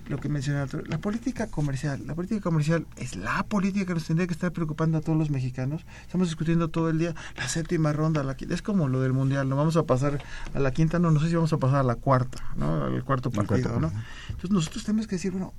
lo 0.08 0.18
que 0.18 0.30
mencionaba 0.30 0.64
Arturo, 0.64 0.84
la 0.88 0.98
política 0.98 1.48
comercial. 1.48 2.02
La 2.06 2.16
política 2.16 2.42
comercial 2.42 2.86
es 2.98 3.16
la 3.16 3.44
política 3.44 3.86
que 3.86 3.94
nos 3.94 4.06
tendría 4.06 4.28
que 4.28 4.34
estar 4.34 4.52
preocupando 4.52 4.98
a 4.98 5.02
todos 5.02 5.18
los 5.18 5.30
mexicanos. 5.30 5.86
Estamos 6.02 6.28
discutiendo 6.28 6.70
todo 6.70 6.90
el 6.90 7.00
día 7.00 7.16
la 7.36 7.48
séptima 7.48 7.94
ronda, 7.94 8.24
la. 8.24 8.36
Es 8.50 8.62
como 8.62 8.90
lo 8.90 9.02
del 9.02 9.14
mundial, 9.14 9.48
no 9.48 9.56
vamos 9.56 9.78
a 9.78 9.84
pasar 9.84 10.24
a 10.54 10.60
la 10.60 10.72
quinta, 10.72 11.00
no, 11.00 11.12
no 11.12 11.20
sé 11.20 11.30
si 11.30 11.36
vamos 11.36 11.54
a 11.54 11.58
pasar 11.58 11.80
a 11.80 11.84
la 11.84 11.96
cuarta, 11.96 12.44
¿no? 12.56 12.84
Al 12.84 13.04
cuarto 13.04 13.32
partido, 13.32 13.80
¿no? 13.80 13.92
Entonces 14.28 14.52
nosotros 14.52 14.84
tenemos 14.84 15.08
que 15.08 15.16
decir, 15.16 15.32
bueno, 15.32 15.54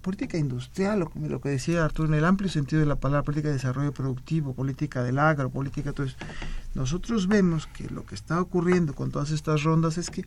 política 0.00 0.38
industrial, 0.38 1.00
lo, 1.00 1.12
lo 1.28 1.40
que 1.40 1.50
decía 1.50 1.84
Arturo, 1.84 2.08
en 2.08 2.14
el 2.14 2.24
amplio 2.24 2.48
sentido 2.48 2.80
de 2.80 2.86
la 2.86 2.96
palabra, 2.96 3.24
política 3.24 3.48
de 3.48 3.54
desarrollo 3.54 3.92
productivo, 3.92 4.54
política 4.54 5.02
del 5.02 5.18
agro, 5.18 5.50
política 5.50 5.92
todo 5.92 6.06
eso. 6.06 6.16
Nosotros 6.74 7.28
vemos 7.28 7.66
que 7.66 7.88
lo 7.90 8.04
que 8.06 8.14
está 8.14 8.40
ocurriendo 8.40 8.94
con 8.94 9.10
todas 9.10 9.30
estas 9.30 9.62
rondas 9.62 9.98
es 9.98 10.08
que 10.10 10.24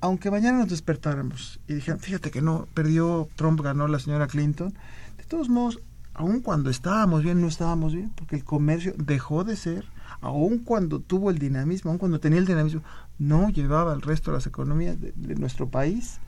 aunque 0.00 0.30
mañana 0.30 0.58
nos 0.58 0.68
despertáramos 0.68 1.60
y 1.68 1.74
dijeran, 1.74 2.00
fíjate 2.00 2.30
que 2.30 2.42
no, 2.42 2.66
perdió 2.74 3.28
Trump, 3.36 3.60
ganó 3.60 3.88
la 3.88 3.98
señora 3.98 4.26
Clinton, 4.26 4.74
de 5.16 5.24
todos 5.24 5.48
modos, 5.48 5.80
aun 6.14 6.40
cuando 6.40 6.70
estábamos 6.70 7.22
bien, 7.22 7.40
no 7.40 7.48
estábamos 7.48 7.94
bien, 7.94 8.10
porque 8.14 8.36
el 8.36 8.44
comercio 8.44 8.94
dejó 8.96 9.44
de 9.44 9.56
ser, 9.56 9.84
aun 10.20 10.58
cuando 10.58 11.00
tuvo 11.00 11.30
el 11.30 11.38
dinamismo, 11.38 11.90
aun 11.90 11.98
cuando 11.98 12.20
tenía 12.20 12.38
el 12.38 12.46
dinamismo, 12.46 12.82
no 13.18 13.48
llevaba 13.50 13.92
al 13.92 14.02
resto 14.02 14.30
de 14.30 14.38
las 14.38 14.46
economías 14.46 15.00
de, 15.00 15.12
de 15.16 15.34
nuestro 15.36 15.68
país 15.68 16.20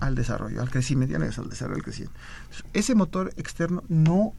al 0.00 0.14
desarrollo, 0.14 0.60
al 0.60 0.70
crecimiento, 0.70 1.18
no 1.18 1.24
es 1.24 1.38
al 1.38 1.48
desarrollo, 1.48 1.76
al 1.76 1.82
crecimiento. 1.84 2.18
Ese 2.72 2.94
motor 2.94 3.32
externo 3.36 3.82
no 3.88 4.32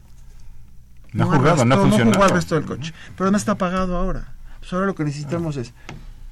No 1.12 1.24
ha 1.24 1.36
jugado, 1.36 1.64
no 1.64 1.74
arrastró, 1.74 1.82
funcionado. 1.82 2.12
jugó 2.12 2.24
al 2.24 2.30
resto 2.30 2.54
del 2.54 2.64
coche. 2.64 2.92
Pero 3.16 3.30
no 3.30 3.36
está 3.36 3.56
pagado 3.56 3.96
ahora. 3.96 4.34
Pues 4.60 4.72
ahora 4.72 4.86
lo 4.86 4.94
que 4.94 5.04
necesitamos 5.04 5.56
es, 5.56 5.72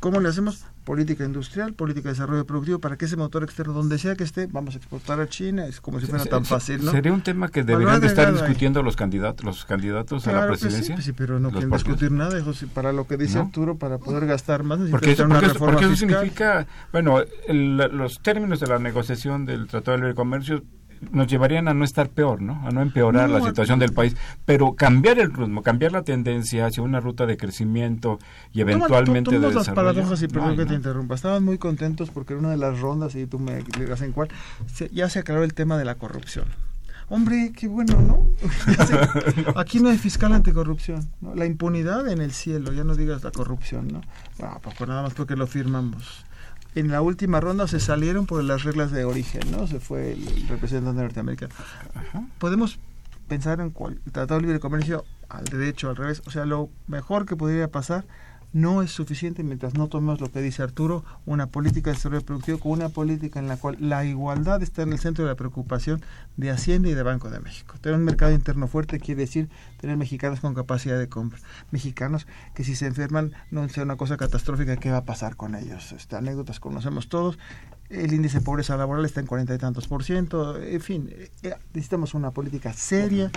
¿cómo 0.04 0.20
le 0.20 0.28
hacemos? 0.28 0.66
Política 0.84 1.24
industrial, 1.24 1.72
política 1.72 2.10
de 2.10 2.12
desarrollo 2.12 2.44
productivo, 2.44 2.78
para 2.78 2.98
que 2.98 3.06
ese 3.06 3.16
motor 3.16 3.42
externo, 3.42 3.72
donde 3.72 3.96
sea 3.98 4.14
que 4.16 4.24
esté, 4.24 4.46
vamos 4.46 4.74
a 4.74 4.78
exportar 4.78 5.18
a 5.18 5.26
China, 5.28 5.64
es 5.66 5.80
como 5.80 5.98
si 5.98 6.04
fuera 6.04 6.22
Se- 6.24 6.28
tan 6.28 6.44
fácil, 6.44 6.84
¿no? 6.84 6.90
Sería 6.90 7.10
un 7.10 7.22
tema 7.22 7.48
que 7.48 7.64
deberían 7.64 8.02
de 8.02 8.08
estar 8.08 8.26
ahí. 8.28 8.34
discutiendo 8.34 8.82
los 8.82 8.94
candidatos, 8.96 9.46
los 9.46 9.64
candidatos 9.64 10.26
a 10.26 10.32
la 10.32 10.48
que 10.50 10.56
sí, 10.56 10.60
presidencia. 10.64 10.94
pues 10.96 11.06
sí, 11.06 11.12
pero 11.12 11.40
no 11.40 11.50
quieren 11.50 11.70
partidos. 11.70 11.94
discutir 11.98 12.12
nada, 12.16 12.38
hijo, 12.38 12.52
si 12.52 12.66
para 12.66 12.92
lo 12.92 13.06
que 13.06 13.16
dice 13.16 13.36
¿No? 13.38 13.44
Arturo, 13.46 13.78
para 13.78 13.96
poder 13.96 14.26
gastar 14.26 14.62
más, 14.62 14.78
Porque 14.90 15.12
eso, 15.12 15.24
una 15.24 15.36
porque 15.36 15.48
reforma 15.54 15.72
porque 15.72 15.86
eso 15.86 15.96
fiscal. 15.96 16.10
significa, 16.20 16.66
bueno, 16.92 17.20
el- 17.48 17.76
los 17.78 18.20
términos 18.20 18.60
de 18.60 18.66
la 18.66 18.78
negociación 18.78 19.46
del 19.46 19.66
Tratado 19.68 19.92
de 19.96 20.02
Libre 20.02 20.14
Comercio 20.14 20.62
nos 21.12 21.26
llevarían 21.26 21.68
a 21.68 21.74
no 21.74 21.84
estar 21.84 22.08
peor, 22.08 22.40
¿no? 22.42 22.66
A 22.66 22.70
no 22.70 22.82
empeorar 22.82 23.28
No, 23.28 23.38
la 23.38 23.44
situación 23.44 23.78
del 23.78 23.92
país, 23.92 24.16
pero 24.44 24.74
cambiar 24.74 25.18
el 25.18 25.32
ritmo, 25.32 25.62
cambiar 25.62 25.92
la 25.92 26.02
tendencia 26.02 26.66
hacia 26.66 26.82
una 26.82 27.00
ruta 27.00 27.26
de 27.26 27.36
crecimiento 27.36 28.18
y 28.52 28.60
eventualmente 28.60 29.30
Toma- 29.30 29.36
de 29.36 29.42
tomemos 29.42 29.54
las 29.54 29.66
desarrollo. 29.66 29.92
paradojas 29.94 30.22
y 30.22 30.28
perdón 30.28 30.56
que 30.56 30.62
¿no? 30.62 30.68
te 30.68 30.74
interrumpa. 30.74 31.14
Estaban 31.14 31.44
muy 31.44 31.58
contentos 31.58 32.10
porque 32.10 32.32
en 32.34 32.40
una 32.40 32.50
de 32.50 32.56
las 32.56 32.80
rondas, 32.80 33.14
y 33.14 33.26
tú 33.26 33.38
me 33.38 33.62
dirás 33.78 34.02
en 34.02 34.12
cuál, 34.12 34.28
se- 34.66 34.88
ya 34.90 35.08
se 35.08 35.18
aclaró 35.20 35.44
el 35.44 35.54
tema 35.54 35.76
de 35.78 35.84
la 35.84 35.94
corrupción. 35.96 36.46
Hombre, 37.10 37.52
qué 37.54 37.68
bueno, 37.68 38.00
¿no? 38.00 38.28
Se- 38.86 39.44
aquí 39.56 39.80
no 39.80 39.90
hay 39.90 39.98
fiscal 39.98 40.32
anticorrupción, 40.32 41.06
¿no? 41.20 41.34
La 41.34 41.44
impunidad 41.44 42.08
en 42.08 42.20
el 42.22 42.32
cielo, 42.32 42.72
ya 42.72 42.82
no 42.82 42.94
digas 42.94 43.22
la 43.22 43.30
corrupción, 43.30 43.88
¿no? 43.88 44.00
Ah, 44.42 44.58
pues 44.62 44.88
nada 44.88 45.02
más 45.02 45.12
porque 45.12 45.36
lo 45.36 45.46
firmamos. 45.46 46.24
En 46.74 46.90
la 46.90 47.02
última 47.02 47.40
ronda 47.40 47.68
se 47.68 47.78
salieron 47.78 48.26
por 48.26 48.42
las 48.42 48.64
reglas 48.64 48.90
de 48.90 49.04
origen, 49.04 49.42
¿no? 49.50 49.66
Se 49.66 49.78
fue 49.78 50.12
el, 50.12 50.48
representante 50.48 51.02
norteamericano. 51.02 51.54
Podemos 52.38 52.78
pensar 53.28 53.60
en 53.60 53.70
cuál, 53.70 54.00
el 54.06 54.12
Tratado 54.12 54.40
de 54.40 54.46
Libre 54.46 54.60
Comercio 54.60 55.04
al 55.28 55.44
derecho, 55.44 55.88
al 55.88 55.96
revés. 55.96 56.22
O 56.26 56.30
sea, 56.30 56.44
lo 56.44 56.70
mejor 56.88 57.26
que 57.26 57.36
podría 57.36 57.68
pasar 57.68 58.04
no 58.54 58.82
es 58.82 58.92
suficiente 58.92 59.42
mientras 59.42 59.74
no 59.74 59.88
tomemos 59.88 60.20
lo 60.20 60.30
que 60.30 60.40
dice 60.40 60.62
Arturo, 60.62 61.04
una 61.26 61.48
política 61.48 61.90
de 61.90 61.96
desarrollo 61.96 62.24
productivo 62.24 62.60
con 62.60 62.72
una 62.72 62.88
política 62.88 63.40
en 63.40 63.48
la 63.48 63.56
cual 63.56 63.76
la 63.80 64.04
igualdad 64.04 64.62
está 64.62 64.82
en 64.82 64.92
el 64.92 65.00
centro 65.00 65.24
de 65.24 65.30
la 65.30 65.36
preocupación 65.36 66.00
de 66.36 66.52
Hacienda 66.52 66.88
y 66.88 66.94
de 66.94 67.02
Banco 67.02 67.30
de 67.30 67.40
México. 67.40 67.74
Tener 67.80 67.98
un 67.98 68.04
mercado 68.04 68.32
interno 68.32 68.68
fuerte 68.68 69.00
quiere 69.00 69.22
decir 69.22 69.48
tener 69.80 69.96
mexicanos 69.96 70.38
con 70.38 70.54
capacidad 70.54 70.96
de 70.96 71.08
compra. 71.08 71.40
Mexicanos 71.72 72.28
que 72.54 72.62
si 72.62 72.76
se 72.76 72.86
enferman 72.86 73.32
no 73.50 73.68
sea 73.68 73.82
una 73.82 73.96
cosa 73.96 74.16
catastrófica, 74.16 74.76
¿qué 74.76 74.92
va 74.92 74.98
a 74.98 75.04
pasar 75.04 75.34
con 75.34 75.56
ellos? 75.56 75.90
Este, 75.90 76.14
anécdotas 76.14 76.60
conocemos 76.60 77.08
todos. 77.08 77.40
El 77.90 78.12
índice 78.12 78.38
de 78.38 78.44
pobreza 78.44 78.76
laboral 78.76 79.04
está 79.04 79.18
en 79.18 79.26
cuarenta 79.26 79.52
y 79.52 79.58
tantos 79.58 79.88
por 79.88 80.04
ciento. 80.04 80.62
En 80.62 80.80
fin, 80.80 81.10
eh, 81.10 81.30
eh, 81.42 81.54
necesitamos 81.74 82.14
una 82.14 82.30
política 82.30 82.72
seria 82.72 83.32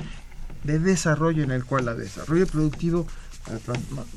de 0.64 0.78
desarrollo 0.80 1.44
en 1.44 1.52
el 1.52 1.66
cual 1.66 1.86
la 1.86 1.96
desarrollo 1.96 2.46
productivo 2.46 3.08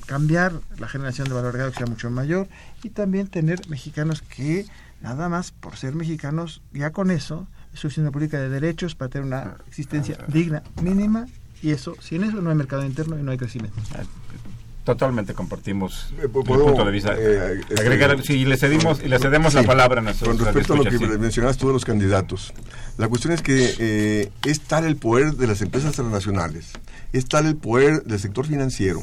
cambiar 0.07 0.53
la 0.78 0.89
generación 0.89 1.28
de 1.28 1.35
valor 1.35 1.51
agregado 1.51 1.72
que 1.72 1.78
sea 1.78 1.87
mucho 1.87 2.11
mayor 2.11 2.49
y 2.83 2.91
también 2.91 3.28
tener 3.28 3.68
mexicanos 3.68 4.22
que 4.22 4.66
nada 5.01 5.28
más 5.28 5.53
por 5.53 5.76
ser 5.76 5.95
mexicanos 5.95 6.62
ya 6.72 6.91
con 6.91 7.11
eso 7.11 7.47
es 7.72 7.99
una 7.99 8.11
política 8.11 8.41
de 8.41 8.49
derechos 8.49 8.95
para 8.95 9.09
tener 9.11 9.26
una 9.26 9.57
existencia 9.68 10.18
digna 10.28 10.62
mínima 10.83 11.26
y 11.62 11.70
eso 11.70 11.95
sin 12.01 12.24
eso 12.24 12.41
no 12.41 12.51
hay 12.51 12.57
mercado 12.57 12.85
interno 12.85 13.18
y 13.18 13.22
no 13.22 13.31
hay 13.31 13.39
crecimiento 13.39 13.81
Totalmente 14.91 15.34
compartimos 15.34 16.12
Eh, 16.18 16.22
el 16.24 16.30
¿puedo, 16.30 16.64
punto 16.66 16.84
de 16.84 16.91
vista. 16.91 17.14
eh, 17.16 17.61
este, 17.68 17.80
Agregar, 17.80 18.20
si 18.24 18.45
le 18.45 18.57
cedimos, 18.57 19.01
y 19.05 19.09
le 19.09 19.20
cedemos 19.20 19.55
la 19.55 19.62
palabra 19.62 20.01
a 20.01 20.03
nuestros 20.03 20.28
Con 20.36 20.45
respecto 20.45 20.72
a 20.74 20.76
lo 20.78 20.82
que 20.84 20.91
sí. 20.91 20.99
tú 20.99 21.66
de 21.68 21.72
los 21.72 21.84
candidatos, 21.84 22.53
la 22.99 23.07
cuestión 23.09 23.32
es 23.32 23.41
que 23.41 23.72
eh, 23.78 24.30
es 24.45 24.61
tal 24.62 24.84
el 24.84 24.97
poder 24.97 25.34
de 25.34 25.47
las 25.47 25.62
empresas 25.62 25.93
transnacionales, 25.95 26.72
es 27.12 27.26
tal 27.26 27.47
el 27.47 27.55
poder 27.57 28.03
del 28.03 28.18
sector 28.18 28.47
financiero, 28.47 29.01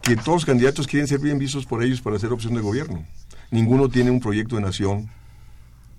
que 0.00 0.16
todos 0.16 0.36
los 0.36 0.44
candidatos 0.46 0.86
quieren 0.86 1.06
ser 1.06 1.18
bien 1.18 1.38
vistos 1.38 1.66
por 1.66 1.82
ellos 1.84 2.00
para 2.00 2.18
ser 2.18 2.32
opción 2.32 2.54
de 2.54 2.62
gobierno. 2.62 3.04
Ninguno 3.50 3.90
tiene 3.90 4.10
un 4.10 4.20
proyecto 4.20 4.56
de 4.56 4.62
nación 4.62 5.10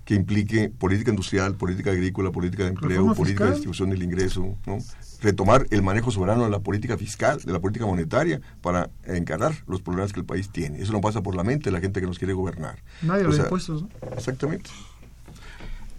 que 0.04 0.14
implique 0.14 0.68
política 0.68 1.10
industrial, 1.10 1.56
política 1.56 1.90
agrícola, 1.90 2.30
política 2.30 2.64
de 2.64 2.70
empleo, 2.70 3.14
política 3.14 3.44
de 3.44 3.50
distribución 3.52 3.90
del 3.90 4.02
ingreso, 4.02 4.56
¿no? 4.66 4.78
retomar 5.22 5.66
el 5.70 5.82
manejo 5.82 6.10
soberano 6.10 6.44
de 6.44 6.50
la 6.50 6.60
política 6.60 6.98
fiscal, 6.98 7.40
de 7.40 7.52
la 7.52 7.58
política 7.58 7.86
monetaria, 7.86 8.40
para 8.60 8.90
encarar 9.04 9.54
los 9.66 9.80
problemas 9.80 10.12
que 10.12 10.20
el 10.20 10.26
país 10.26 10.50
tiene. 10.50 10.80
Eso 10.80 10.92
no 10.92 11.00
pasa 11.00 11.22
por 11.22 11.34
la 11.34 11.42
mente 11.42 11.64
de 11.64 11.72
la 11.72 11.80
gente 11.80 12.00
que 12.00 12.06
nos 12.06 12.18
quiere 12.18 12.34
gobernar. 12.34 12.78
nadie 13.02 13.24
O 13.24 13.28
los 13.28 13.38
impuestos 13.38 13.82
¿no? 13.82 13.88
Exactamente. 14.14 14.70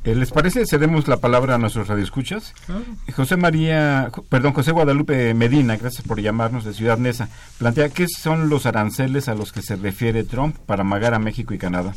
Eh, 0.03 0.13
¿Les 0.13 0.29
parece? 0.29 0.67
Cedemos 0.67 1.07
la 1.07 1.17
palabra 1.17 1.55
a 1.55 1.57
nuestros 1.57 1.87
radioescuchas. 1.87 2.53
Claro. 2.67 2.83
José 3.15 3.37
María, 3.37 4.11
perdón, 4.29 4.53
José 4.53 4.71
Guadalupe 4.71 5.33
Medina, 5.33 5.77
gracias 5.77 6.07
por 6.07 6.21
llamarnos 6.21 6.63
de 6.63 6.75
Ciudad 6.75 6.99
Neza, 6.99 7.27
plantea 7.57 7.89
qué 7.89 8.05
son 8.07 8.47
los 8.47 8.67
aranceles 8.67 9.27
a 9.27 9.33
los 9.33 9.51
que 9.51 9.63
se 9.63 9.75
refiere 9.75 10.23
Trump 10.23 10.57
para 10.67 10.81
amagar 10.81 11.15
a 11.15 11.19
México 11.19 11.55
y 11.55 11.57
Canadá. 11.57 11.95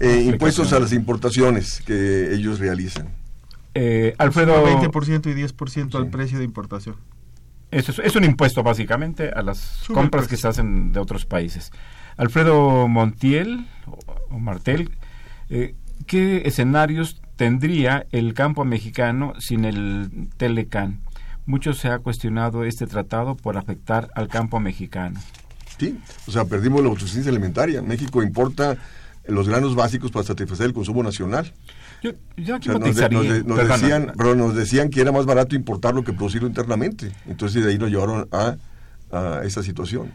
Eh, 0.00 0.22
impuestos 0.26 0.72
a 0.72 0.80
las 0.80 0.92
importaciones 0.92 1.82
que 1.84 2.34
ellos 2.34 2.58
realizan. 2.58 3.08
Eh, 3.74 4.14
Alfredo, 4.18 4.64
20% 4.64 5.30
y 5.30 5.34
10% 5.34 5.94
al 5.94 6.08
precio 6.10 6.38
de 6.38 6.44
importación 6.44 6.96
eso 7.72 7.90
es, 7.90 7.98
es 8.00 8.16
un 8.16 8.24
impuesto 8.24 8.62
básicamente 8.62 9.30
a 9.30 9.42
las 9.42 9.58
Sube 9.58 9.94
compras 9.94 10.28
que 10.28 10.36
se 10.36 10.46
hacen 10.46 10.92
de 10.92 11.00
otros 11.00 11.24
países. 11.24 11.72
Alfredo 12.18 12.86
Montiel 12.86 13.66
o, 13.86 13.98
o 14.30 14.38
Martel 14.38 14.90
eh, 15.48 15.74
¿qué 16.06 16.42
escenarios 16.44 17.20
tendría 17.36 18.06
el 18.12 18.34
campo 18.34 18.64
mexicano 18.64 19.32
sin 19.38 19.64
el 19.64 20.28
Telecan? 20.36 21.00
Mucho 21.46 21.72
se 21.72 21.88
ha 21.88 21.98
cuestionado 21.98 22.64
este 22.64 22.86
tratado 22.86 23.36
por 23.36 23.56
afectar 23.56 24.10
al 24.14 24.28
campo 24.28 24.60
mexicano. 24.60 25.18
Sí, 25.78 25.98
o 26.26 26.30
sea, 26.30 26.44
perdimos 26.44 26.82
la 26.82 26.88
autosuficiencia 26.88 27.30
alimentaria. 27.30 27.82
México 27.82 28.22
importa 28.22 28.76
los 29.26 29.48
granos 29.48 29.74
básicos 29.74 30.10
para 30.10 30.24
satisfacer 30.24 30.66
el 30.66 30.72
consumo 30.72 31.02
nacional. 31.02 31.52
Yo, 32.02 32.10
yo 32.36 32.56
aquí 32.56 32.68
O 32.68 32.72
sea, 32.72 32.78
nos, 32.80 32.96
de- 32.96 33.02
matizaría- 33.08 33.18
nos 33.18 33.28
de- 33.28 33.44
nos 33.44 33.58
perdona, 33.58 33.76
decían, 33.78 34.12
pero 34.16 34.34
nos 34.34 34.54
decían 34.56 34.90
que 34.90 35.00
era 35.00 35.12
más 35.12 35.26
barato 35.26 35.54
importarlo 35.54 36.02
que 36.04 36.12
producirlo 36.12 36.48
internamente. 36.48 37.12
Entonces 37.26 37.64
de 37.64 37.70
ahí 37.70 37.78
nos 37.78 37.90
llevaron 37.90 38.28
a, 38.32 38.56
a 39.12 39.42
esa 39.44 39.62
situación. 39.62 40.10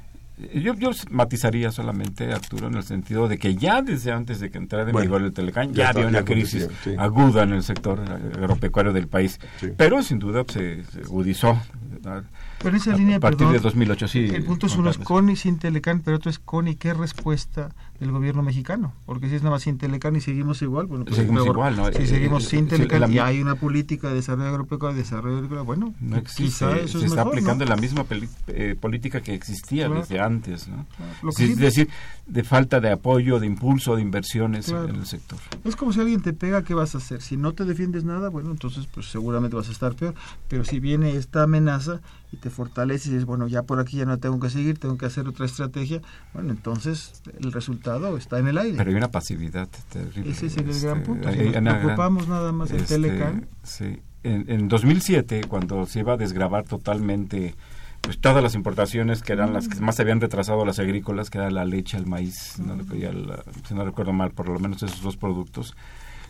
Yo, 0.54 0.76
yo 0.76 0.92
matizaría 1.10 1.72
solamente, 1.72 2.32
Arturo, 2.32 2.68
en 2.68 2.76
el 2.76 2.84
sentido 2.84 3.28
de 3.28 3.40
que 3.40 3.56
ya 3.56 3.82
desde 3.82 4.12
antes 4.12 4.40
de 4.40 4.52
que 4.52 4.60
entrara 4.60 4.84
en 4.86 4.92
Bueno, 4.92 5.06
vigor 5.08 5.22
el 5.24 5.34
Telecán, 5.34 5.74
ya 5.74 5.90
había 5.90 6.06
una 6.06 6.24
crisis 6.24 6.68
sí. 6.84 6.92
aguda 6.96 7.42
en 7.42 7.54
el 7.54 7.64
sector 7.64 8.00
agropecuario 8.02 8.94
del 8.94 9.08
país. 9.08 9.40
Sí. 9.60 9.70
Pero 9.76 10.04
sin 10.04 10.20
duda 10.20 10.44
se, 10.48 10.84
se 10.84 11.00
agudizó. 11.02 11.60
¿verdad? 11.92 12.24
Pero 12.62 12.76
esa 12.78 12.94
a, 12.94 12.98
línea, 12.98 13.18
a 13.18 13.20
partir 13.20 13.40
perdón, 13.40 13.54
de 13.54 13.60
2008, 13.60 14.08
sí. 14.08 14.20
El 14.34 14.44
punto 14.44 14.66
es 14.68 14.76
uno 14.76 14.90
es 14.90 14.98
con 14.98 15.30
y 15.30 15.36
sin 15.36 15.60
Telecán, 15.60 16.02
pero 16.04 16.18
otro 16.18 16.30
es 16.32 16.40
con 16.40 16.68
y 16.68 16.76
qué 16.76 16.94
respuesta 16.94 17.70
del 18.00 18.12
gobierno 18.12 18.44
mexicano. 18.44 18.94
Porque 19.06 19.30
si 19.30 19.36
es 19.36 19.42
nada 19.44 19.56
más 19.56 19.64
sin 19.64 19.78
Telecán 19.78 20.16
y 20.16 20.22
seguimos 20.22 20.62
igual, 20.62 20.86
bueno, 20.88 21.06
pues 21.06 21.18
Seguimos 21.18 21.46
igual, 21.46 21.76
¿no? 21.76 21.92
Si 21.92 22.04
Eh, 22.04 22.08
seguimos 22.08 22.46
eh, 22.46 22.50
sin 22.50 22.66
sí, 22.66 22.70
Telecán 22.70 23.02
la- 23.02 23.10
y 23.10 23.20
hay 23.20 23.42
una 23.42 23.56
política 23.56 24.10
de 24.10 24.16
desarrollo 24.16 24.50
agropecuario, 24.50 24.98
desarrollo 24.98 25.38
agrícola, 25.38 25.62
bueno, 25.62 25.94
No 26.00 26.18
existe, 26.18 26.44
quizá 26.66 26.78
eso 26.78 27.00
se 27.00 27.06
es 27.06 27.12
está 27.12 27.18
mejor, 27.24 27.34
aplicando 27.34 27.66
¿no? 27.66 27.70
la 27.70 27.76
misma 27.78 28.04
peli- 28.04 28.30
eh, 28.48 28.76
política 28.80 29.22
que 29.22 29.34
existía 29.34 29.86
Claro. 29.88 30.02
desde 30.02 30.20
antes, 30.20 30.68
¿no? 30.68 30.86
Lo 31.24 31.32
que 31.32 31.44
es 31.46 31.50
sí- 31.52 31.56
decir, 31.56 31.90
de 32.28 32.44
falta 32.44 32.80
de 32.80 32.92
apoyo, 32.92 33.40
de 33.40 33.46
impulso, 33.48 33.96
de 33.96 34.02
inversiones 34.02 34.66
Claro. 34.68 34.90
en 34.90 34.96
el 34.98 35.06
sector. 35.06 35.40
Es 35.64 35.76
como 35.76 35.94
si 35.94 36.00
alguien 36.00 36.22
te 36.22 36.34
pega, 36.34 36.64
¿qué 36.64 36.74
vas 36.74 36.94
a 36.96 37.00
hacer? 37.00 37.22
Si 37.22 37.38
no 37.38 37.54
te 37.54 37.66
defiendes 37.66 38.04
nada, 38.04 38.30
bueno, 38.30 38.52
entonces 38.52 38.88
pues 38.94 39.08
seguramente 39.12 39.56
vas 39.56 39.70
a 39.70 39.72
estar 39.72 39.96
peor. 39.96 40.14
Pero 40.50 40.66
si 40.66 40.80
viene 40.80 41.16
esta 41.16 41.44
amenaza 41.44 42.02
y 42.32 42.38
te 42.38 42.50
fortaleces 42.50 43.08
y 43.08 43.10
dices, 43.12 43.26
bueno, 43.26 43.48
ya 43.48 43.64
por 43.64 43.80
aquí 43.80 43.98
ya 43.98 44.06
no 44.06 44.18
tengo 44.18 44.40
que 44.40 44.50
seguir, 44.50 44.78
tengo 44.80 44.98
que 44.98 45.06
hacer 45.06 45.28
otra 45.28 45.46
estrategia, 45.46 46.02
bueno, 46.34 46.52
entonces 46.52 47.22
el 47.40 47.52
resultado 47.54 48.18
está 48.18 48.38
en 48.40 48.48
el 48.48 48.58
aire. 48.58 48.78
Pero 48.78 48.90
hay 48.90 48.96
una 48.98 49.12
pasividad 49.12 49.70
terrible. 49.90 50.32
Ese 50.32 50.50
sería 50.50 50.74
el 50.74 50.82
gran 50.82 50.98
este, 50.98 51.06
punto. 51.10 51.32
Si 51.32 51.38
nos 51.40 51.52
gran- 51.54 51.80
preocupamos 51.82 52.28
nada 52.28 52.52
más 52.52 52.70
del 52.70 52.82
este, 52.82 52.96
Telecán. 52.96 53.48
Sí. 53.64 54.02
En, 54.24 54.50
en 54.52 54.68
2007, 54.68 55.46
cuando 55.48 55.86
se 55.86 56.00
iba 56.00 56.14
a 56.14 56.18
desgravar 56.18 56.66
totalmente 56.66 57.56
pues 58.02 58.20
todas 58.20 58.44
las 58.44 58.56
importaciones 58.56 59.22
que 59.22 59.34
eran 59.34 59.54
las 59.54 59.68
que 59.68 59.80
más 59.80 59.96
se 59.96 60.02
habían 60.02 60.22
retrasado 60.22 60.66
las 60.66 60.80
agrícolas, 60.80 61.30
que 61.30 61.38
era 61.40 61.50
la 61.50 61.66
leche, 61.66 61.98
el 61.98 62.06
maíz, 62.08 62.58
no, 62.60 62.74
el, 62.74 63.34
si 63.68 63.74
no 63.74 63.84
recuerdo 63.86 64.14
mal, 64.14 64.32
por 64.32 64.48
lo 64.50 64.60
menos 64.60 64.84
esos 64.84 65.02
dos 65.02 65.18
productos, 65.18 65.76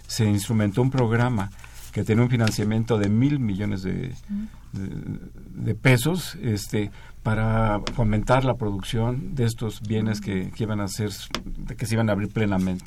se 0.07 0.25
instrumentó 0.25 0.81
un 0.81 0.89
programa 0.91 1.49
que 1.97 2.03
tenía 2.03 2.23
un 2.23 2.29
financiamiento 2.29 2.99
de 2.99 3.09
mil 3.09 3.39
millones 3.39 3.81
de, 3.81 4.13
de, 4.71 5.73
pesos 5.73 6.37
este 6.43 6.91
para 7.23 7.79
fomentar 7.95 8.45
la 8.45 8.53
producción 8.53 9.33
de 9.33 9.45
estos 9.45 9.81
bienes 9.81 10.21
que, 10.21 10.51
que 10.51 10.63
iban 10.63 10.79
a 10.79 10.87
ser 10.87 11.09
que 11.75 11.85
se 11.87 11.95
iban 11.95 12.09
a 12.09 12.11
abrir 12.11 12.29
plenamente 12.29 12.85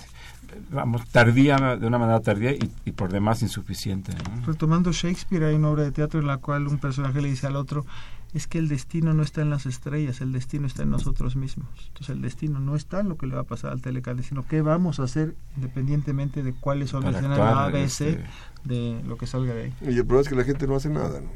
vamos 0.70 1.08
tardía 1.08 1.76
de 1.76 1.86
una 1.86 1.98
manera 1.98 2.20
tardía 2.20 2.52
y, 2.52 2.92
por 2.92 3.10
demás 3.10 3.42
insuficiente. 3.42 4.12
Retomando 4.46 4.92
Shakespeare, 4.92 5.44
hay 5.44 5.54
una 5.56 5.70
obra 5.70 5.82
de 5.84 5.92
teatro 5.92 6.20
en 6.20 6.26
la 6.26 6.38
cual 6.38 6.66
un 6.66 6.78
personaje 6.78 7.20
le 7.20 7.28
dice 7.28 7.46
al 7.46 7.56
otro, 7.56 7.84
es 8.32 8.46
que 8.46 8.58
el 8.58 8.68
destino 8.68 9.12
no 9.14 9.22
está 9.22 9.42
en 9.42 9.50
las 9.50 9.66
estrellas, 9.66 10.20
el 10.20 10.32
destino 10.32 10.66
está 10.66 10.82
en 10.82 10.90
nosotros 10.90 11.36
mismos. 11.36 11.68
Entonces 11.88 12.10
el 12.10 12.22
destino 12.22 12.60
no 12.60 12.76
está 12.76 13.00
en 13.00 13.08
lo 13.08 13.16
que 13.16 13.26
le 13.26 13.34
va 13.34 13.42
a 13.42 13.44
pasar 13.44 13.72
al 13.72 13.82
Telecán, 13.82 14.22
sino 14.22 14.46
qué 14.46 14.62
vamos 14.62 15.00
a 15.00 15.04
hacer 15.04 15.34
independientemente 15.56 16.42
de 16.42 16.52
cuáles 16.52 16.90
son 16.90 17.02
los 17.02 17.12
Para 17.12 17.18
escenarios 17.18 17.46
A, 17.46 17.64
actuar, 17.64 17.72
B, 17.72 17.88
C, 17.88 18.10
este, 18.10 18.24
de 18.64 19.02
lo 19.06 19.16
que 19.16 19.26
salga 19.26 19.54
de 19.54 19.62
ahí. 19.64 19.74
Y 19.82 19.98
el 19.98 20.06
problema 20.06 20.20
es 20.20 20.28
que 20.28 20.36
la 20.36 20.44
gente 20.44 20.66
no 20.66 20.76
hace 20.76 20.90
nada, 20.90 21.20
¿no? 21.20 21.30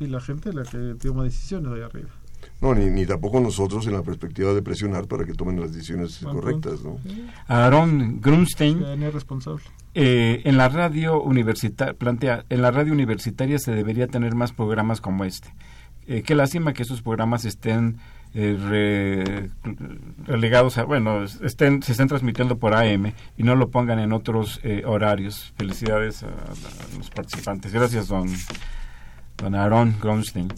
Y 0.00 0.06
la 0.06 0.20
gente 0.20 0.50
es 0.50 0.54
la 0.54 0.62
que 0.62 0.94
toma 1.00 1.24
decisiones 1.24 1.72
ahí 1.72 1.82
arriba. 1.82 2.10
No, 2.60 2.74
ni, 2.74 2.86
ni 2.86 3.06
tampoco 3.06 3.40
nosotros 3.40 3.86
en 3.86 3.92
la 3.92 4.02
perspectiva 4.02 4.52
de 4.52 4.62
presionar 4.62 5.06
para 5.06 5.24
que 5.24 5.32
tomen 5.34 5.60
las 5.60 5.72
decisiones 5.72 6.18
correctas, 6.18 6.82
¿no? 6.82 6.98
Aaron 7.46 8.20
Grunstein 8.20 8.82
eh, 9.94 10.42
en 10.44 10.56
la 10.56 10.68
radio 10.68 11.22
universitaria 11.22 11.94
plantea 11.94 12.44
en 12.48 12.62
la 12.62 12.70
radio 12.70 12.92
universitaria 12.92 13.58
se 13.58 13.72
debería 13.72 14.06
tener 14.06 14.34
más 14.34 14.52
programas 14.52 15.00
como 15.00 15.24
este 15.24 15.52
Eh, 16.08 16.22
qué 16.22 16.34
lástima 16.34 16.72
que 16.72 16.82
esos 16.82 17.02
programas 17.02 17.44
estén 17.44 17.98
eh, 18.34 18.56
re- 18.68 19.50
relegados 20.26 20.78
a 20.78 20.84
bueno 20.84 21.22
estén 21.24 21.82
se 21.82 21.92
estén 21.92 22.08
transmitiendo 22.08 22.56
por 22.58 22.74
AM 22.74 23.12
y 23.36 23.42
no 23.42 23.54
lo 23.56 23.68
pongan 23.70 23.98
en 23.98 24.12
otros 24.12 24.60
eh, 24.64 24.82
horarios 24.86 25.52
felicidades 25.56 26.22
a, 26.24 26.28
los 26.96 27.10
participantes 27.10 27.72
gracias 27.72 28.08
don 28.08 28.28
don 29.36 29.54
Aaron 29.54 29.94
Grunstein 30.00 30.48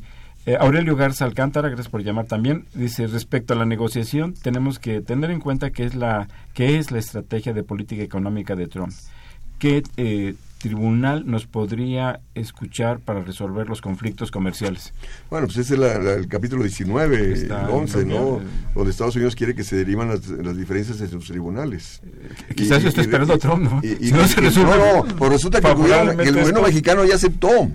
Eh, 0.46 0.56
Aurelio 0.58 0.96
Garza 0.96 1.26
Alcántara, 1.26 1.68
gracias 1.68 1.90
por 1.90 2.02
llamar 2.02 2.24
también. 2.24 2.64
Dice, 2.72 3.06
respecto 3.06 3.52
a 3.52 3.56
la 3.56 3.66
negociación, 3.66 4.32
tenemos 4.32 4.78
que 4.78 5.02
tener 5.02 5.30
en 5.30 5.38
cuenta 5.38 5.68
que 5.70 5.84
es 5.84 5.94
la, 5.94 6.28
que 6.54 6.78
es 6.78 6.90
la 6.90 6.98
estrategia 6.98 7.52
de 7.52 7.62
política 7.62 8.02
económica 8.02 8.56
de 8.56 8.66
Trump. 8.66 8.90
¿Qué 9.58 9.82
eh, 9.98 10.34
tribunal 10.60 11.24
nos 11.26 11.46
podría 11.46 12.20
escuchar 12.34 13.00
para 13.00 13.20
resolver 13.22 13.68
los 13.68 13.80
conflictos 13.80 14.30
comerciales? 14.30 14.92
Bueno, 15.30 15.46
pues 15.46 15.58
ese 15.58 15.74
es 15.74 15.80
la- 15.80 15.98
la- 15.98 16.12
el 16.12 16.28
capítulo 16.28 16.62
19, 16.62 17.32
Está 17.32 17.64
el 17.64 17.70
11, 17.70 18.04
¿no? 18.04 18.38
en- 18.40 18.48
Donde 18.74 18.90
Estados 18.90 19.16
Unidos 19.16 19.34
quiere 19.34 19.54
que 19.54 19.64
se 19.64 19.76
derivan 19.76 20.08
las, 20.08 20.26
las 20.28 20.56
diferencias 20.56 21.00
en 21.00 21.08
sus 21.10 21.26
tribunales. 21.26 22.02
Quizás 22.54 22.84
Y- 22.84 22.88
está 22.88 23.00
y- 23.00 23.04
esperando 23.04 23.32
y- 23.32 23.36
a 23.36 23.38
Trump, 23.40 23.62
¿no? 23.62 23.80
y- 23.82 24.06
Si 24.06 24.12
no 24.12 24.26
se 24.28 24.40
resuelve 24.40 24.76
no, 24.76 25.04
no, 25.06 25.16
pues 25.16 25.32
resulta 25.32 25.60
que 25.60 25.66
el 25.68 25.74
gobierno, 25.74 25.96
favorablemente 25.96 26.28
el 26.30 26.36
gobierno 26.44 26.62
mexicano 26.62 27.04
ya 27.04 27.14
aceptó. 27.14 27.68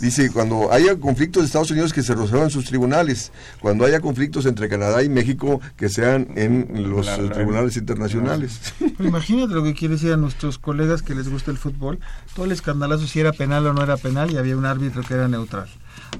Dice, 0.00 0.30
cuando 0.32 0.72
haya 0.72 0.96
conflictos 0.98 1.42
de 1.42 1.46
Estados 1.46 1.70
Unidos 1.70 1.92
que 1.92 2.02
se 2.02 2.14
resuelvan 2.14 2.44
en 2.44 2.50
sus 2.50 2.64
tribunales, 2.64 3.32
cuando 3.60 3.84
haya 3.84 4.00
conflictos 4.00 4.46
entre 4.46 4.68
Canadá 4.68 5.02
y 5.02 5.08
México 5.08 5.60
que 5.76 5.88
sean 5.88 6.28
en 6.36 6.88
los 6.90 7.06
La- 7.06 7.16
eh, 7.16 7.22
la- 7.22 7.32
tribunales 7.32 7.76
internacionales. 7.76 8.60
Pero 8.78 9.08
imagínate 9.08 9.52
lo 9.54 9.62
que 9.62 9.74
quiere 9.74 9.94
decir 9.94 10.12
a 10.12 10.16
nuestros 10.16 10.58
colegas 10.58 11.02
que 11.02 11.14
les 11.14 11.28
gusta 11.28 11.50
el 11.50 11.58
fútbol, 11.58 11.98
todo 12.34 12.46
el 12.46 12.52
escandalazo 12.52 13.06
si 13.06 13.20
era 13.20 13.32
penal 13.32 13.66
o 13.66 13.72
no 13.74 13.82
era 13.82 13.96
penal 13.96 14.30
y 14.30 14.36
había 14.38 14.56
un 14.56 14.64
árbitro 14.66 15.02
que 15.02 15.14
era 15.14 15.28
neutral. 15.28 15.68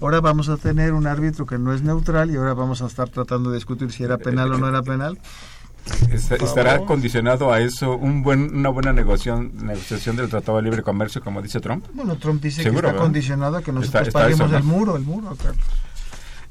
Ahora 0.01 0.20
vamos 0.20 0.49
a 0.49 0.57
tener 0.57 0.93
un 0.93 1.07
árbitro 1.07 1.47
que 1.47 1.59
no 1.59 1.72
es 1.72 1.83
neutral 1.83 2.31
y 2.31 2.37
ahora 2.37 2.55
vamos 2.55 2.83
a 2.83 2.87
estar 2.87 3.09
tratando 3.09 3.51
de 3.51 3.57
discutir 3.57 3.91
si 3.93 4.05
era 4.05 4.18
penal 4.18 4.53
o 4.53 4.59
no 4.59 4.68
era 4.68 4.83
penal. 4.83 5.18
¿Estará 6.12 6.78
condicionado 6.81 7.53
a 7.53 7.61
eso 7.61 7.97
un 7.97 8.22
buen, 8.22 8.55
una 8.55 8.68
buena 8.68 8.93
negociación, 8.93 9.53
negociación 9.64 10.16
del 10.16 10.28
Tratado 10.28 10.59
de 10.59 10.64
Libre 10.64 10.83
Comercio, 10.83 11.20
como 11.22 11.41
dice 11.43 11.61
Trump? 11.61 11.85
Bueno, 11.95 12.16
Trump 12.16 12.43
dice 12.43 12.62
Seguro, 12.62 12.72
que 12.83 12.87
está 12.87 12.93
¿verdad? 12.93 13.03
condicionado 13.05 13.57
a 13.57 13.62
que 13.62 13.72
nosotros 13.72 14.09
Está- 14.09 14.09
está 14.09 14.18
paguemos 14.20 14.41
eso, 14.47 14.53
¿no? 14.53 14.59
el 14.59 14.64
muro, 14.64 14.97
el 14.97 15.03
muro, 15.03 15.37
Carlos. 15.37 15.64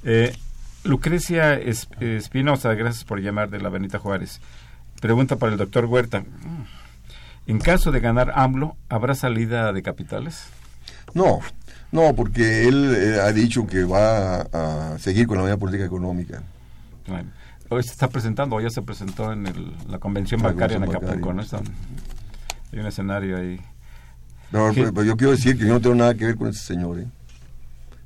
Eh, 0.04 0.36
Lucrecia 0.84 1.54
Es- 1.56 1.88
Espinosa, 2.00 2.74
gracias 2.74 3.04
por 3.04 3.20
llamar 3.22 3.50
de 3.50 3.60
la 3.60 3.70
Benita 3.70 4.00
Juárez. 4.00 4.40
Pregunta 5.02 5.36
para 5.38 5.52
el 5.52 5.58
doctor 5.58 5.86
Huerta. 5.86 6.24
En 7.48 7.60
caso 7.60 7.92
de 7.92 8.00
ganar 8.00 8.32
AMLO, 8.36 8.76
¿habrá 8.90 9.16
salida 9.16 9.74
de 9.74 9.82
capitales? 9.82 10.46
No, 11.14 11.40
no, 11.92 12.14
porque 12.16 12.68
él 12.68 12.94
eh, 12.96 13.20
ha 13.22 13.32
dicho 13.32 13.66
que 13.66 13.84
va 13.84 14.42
a, 14.42 14.94
a 14.94 15.00
seguir 15.00 15.26
con 15.28 15.44
la 15.44 15.58
política 15.58 15.84
económica. 15.86 16.44
Bueno, 17.08 17.30
hoy 17.70 17.84
se 17.84 17.92
está 17.92 18.08
presentando, 18.10 18.56
o 18.56 18.62
ya 18.62 18.70
se 18.70 18.82
presentó 18.82 19.32
en 19.32 19.48
el- 19.48 19.74
la 19.88 20.00
convención 20.00 20.42
La 20.42 20.50
bancaria 20.50 20.78
en 20.78 20.84
Acapulco, 20.84 21.34
¿no? 21.34 21.42
Están- 21.42 21.64
hay 22.74 22.80
un 22.80 22.86
escenario 22.86 23.38
ahí. 23.38 23.60
Pero, 24.52 24.72
¿Qué? 24.74 24.84
pero 24.92 25.04
yo 25.04 25.16
quiero 25.16 25.32
decir 25.32 25.58
que 25.58 25.66
yo 25.66 25.74
no 25.74 25.80
tengo 25.82 25.96
nada 25.96 26.14
que 26.16 26.26
ver 26.26 26.36
con 26.36 26.48
ese 26.50 26.60
señor. 26.64 27.00
¿eh? 27.00 27.08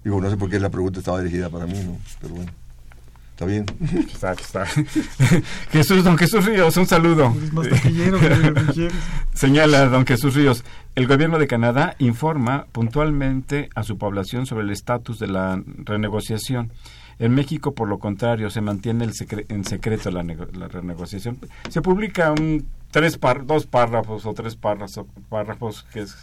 Digo, 0.04 0.20
no 0.20 0.30
sé 0.30 0.36
por 0.38 0.50
qué 0.50 0.60
la 0.60 0.70
pregunta 0.70 1.00
estaba 1.00 1.22
dirigida 1.22 1.50
para 1.50 1.66
mí, 1.66 1.80
¿no? 1.82 1.98
Pero 2.22 2.36
bueno, 2.36 2.52
está 3.32 3.46
bien. 3.46 3.66
Está, 4.14 4.34
está. 4.34 4.66
Jesús, 5.72 6.04
don 6.04 6.18
Jesús 6.18 6.46
Ríos, 6.46 6.76
un 6.76 6.86
saludo. 6.86 7.34
Es 7.42 7.54
más 7.54 7.70
taquillero 7.70 8.20
que 8.20 8.28
el 8.28 8.54
Guillermo. 8.54 9.00
Señala 9.34 9.86
don 9.88 10.06
Jesús 10.06 10.36
Ríos, 10.36 10.66
el 10.96 11.08
gobierno 11.08 11.40
de 11.40 11.48
Canadá 11.48 11.96
informa 12.00 12.66
puntualmente 12.74 13.70
a 13.76 13.84
su 13.84 13.98
población 13.98 14.46
sobre 14.46 14.64
el 14.66 14.72
estatus 14.72 15.20
de 15.20 15.28
la 15.28 15.62
renegociación. 15.86 16.72
En 17.20 17.34
México, 17.34 17.74
por 17.74 17.88
lo 17.88 18.00
contrario, 18.00 18.50
se 18.50 18.62
mantiene 18.62 19.06
el 19.06 19.12
secre- 19.14 19.46
en 19.50 19.64
secreto 19.66 20.12
la, 20.12 20.24
la 20.24 20.68
renegociación. 20.68 21.38
Se 21.70 21.82
publica 21.82 22.32
un 22.32 22.66
tres 22.92 23.18
par- 23.18 23.46
dos 23.46 23.66
párrafos 23.66 24.26
o 24.26 24.34
tres 24.34 24.56
párrafos, 24.56 25.06
párrafos 25.30 25.86
que 25.94 26.02
es 26.02 26.16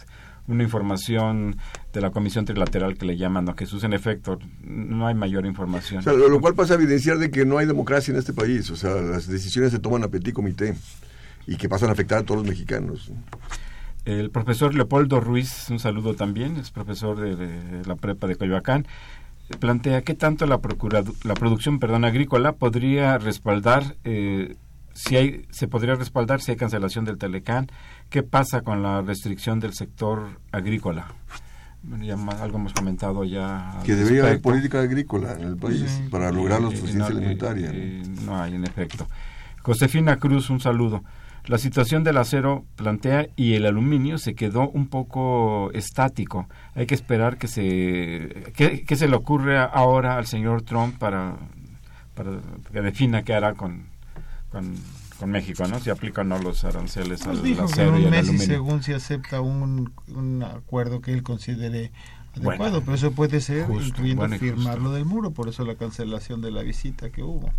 una 0.47 0.63
información 0.63 1.55
de 1.93 2.01
la 2.01 2.09
comisión 2.09 2.45
trilateral 2.45 2.97
que 2.97 3.05
le 3.05 3.15
llaman 3.15 3.47
a 3.47 3.53
Jesús. 3.53 3.83
En 3.83 3.93
efecto, 3.93 4.39
no 4.63 5.07
hay 5.07 5.13
mayor 5.15 5.45
información. 5.45 5.99
O 5.99 6.03
sea, 6.03 6.13
lo, 6.13 6.27
lo 6.29 6.41
cual 6.41 6.55
pasa 6.55 6.73
a 6.73 6.77
evidenciar 6.77 7.19
de 7.19 7.29
que 7.31 7.45
no 7.45 7.57
hay 7.57 7.67
democracia 7.67 8.11
en 8.11 8.17
este 8.19 8.33
país. 8.33 8.69
O 8.71 8.75
sea, 8.75 8.95
las 8.95 9.27
decisiones 9.27 9.71
se 9.71 9.79
toman 9.79 10.03
a 10.03 10.07
petit 10.09 10.33
comité 10.33 10.75
y 11.47 11.55
que 11.57 11.69
pasan 11.69 11.89
a 11.89 11.93
afectar 11.93 12.19
a 12.19 12.23
todos 12.23 12.39
los 12.41 12.47
mexicanos. 12.49 13.11
El 14.03 14.31
profesor 14.31 14.73
Leopoldo 14.73 15.19
Ruiz, 15.19 15.69
un 15.69 15.77
saludo 15.79 16.15
también, 16.15 16.57
es 16.57 16.71
profesor 16.71 17.19
de, 17.19 17.35
de 17.35 17.85
la 17.85 17.95
prepa 17.95 18.25
de 18.25 18.35
Coyoacán, 18.35 18.87
plantea 19.59 20.01
qué 20.03 20.13
tanto 20.15 20.45
la, 20.45 20.59
la 21.23 21.33
producción 21.33 21.79
perdón, 21.79 22.05
agrícola 22.05 22.53
podría 22.53 23.17
respaldar 23.17 23.95
eh, 24.03 24.55
si 24.93 25.15
hay, 25.15 25.45
se 25.51 25.67
podría 25.67 25.95
respaldar 25.95 26.41
si 26.41 26.51
hay 26.51 26.57
cancelación 26.57 27.05
del 27.05 27.17
Telecán. 27.17 27.67
¿Qué 28.09 28.23
pasa 28.23 28.61
con 28.61 28.83
la 28.83 29.01
restricción 29.01 29.59
del 29.59 29.73
sector 29.73 30.39
agrícola? 30.51 31.07
Ya 32.01 32.15
ma- 32.15 32.33
algo 32.33 32.57
hemos 32.57 32.73
comentado 32.73 33.23
ya. 33.23 33.79
Que 33.85 33.95
debería 33.95 34.21
haber 34.23 34.41
política 34.41 34.81
agrícola 34.81 35.33
en 35.33 35.43
el 35.47 35.57
país 35.57 35.89
Sí. 35.89 36.09
para 36.11 36.31
lograr 36.31 36.61
la 36.61 36.69
Y- 36.69 36.73
y 36.73 36.77
suficiencia 36.77 37.09
no- 37.15 37.21
y- 37.21 37.23
alimentaria. 37.23 37.71
¿no? 37.71 37.77
y 37.77 38.25
no 38.25 38.41
hay, 38.41 38.53
en 38.55 38.63
efecto. 38.65 39.07
Josefina 39.63 40.17
Cruz, 40.17 40.49
un 40.49 40.59
saludo. 40.59 41.03
La 41.45 41.57
situación 41.57 42.03
del 42.03 42.17
acero 42.17 42.65
plantea 42.75 43.27
y 43.35 43.53
el 43.55 43.65
aluminio 43.65 44.17
se 44.17 44.35
quedó 44.35 44.69
un 44.69 44.87
poco 44.87 45.71
estático. 45.73 46.47
Hay 46.75 46.85
que 46.85 46.95
esperar 46.95 47.37
que 47.37 47.47
se 47.47 48.51
que, 48.55 48.83
que 48.83 48.95
se 48.95 49.07
le 49.07 49.15
ocurre 49.15 49.57
ahora 49.57 50.17
al 50.17 50.27
señor 50.27 50.61
Trump 50.61 50.97
para, 50.99 51.37
para 52.13 52.31
que 52.71 52.81
defina 52.81 53.23
qué 53.23 53.33
hará 53.33 53.53
con, 53.55 53.87
con, 54.51 54.75
con 55.19 55.31
México, 55.31 55.67
¿no? 55.67 55.79
Si 55.79 55.89
aplica 55.89 56.21
o 56.21 56.23
no 56.23 56.37
los 56.39 56.63
aranceles 56.63 57.25
Nos 57.25 57.37
al 57.37 57.41
dijo 57.41 57.71
que 57.71 57.81
en 57.81 57.89
acero 57.89 57.97
y 57.97 58.05
un 58.05 58.05
al 58.05 58.11
mes 58.11 58.31
y 58.31 58.37
aluminio. 58.37 58.45
según 58.45 58.83
se 58.83 58.93
acepta 58.93 59.41
un, 59.41 59.93
un 60.09 60.43
acuerdo 60.43 61.01
que 61.01 61.11
él 61.13 61.23
considere 61.23 61.91
adecuado, 62.35 62.81
Bueno, 62.81 62.81
pero 62.81 62.95
eso 62.95 63.11
puede 63.11 63.41
ser 63.41 63.67
justo, 63.67 63.83
incluyendo 63.83 64.15
bueno 64.15 64.37
firmar 64.37 64.79
lo 64.79 64.91
del 64.93 65.05
muro, 65.05 65.31
por 65.31 65.49
eso 65.49 65.65
la 65.65 65.75
cancelación 65.75 66.41
de 66.41 66.51
la 66.51 66.61
visita 66.63 67.09
que 67.09 67.23
hubo. 67.23 67.51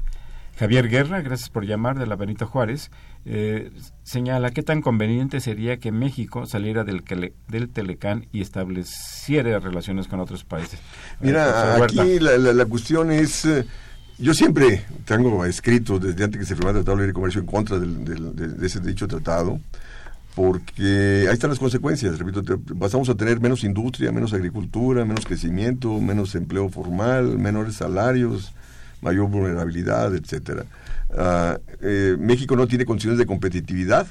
Javier 0.59 0.89
Guerra, 0.89 1.23
gracias 1.23 1.49
por 1.49 1.65
llamar, 1.65 1.99
de 1.99 2.07
la 2.07 2.15
Benito 2.15 2.47
Juárez, 2.47 2.91
eh, 3.25 3.71
señala 4.03 4.51
qué 4.51 4.63
tan 4.63 4.83
conveniente 4.83 5.41
sería 5.41 5.79
que 5.79 5.93
México 5.93 6.47
saliera 6.47 6.85
del, 6.85 7.03
del 7.49 7.69
Telecán 7.71 8.27
y 8.33 8.43
estableciera 8.43 9.59
relaciones 9.59 10.09
con 10.09 10.21
otros 10.21 10.45
países. 10.45 10.79
Mira, 11.21 11.79
Eh, 11.79 11.83
aquí 11.85 12.19
la, 12.21 12.37
la- 12.39 12.53
la 12.53 12.65
cuestión 12.67 13.11
es, 13.11 13.45
eh, 13.47 13.65
yo 14.19 14.35
siempre 14.35 14.85
tengo 15.07 15.45
escrito 15.47 15.99
desde 15.99 16.23
antes 16.25 16.39
que 16.39 16.47
se 16.47 16.55
firmara 16.55 16.79
el 16.79 16.85
Tratado 16.85 16.99
de 16.99 17.05
Libre 17.05 17.15
Comercio 17.15 17.41
en 17.41 17.47
contra 17.47 17.79
del- 17.79 18.05
del- 18.05 18.37
de, 18.37 18.49
de 18.49 18.67
ese 18.67 18.81
dicho 18.81 19.09
tratado, 19.09 19.59
porque 20.35 21.27
ahí 21.29 21.33
están 21.35 21.51
las 21.51 21.59
consecuencias, 21.59 22.19
repito, 22.19 22.43
te- 22.43 22.57
pasamos 22.75 23.09
a 23.09 23.15
tener 23.15 23.41
menos 23.41 23.65
industria, 23.65 24.13
menos 24.13 24.33
agricultura, 24.33 25.05
menos 25.05 25.25
crecimiento, 25.27 25.99
menos 26.01 26.35
empleo 26.35 26.69
formal, 26.69 27.39
menores 27.39 27.77
salarios, 27.77 28.53
mayor 29.03 29.29
vulnerabilidad, 29.29 30.15
etcétera. 30.15 30.65
Ah, 31.17 31.59
eh, 31.83 32.17
México 32.19 32.57
no 32.57 32.67
tiene 32.67 32.87
condiciones 32.87 33.19
de 33.19 33.27
competitividad 33.27 34.07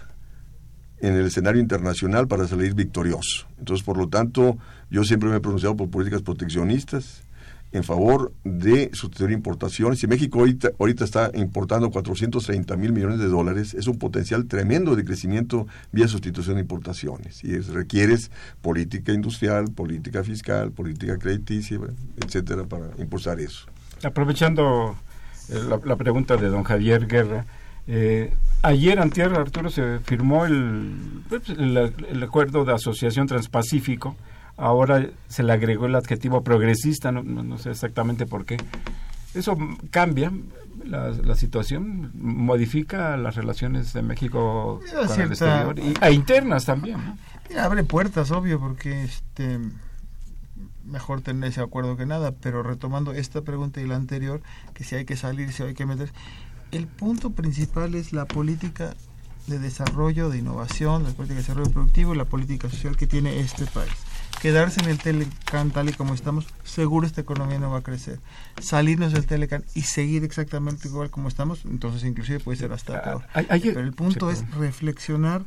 en 1.00 1.16
el 1.16 1.26
escenario 1.26 1.60
internacional 1.60 2.28
para 2.28 2.48
salir 2.48 2.76
victorioso. 2.76 3.48
Entonces, 3.58 3.84
por 3.84 3.98
lo 3.98 4.08
tanto, 4.08 4.58
yo 4.92 5.04
siempre 5.04 5.30
me 5.30 5.38
he 5.38 5.40
pronunciado 5.40 5.76
por 5.76 5.90
políticas 5.90 6.22
proteccionistas 6.22 7.24
en 7.72 7.84
favor 7.84 8.34
de 8.44 8.92
sustituir 8.94 9.32
importaciones. 9.32 10.00
Si 10.00 10.08
México 10.08 10.40
ahorita, 10.40 11.06
está 11.06 11.32
importando 11.34 11.90
430 11.90 12.76
mil 12.76 12.92
millones 12.92 13.20
de 13.20 13.28
dólares, 13.28 13.74
es 13.74 13.88
un 13.88 13.98
potencial 13.98 14.46
tremendo 14.46 14.96
de 14.96 15.06
crecimiento 15.06 15.68
vía 15.92 16.08
sustitución 16.08 16.56
de 16.56 16.62
importaciones. 16.62 17.44
Y 17.44 17.56
es, 17.56 17.70
requieres 17.70 18.30
política 18.62 19.14
industrial, 19.14 19.72
política 19.72 20.24
fiscal, 20.24 20.72
política 20.72 21.18
crediticia, 21.18 21.80
etcétera, 22.18 22.66
para 22.66 22.88
impulsar 22.98 23.40
eso. 23.40 23.68
Aprovechando 24.04 24.96
eh, 25.50 25.60
la, 25.70 25.80
la 25.84 25.96
pregunta 25.96 26.38
de 26.38 26.48
don 26.48 26.64
Javier 26.64 27.08
Guerra, 27.08 27.46
eh, 27.88 28.34
ayer, 28.62 29.00
antier, 29.00 29.34
Arturo, 29.34 29.70
se 29.70 30.00
firmó 30.00 30.46
el, 30.46 31.24
pues, 31.30 31.50
el, 31.50 31.94
el 32.10 32.24
acuerdo 32.24 32.64
de 32.66 32.74
asociación 32.74 33.28
transpacífico. 33.28 34.16
Ahora 34.58 35.08
se 35.28 35.44
le 35.44 35.54
agregó 35.54 35.86
el 35.88 35.96
adjetivo 35.96 36.44
progresista, 36.44 37.12
no, 37.12 37.24
no- 37.24 37.44
no 37.44 37.58
sé 37.58 37.72
exactamente 37.72 38.26
por 38.26 38.46
qué. 38.46 38.58
Eso 39.34 39.58
cambia 39.92 40.32
la, 40.86 41.10
la 41.10 41.36
situación, 41.36 42.12
modifica 42.14 43.16
las 43.18 43.36
relaciones 43.36 43.94
de 43.94 44.02
México 44.02 44.82
Mira, 44.84 45.08
con 45.08 45.22
el 45.22 45.28
exterior 45.32 45.80
y, 45.80 45.94
e 46.02 46.12
internas 46.12 46.66
también. 46.66 46.98
¿no? 46.98 47.18
Mira, 47.50 47.64
abre 47.66 47.84
puertas, 47.84 48.30
obvio, 48.32 48.60
porque 48.60 49.04
este 49.04 49.58
mejor 50.92 51.22
tener 51.22 51.50
ese 51.50 51.62
acuerdo 51.62 51.98
que 51.98 52.06
nada, 52.06 52.32
pero 52.34 52.64
retomando 52.64 53.14
esta 53.14 53.42
pregunta 53.42 53.82
y 53.82 53.88
la 53.88 53.96
anterior, 53.96 54.42
que 54.74 54.84
si 54.84 54.96
hay 54.96 55.06
que 55.06 55.16
salir, 55.16 55.52
si 55.54 55.64
hay 55.64 55.74
que 55.74 55.86
meter, 55.86 56.12
el 56.72 56.88
punto 56.88 57.32
principal 57.32 57.96
es 57.96 58.14
la 58.14 58.26
política 58.26 58.94
de 59.48 59.58
desarrollo, 59.60 60.30
de 60.30 60.38
innovación, 60.38 61.04
la 61.04 61.10
política 61.10 61.36
de 61.36 61.42
desarrollo 61.42 61.72
productivo, 61.72 62.14
la 62.14 62.26
política 62.26 62.70
social 62.70 62.96
que 62.96 63.08
tiene 63.08 63.40
este 63.40 63.66
país. 63.66 63.92
Quedarse 64.42 64.82
en 64.82 64.90
el 64.90 64.98
Telecan 64.98 65.72
tal 65.72 65.90
y 65.90 65.94
como 65.94 66.14
estamos, 66.14 66.48
seguro 66.64 67.06
esta 67.06 67.22
economía 67.22 67.60
no 67.60 67.70
va 67.72 67.80
a 67.80 67.84
crecer. 67.84 68.20
Salirnos 68.60 69.12
del 69.14 69.26
Telecan 69.26 69.64
y 69.76 69.82
seguir 69.84 70.24
exactamente 70.24 70.88
igual 70.88 71.10
como 71.10 71.28
estamos, 71.28 71.66
entonces 71.66 72.04
inclusive 72.04 72.40
puede 72.40 72.58
ser 72.58 72.72
hasta 72.72 73.02
peor. 73.04 73.24
Ah, 73.34 73.44
hay- 73.50 73.62
Pero 73.62 73.82
el 73.82 73.94
punto 73.94 74.32
es 74.32 74.50
reflexionar, 74.56 75.44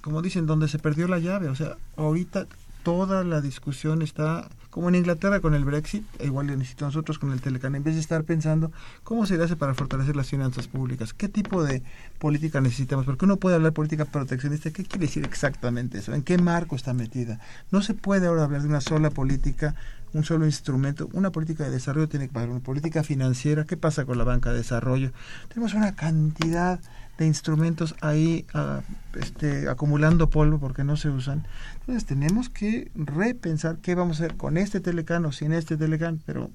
como 0.00 0.22
dicen, 0.22 0.46
donde 0.46 0.68
se 0.68 0.78
perdió 0.78 1.08
la 1.08 1.18
llave. 1.18 1.48
O 1.48 1.54
sea, 1.54 1.76
ahorita 1.96 2.46
toda 2.82 3.24
la 3.24 3.40
discusión 3.40 4.00
está 4.02 4.48
como 4.74 4.88
en 4.88 4.96
Inglaterra 4.96 5.38
con 5.38 5.54
el 5.54 5.64
Brexit, 5.64 6.04
e 6.18 6.26
igual 6.26 6.48
lo 6.48 6.56
necesitamos 6.56 6.96
nosotros 6.96 7.20
con 7.20 7.30
el 7.30 7.40
Telecan, 7.40 7.76
en 7.76 7.84
vez 7.84 7.94
de 7.94 8.00
estar 8.00 8.24
pensando 8.24 8.72
cómo 9.04 9.24
se 9.24 9.40
hace 9.40 9.54
para 9.54 9.72
fortalecer 9.72 10.16
las 10.16 10.26
finanzas 10.26 10.66
públicas, 10.66 11.14
qué 11.14 11.28
tipo 11.28 11.62
de 11.62 11.84
política 12.18 12.60
necesitamos, 12.60 13.06
porque 13.06 13.24
uno 13.24 13.36
puede 13.36 13.54
hablar 13.54 13.72
política 13.72 14.04
proteccionista, 14.04 14.72
¿qué 14.72 14.82
quiere 14.82 15.06
decir 15.06 15.24
exactamente 15.24 15.98
eso? 15.98 16.12
¿En 16.12 16.24
qué 16.24 16.38
marco 16.38 16.74
está 16.74 16.92
metida? 16.92 17.38
No 17.70 17.82
se 17.82 17.94
puede 17.94 18.26
ahora 18.26 18.42
hablar 18.42 18.62
de 18.62 18.68
una 18.68 18.80
sola 18.80 19.10
política 19.10 19.76
un 20.12 20.24
solo 20.24 20.44
instrumento. 20.46 21.08
Una 21.12 21.30
política 21.30 21.64
de 21.64 21.70
desarrollo 21.70 22.08
tiene 22.08 22.28
que 22.28 22.38
haber 22.38 22.50
una 22.50 22.60
política 22.60 23.02
financiera. 23.02 23.64
¿Qué 23.64 23.76
pasa 23.76 24.04
con 24.04 24.16
la 24.16 24.22
banca 24.22 24.52
de 24.52 24.58
desarrollo? 24.58 25.12
Tenemos 25.48 25.74
una 25.74 25.96
cantidad 25.96 26.80
de 27.18 27.26
instrumentos 27.26 27.94
ahí 28.00 28.44
ah, 28.54 28.80
este, 29.20 29.68
acumulando 29.68 30.30
polvo 30.30 30.58
porque 30.58 30.84
no 30.84 30.96
se 30.96 31.10
usan. 31.10 31.46
Entonces 31.80 32.04
tenemos 32.04 32.48
que 32.48 32.90
repensar 32.94 33.78
qué 33.78 33.94
vamos 33.94 34.20
a 34.20 34.24
hacer 34.24 34.36
con 34.36 34.56
este 34.56 34.80
telecán 34.80 35.24
o 35.24 35.32
sin 35.32 35.52
este 35.52 35.76
telecán, 35.76 36.20
pero 36.26 36.50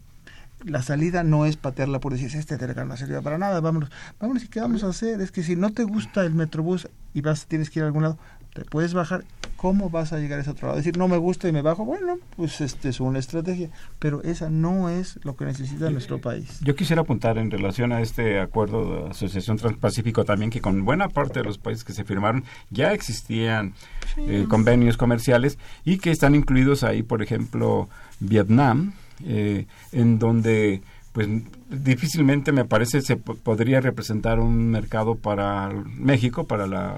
la 0.65 0.81
salida 0.81 1.23
no 1.23 1.45
es 1.45 1.55
patearla 1.55 1.99
por 1.99 2.11
decir 2.11 2.29
este 2.35 2.57
telecán 2.57 2.89
no 2.89 2.97
sirve 2.97 3.21
para 3.21 3.37
nada, 3.37 3.61
vámonos. 3.61 3.89
Vámonos 4.19 4.43
y 4.43 4.47
qué 4.47 4.59
vamos 4.59 4.83
a 4.83 4.89
hacer. 4.89 5.21
Es 5.21 5.31
que 5.31 5.43
si 5.43 5.55
no 5.55 5.71
te 5.71 5.83
gusta 5.83 6.25
el 6.25 6.33
metrobús 6.33 6.89
y 7.13 7.21
vas, 7.21 7.45
tienes 7.45 7.69
que 7.69 7.79
ir 7.79 7.83
a 7.83 7.87
algún 7.87 8.03
lado, 8.03 8.17
te 8.53 8.65
puedes 8.65 8.93
bajar. 8.93 9.23
¿Cómo 9.55 9.89
vas 9.89 10.13
a 10.13 10.19
llegar 10.19 10.39
a 10.39 10.41
ese 10.41 10.51
otro 10.51 10.67
lado? 10.67 10.77
Decir, 10.77 10.97
no 10.97 11.09
me 11.09 11.17
gusta 11.17 11.49
y 11.49 11.51
me 11.51 11.61
bajo. 11.61 11.83
Bueno, 11.83 12.17
pues 12.37 12.61
este 12.61 12.89
es 12.89 13.01
una 13.01 13.19
estrategia, 13.19 13.69
pero 13.99 14.23
esa 14.23 14.49
no 14.49 14.87
es 14.87 15.19
lo 15.23 15.35
que 15.35 15.43
necesita 15.43 15.89
nuestro 15.89 16.21
país. 16.21 16.59
Yo 16.61 16.77
quisiera 16.77 17.01
apuntar 17.01 17.37
en 17.37 17.51
relación 17.51 17.91
a 17.91 17.99
este 17.99 18.39
acuerdo 18.39 19.03
de 19.03 19.09
asociación 19.09 19.57
transpacífico 19.57 20.23
también 20.23 20.49
que 20.49 20.61
con 20.61 20.85
buena 20.85 21.09
parte 21.09 21.39
de 21.39 21.45
los 21.45 21.57
países 21.57 21.83
que 21.83 21.91
se 21.91 22.05
firmaron 22.05 22.45
ya 22.69 22.93
existían 22.93 23.73
eh, 24.17 24.45
convenios 24.49 24.95
comerciales 24.95 25.57
y 25.83 25.97
que 25.97 26.11
están 26.11 26.35
incluidos 26.35 26.83
ahí, 26.83 27.03
por 27.03 27.21
ejemplo, 27.21 27.89
Vietnam, 28.21 28.93
eh, 29.25 29.67
en 29.91 30.19
donde 30.19 30.81
pues 31.11 31.27
difícilmente 31.69 32.51
me 32.51 32.65
parece 32.65 33.01
se 33.01 33.15
po- 33.17 33.35
podría 33.35 33.81
representar 33.81 34.39
un 34.39 34.69
mercado 34.69 35.15
para 35.15 35.69
México, 35.97 36.45
para 36.45 36.67
las 36.67 36.93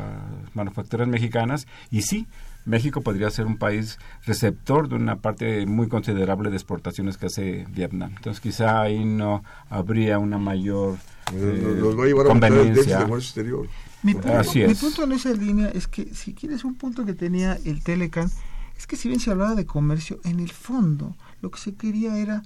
manufacturas 0.54 1.08
mexicanas 1.08 1.68
y 1.92 2.02
sí, 2.02 2.28
México 2.66 3.02
podría 3.02 3.30
ser 3.32 3.48
un 3.48 3.58
país 3.58 3.98
receptor 4.26 4.88
de 4.88 4.96
una 4.96 5.16
parte 5.18 5.66
muy 5.66 5.88
considerable 5.88 6.50
de 6.50 6.58
exportaciones 6.58 7.18
que 7.18 7.26
hace 7.28 7.66
Vietnam. 7.74 8.14
Entonces 8.18 8.40
quizá 8.40 8.82
ahí 8.82 9.04
no 9.04 9.44
habría 9.70 10.20
una 10.20 10.38
mayor 10.38 10.98
eh, 11.34 11.78
Nos 11.80 11.98
va 11.98 12.04
a 12.04 12.08
llevar 12.08 12.26
a 12.28 12.30
conveniencia. 12.30 13.04
de 13.06 13.14
exterior. 13.16 13.68
Mi 14.04 14.14
punto, 14.14 14.34
Así 14.38 14.60
mi 14.60 14.66
es. 14.72 14.80
punto 14.80 15.04
en 15.04 15.12
esa 15.14 15.32
línea 15.34 15.70
es 15.70 15.88
que 15.88 16.14
si 16.14 16.34
quieres 16.34 16.64
un 16.64 16.76
punto 16.76 17.06
que 17.06 17.14
tenía 17.14 17.58
el 17.66 17.82
Telecan, 17.84 18.30
es 18.78 18.86
que 18.88 18.96
si 18.96 19.08
bien 19.08 19.20
se 19.20 19.32
hablaba 19.32 19.56
de 19.56 19.66
comercio, 19.66 20.20
en 20.24 20.40
el 20.40 20.52
fondo 20.52 21.16
lo 21.42 21.50
que 21.52 21.60
se 21.60 21.74
quería 21.76 22.18
era 22.18 22.44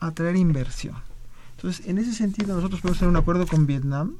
atraer 0.00 0.36
inversión. 0.36 0.96
Entonces, 1.56 1.86
en 1.86 1.98
ese 1.98 2.12
sentido, 2.12 2.54
nosotros 2.54 2.80
podemos 2.80 2.98
tener 2.98 3.10
un 3.10 3.16
acuerdo 3.16 3.46
con 3.46 3.66
Vietnam 3.66 4.16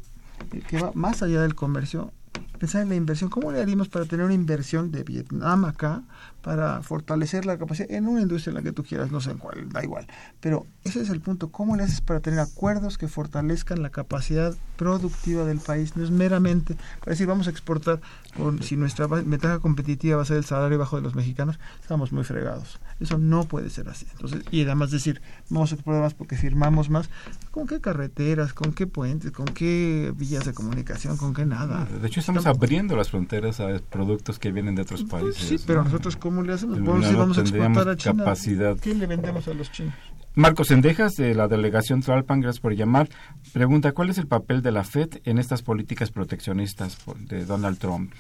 eh, 0.53 0.63
que 0.67 0.81
va 0.81 0.93
más 0.95 1.23
allá 1.23 1.43
del 1.43 1.55
comercio, 1.55 2.13
pensar 2.59 2.83
en 2.83 2.89
la 2.89 2.97
inversión. 2.97 3.31
¿Cómo 3.31 3.53
le 3.53 3.61
haríamos 3.61 3.89
para 3.89 4.07
tener 4.07 4.25
una 4.25 4.35
inversión 4.35 4.91
de 4.91 5.03
Vietnam 5.03 5.65
acá, 5.65 6.03
para 6.47 6.81
fortalecer 6.81 7.45
la 7.45 7.59
capacidad 7.59 7.91
en 7.91 8.07
una 8.07 8.21
industria 8.21 8.53
en 8.53 8.55
la 8.55 8.63
que 8.63 8.71
tú 8.71 8.85
quieras, 8.85 9.11
no 9.11 9.21
sé 9.21 9.33
en 9.33 9.39
cuál, 9.39 9.69
da 9.69 9.83
igual? 9.83 10.07
Pero 10.39 10.65
ese 10.85 11.01
es 11.01 11.11
el 11.11 11.21
punto. 11.21 11.51
¿Cómo 11.51 11.75
le 11.75 11.83
haces 11.83 12.01
para 12.01 12.21
tener 12.21 12.39
acuerdos 12.39 12.99
que 12.99 13.09
fortalezcan 13.09 13.83
la 13.83 13.91
capacidad 13.91 14.55
productiva 14.77 15.45
del 15.45 15.59
país? 15.59 15.97
No 15.97 16.05
es 16.05 16.13
meramente 16.13 16.77
para 17.01 17.11
decir 17.11 17.27
vamos 17.27 17.49
a 17.49 17.51
exportar, 17.51 18.01
con, 18.37 18.63
si 18.63 18.77
nuestra 18.77 19.09
ventaja 19.09 19.59
competitiva 19.59 20.19
va 20.19 20.23
a 20.23 20.27
ser 20.27 20.37
el 20.37 20.45
salario 20.45 20.79
bajo 20.79 20.95
de 20.95 21.03
los 21.03 21.17
mexicanos, 21.17 21.59
estamos 21.81 22.13
muy 22.13 22.23
fregados. 22.23 22.79
Eso 23.01 23.19
no 23.19 23.43
puede 23.43 23.69
ser 23.69 23.89
así. 23.89 24.07
Entonces, 24.13 24.43
y 24.53 24.63
además 24.63 24.93
decir, 24.93 25.21
vamos 25.51 25.73
a 25.73 25.75
exportar 25.75 26.03
más 26.03 26.15
porque 26.15 26.37
firmamos 26.37 26.91
más. 26.91 27.11
¿Con 27.51 27.67
qué 27.67 27.81
carreteras? 27.81 28.53
¿Con 28.53 28.73
qué 28.73 28.87
puentes? 28.87 29.33
¿Con 29.33 29.47
qué 29.47 30.13
vías 30.17 30.45
de 30.45 30.55
comunicación? 30.55 31.17
¿Con 31.17 31.35
qué 31.35 31.45
nada? 31.45 31.87
De 31.87 32.07
hecho, 32.07 32.21
estamos 32.21 32.47
abriendo 32.47 32.97
las 32.97 33.11
fronteras 33.11 33.59
a 33.59 33.81
productos 33.91 34.39
que 34.39 34.53
vienen 34.53 34.77
de 34.77 34.83
otros 34.83 35.03
países. 35.03 35.43
Sí, 35.43 35.57
pero 35.67 35.81
¿no? 35.81 35.87
nosotros 35.87 36.17
cómo 36.17 36.36
le 36.43 36.53
hacemos? 36.55 36.79
No, 36.79 36.85
Podemos 36.85 37.01
decir, 37.03 37.13
no 37.15 37.19
vamos 37.21 37.39
a 37.39 37.41
exportar 37.43 37.67
a 37.69 37.75
tendríamos 37.75 37.97
China. 38.03 38.25
capacidad. 38.25 38.77
¿Qué 38.79 38.95
le 38.95 39.07
vendemos 39.07 39.49
a 39.49 39.55
los 39.55 39.71
chinos? 39.73 39.95
Marcos 40.35 40.69
Sendejas, 40.69 41.15
de 41.15 41.35
la 41.35 41.49
delegación 41.49 42.03
Tlalpan, 42.03 42.41
gracias 42.43 42.61
por 42.61 42.75
llamar, 42.75 43.09
pregunta, 43.55 43.93
¿cuál 43.93 44.11
es 44.11 44.19
el 44.19 44.27
papel 44.27 44.61
de 44.61 44.71
la 44.71 44.85
FED 44.85 45.21
en 45.25 45.39
estas 45.39 45.63
políticas 45.63 46.11
proteccionistas 46.11 46.99
de 47.21 47.47
Donald 47.47 47.79
Trump? 47.79 48.13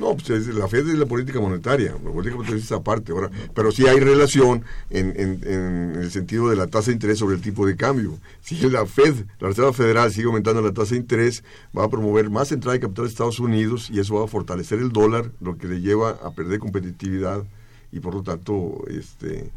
No, 0.00 0.14
pues 0.16 0.30
es- 0.30 0.46
la 0.54 0.66
Fed 0.66 0.88
es 0.88 0.98
la 0.98 1.04
política 1.04 1.38
monetaria, 1.40 1.92
la 1.92 2.10
política 2.10 2.36
monetaria 2.36 2.64
es 2.64 2.72
aparte. 2.72 3.12
Ahora, 3.12 3.30
pero 3.54 3.70
sí 3.70 3.86
hay 3.86 4.00
relación 4.00 4.64
en, 4.88 5.12
en- 5.14 5.40
en 5.46 5.94
el 6.00 6.10
sentido 6.10 6.48
de 6.48 6.56
la 6.56 6.68
tasa 6.68 6.86
de 6.86 6.94
interés 6.94 7.18
sobre 7.18 7.36
el 7.36 7.42
tipo 7.42 7.66
de 7.66 7.76
cambio. 7.76 8.18
Si 8.40 8.56
la 8.70 8.86
Fed, 8.86 9.14
la 9.40 9.48
Reserva 9.48 9.74
Federal, 9.74 10.10
sigue 10.10 10.26
aumentando 10.26 10.62
la 10.62 10.72
tasa 10.72 10.92
de 10.94 11.00
interés, 11.02 11.44
va 11.76 11.84
a 11.84 11.90
promover 11.90 12.30
más 12.30 12.50
entrada 12.50 12.72
de 12.72 12.80
capital 12.80 13.04
de 13.04 13.10
Estados 13.10 13.40
Unidos 13.40 13.90
y 13.92 14.00
eso 14.00 14.14
va 14.14 14.24
a 14.24 14.26
fortalecer 14.26 14.78
el 14.78 14.90
dólar, 14.90 15.32
lo 15.42 15.58
que 15.58 15.68
le 15.68 15.82
lleva 15.82 16.12
a 16.22 16.30
perder 16.30 16.60
competitividad 16.60 17.44
y 17.92 18.00
por 18.00 18.14
lo 18.14 18.22
tanto 18.22 18.82
este, 18.88 19.50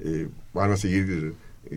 eh, 0.00 0.28
van 0.54 0.70
a 0.72 0.78
seguir 0.78 1.34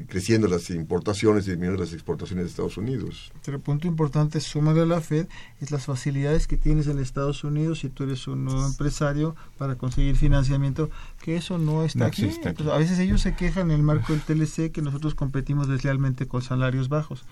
creciendo 0.08 0.48
las 0.48 0.70
importaciones 0.70 1.46
y 1.46 1.52
disminuyendo 1.52 1.84
las 1.84 1.94
exportaciones 1.94 2.46
de 2.46 2.50
Estados 2.50 2.78
Unidos. 2.78 3.32
Otro 3.40 3.60
punto 3.60 3.88
importante, 3.88 4.40
súmale 4.40 4.82
a 4.82 4.86
la 4.86 5.02
Fed, 5.02 5.28
es 5.62 5.72
las 5.72 5.86
facilidades 5.86 6.48
que 6.48 6.58
tienes 6.58 6.88
en 6.88 7.00
Estados 7.00 7.44
Unidos 7.44 7.80
si 7.80 7.90
tú 7.90 8.04
eres 8.04 8.28
un 8.28 8.46
nuevo 8.46 8.66
empresario 8.66 9.36
para 9.58 9.76
conseguir 9.76 10.16
financiamiento, 10.16 10.90
que 11.22 11.36
eso 11.36 11.58
no 11.58 11.84
está 11.84 12.00
No 12.00 12.06
aquí. 12.06 12.24
existe 12.26 12.50
aquí. 12.50 12.62
Entonces, 12.62 12.74
a 12.74 12.78
veces 12.78 13.00
ellos 13.00 13.22
se 13.22 13.36
quejan 13.36 13.72
en 13.72 13.78
el 13.78 13.84
marco 13.84 14.14
del 14.14 14.22
TLC 14.22 14.72
que 14.72 14.82
nosotros 14.82 15.16
competimos 15.16 15.68
deslealmente 15.68 16.28
con 16.28 16.42
salarios 16.42 16.90
bajos. 16.90 17.24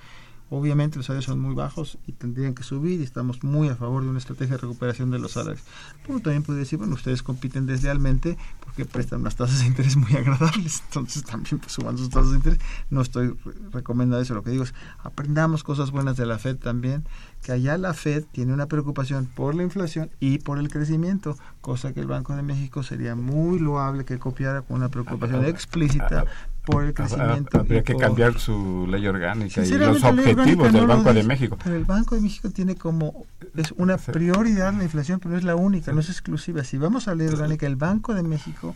Obviamente 0.53 0.97
los 0.97 1.05
salarios 1.05 1.25
son 1.25 1.39
muy 1.39 1.55
bajos 1.55 1.97
y 2.05 2.11
tendrían 2.11 2.53
que 2.53 2.63
subir 2.63 2.99
y 2.99 3.03
estamos 3.03 3.41
muy 3.41 3.69
a 3.69 3.75
favor 3.77 4.03
de 4.03 4.09
una 4.09 4.19
estrategia 4.19 4.57
de 4.57 4.61
recuperación 4.61 5.09
de 5.09 5.17
los 5.17 5.31
salarios. 5.31 5.63
Pero 6.05 6.19
también 6.19 6.43
puede 6.43 6.59
decir, 6.59 6.77
bueno, 6.77 6.93
ustedes 6.93 7.23
compiten 7.23 7.65
deslealmente 7.65 8.37
porque 8.63 8.83
prestan 8.83 9.21
unas 9.21 9.37
tasas 9.37 9.61
de 9.61 9.67
interés 9.67 9.95
muy 9.95 10.13
agradables, 10.17 10.83
entonces 10.87 11.23
también 11.23 11.57
pues, 11.59 11.71
suban 11.71 11.97
sus 11.97 12.09
tasas 12.09 12.31
de 12.31 12.35
interés. 12.37 12.59
No 12.89 13.01
estoy 13.01 13.29
re- 13.29 13.53
recomendando 13.71 14.21
eso, 14.21 14.33
lo 14.33 14.43
que 14.43 14.49
digo 14.51 14.63
es 14.65 14.73
aprendamos 15.03 15.63
cosas 15.63 15.91
buenas 15.91 16.17
de 16.17 16.25
la 16.25 16.37
Fed 16.37 16.57
también, 16.57 17.05
que 17.41 17.53
allá 17.53 17.77
la 17.77 17.93
Fed 17.93 18.25
tiene 18.33 18.53
una 18.53 18.65
preocupación 18.67 19.27
por 19.33 19.55
la 19.55 19.63
inflación 19.63 20.09
y 20.19 20.39
por 20.39 20.59
el 20.59 20.69
crecimiento, 20.69 21.37
cosa 21.61 21.93
que 21.93 22.01
el 22.01 22.07
Banco 22.07 22.35
de 22.35 22.43
México 22.43 22.83
sería 22.83 23.15
muy 23.15 23.57
loable 23.57 24.03
que 24.03 24.19
copiara 24.19 24.61
con 24.63 24.77
una 24.77 24.89
preocupación 24.89 25.45
explícita 25.45 26.25
por 26.65 26.83
el 26.83 26.93
crecimiento. 26.93 27.59
Habría 27.59 27.83
que 27.83 27.93
por- 27.93 28.01
cambiar 28.03 28.39
su 28.39 28.87
ley 28.89 29.07
orgánica 29.07 29.65
y 29.65 29.69
los 29.71 30.03
objetivos 30.03 30.71
del 30.71 30.81
no 30.81 30.87
Banco 30.87 31.13
de 31.13 31.23
México. 31.23 31.57
Pero 31.63 31.75
el 31.75 31.85
Banco 31.85 32.15
de 32.15 32.21
México 32.21 32.49
tiene 32.49 32.75
como 32.75 33.25
es 33.55 33.71
una 33.77 33.97
prioridad 33.97 34.73
la 34.73 34.83
inflación, 34.83 35.19
pero 35.19 35.31
no 35.31 35.37
es 35.37 35.43
la 35.43 35.55
única, 35.55 35.91
no 35.91 35.99
es 35.99 36.09
exclusiva. 36.09 36.63
Si 36.63 36.77
vamos 36.77 37.07
a 37.07 37.11
la 37.11 37.23
ley 37.23 37.27
orgánica, 37.27 37.65
el 37.67 37.75
Banco 37.75 38.13
de 38.13 38.23
México 38.23 38.75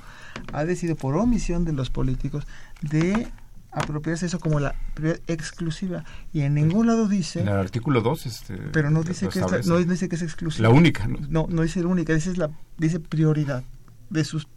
ha 0.54 0.66
decidido 0.66 0.96
por 0.96 1.16
omisión 1.16 1.64
de 1.66 1.74
los 1.74 1.90
políticos 1.90 2.46
de 2.82 3.28
apropiarse 3.72 4.26
eso 4.26 4.40
como 4.40 4.60
la 4.62 4.74
prioridad 4.94 5.22
exclusiva 5.28 6.06
y 6.32 6.42
en 6.42 6.54
ningún 6.54 6.88
lado 6.88 7.10
dice, 7.10 7.42
En 7.42 7.50
el 7.50 7.56
artículo 7.56 8.02
2, 8.02 8.26
este, 8.26 8.56
pero 8.72 8.90
no 8.90 9.04
dice 9.04 9.28
que 9.28 9.40
es 9.40 9.68
no 9.68 9.78
dice 9.78 10.08
que 10.08 10.16
es 10.16 10.22
exclusiva. 10.22 10.70
La 10.70 10.74
única, 10.74 11.08
¿no? 11.08 11.20
No, 11.30 11.46
no 11.50 11.62
dice 11.62 11.82
la 11.82 11.88
única, 11.90 12.14
dice 12.14 12.32
es 12.32 12.38
la 12.38 12.50
dice 12.78 13.00
prioridad 13.02 13.64
de 14.10 14.24
sus 14.24 14.48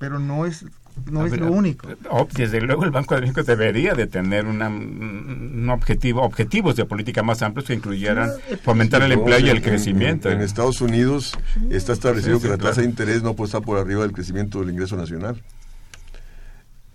pero 0.00 0.18
no 0.18 0.46
es 0.46 0.64
no 1.10 1.20
A 1.22 1.26
es 1.26 1.30
ver, 1.32 1.40
lo 1.40 1.52
único. 1.52 1.88
desde 2.34 2.60
luego 2.60 2.84
el 2.84 2.90
Banco 2.90 3.14
de 3.14 3.20
México 3.20 3.42
debería 3.42 3.94
de 3.94 4.06
tener 4.06 4.46
una, 4.46 4.68
un 4.68 5.68
objetivo, 5.70 6.22
objetivos 6.22 6.74
de 6.76 6.84
política 6.84 7.22
más 7.22 7.42
amplios 7.42 7.66
que 7.66 7.74
incluyeran 7.74 8.30
fomentar 8.62 9.02
el 9.02 9.12
empleo 9.12 9.38
y 9.38 9.48
el 9.50 9.58
en- 9.58 9.62
crecimiento. 9.62 10.30
En, 10.30 10.40
Estados 10.40 10.80
Unidos 10.80 11.32
está 11.70 11.92
establecido 11.92 12.36
Sí, 12.36 12.40
sí, 12.40 12.46
que 12.46 12.50
la 12.50 12.56
claro. 12.58 12.70
tasa 12.70 12.80
de 12.80 12.88
interés 12.88 13.22
no 13.22 13.34
puede 13.34 13.46
estar 13.48 13.62
por 13.62 13.78
arriba 13.78 14.02
del 14.02 14.12
crecimiento 14.12 14.60
del 14.60 14.70
ingreso 14.70 14.96
nacional. 14.96 15.40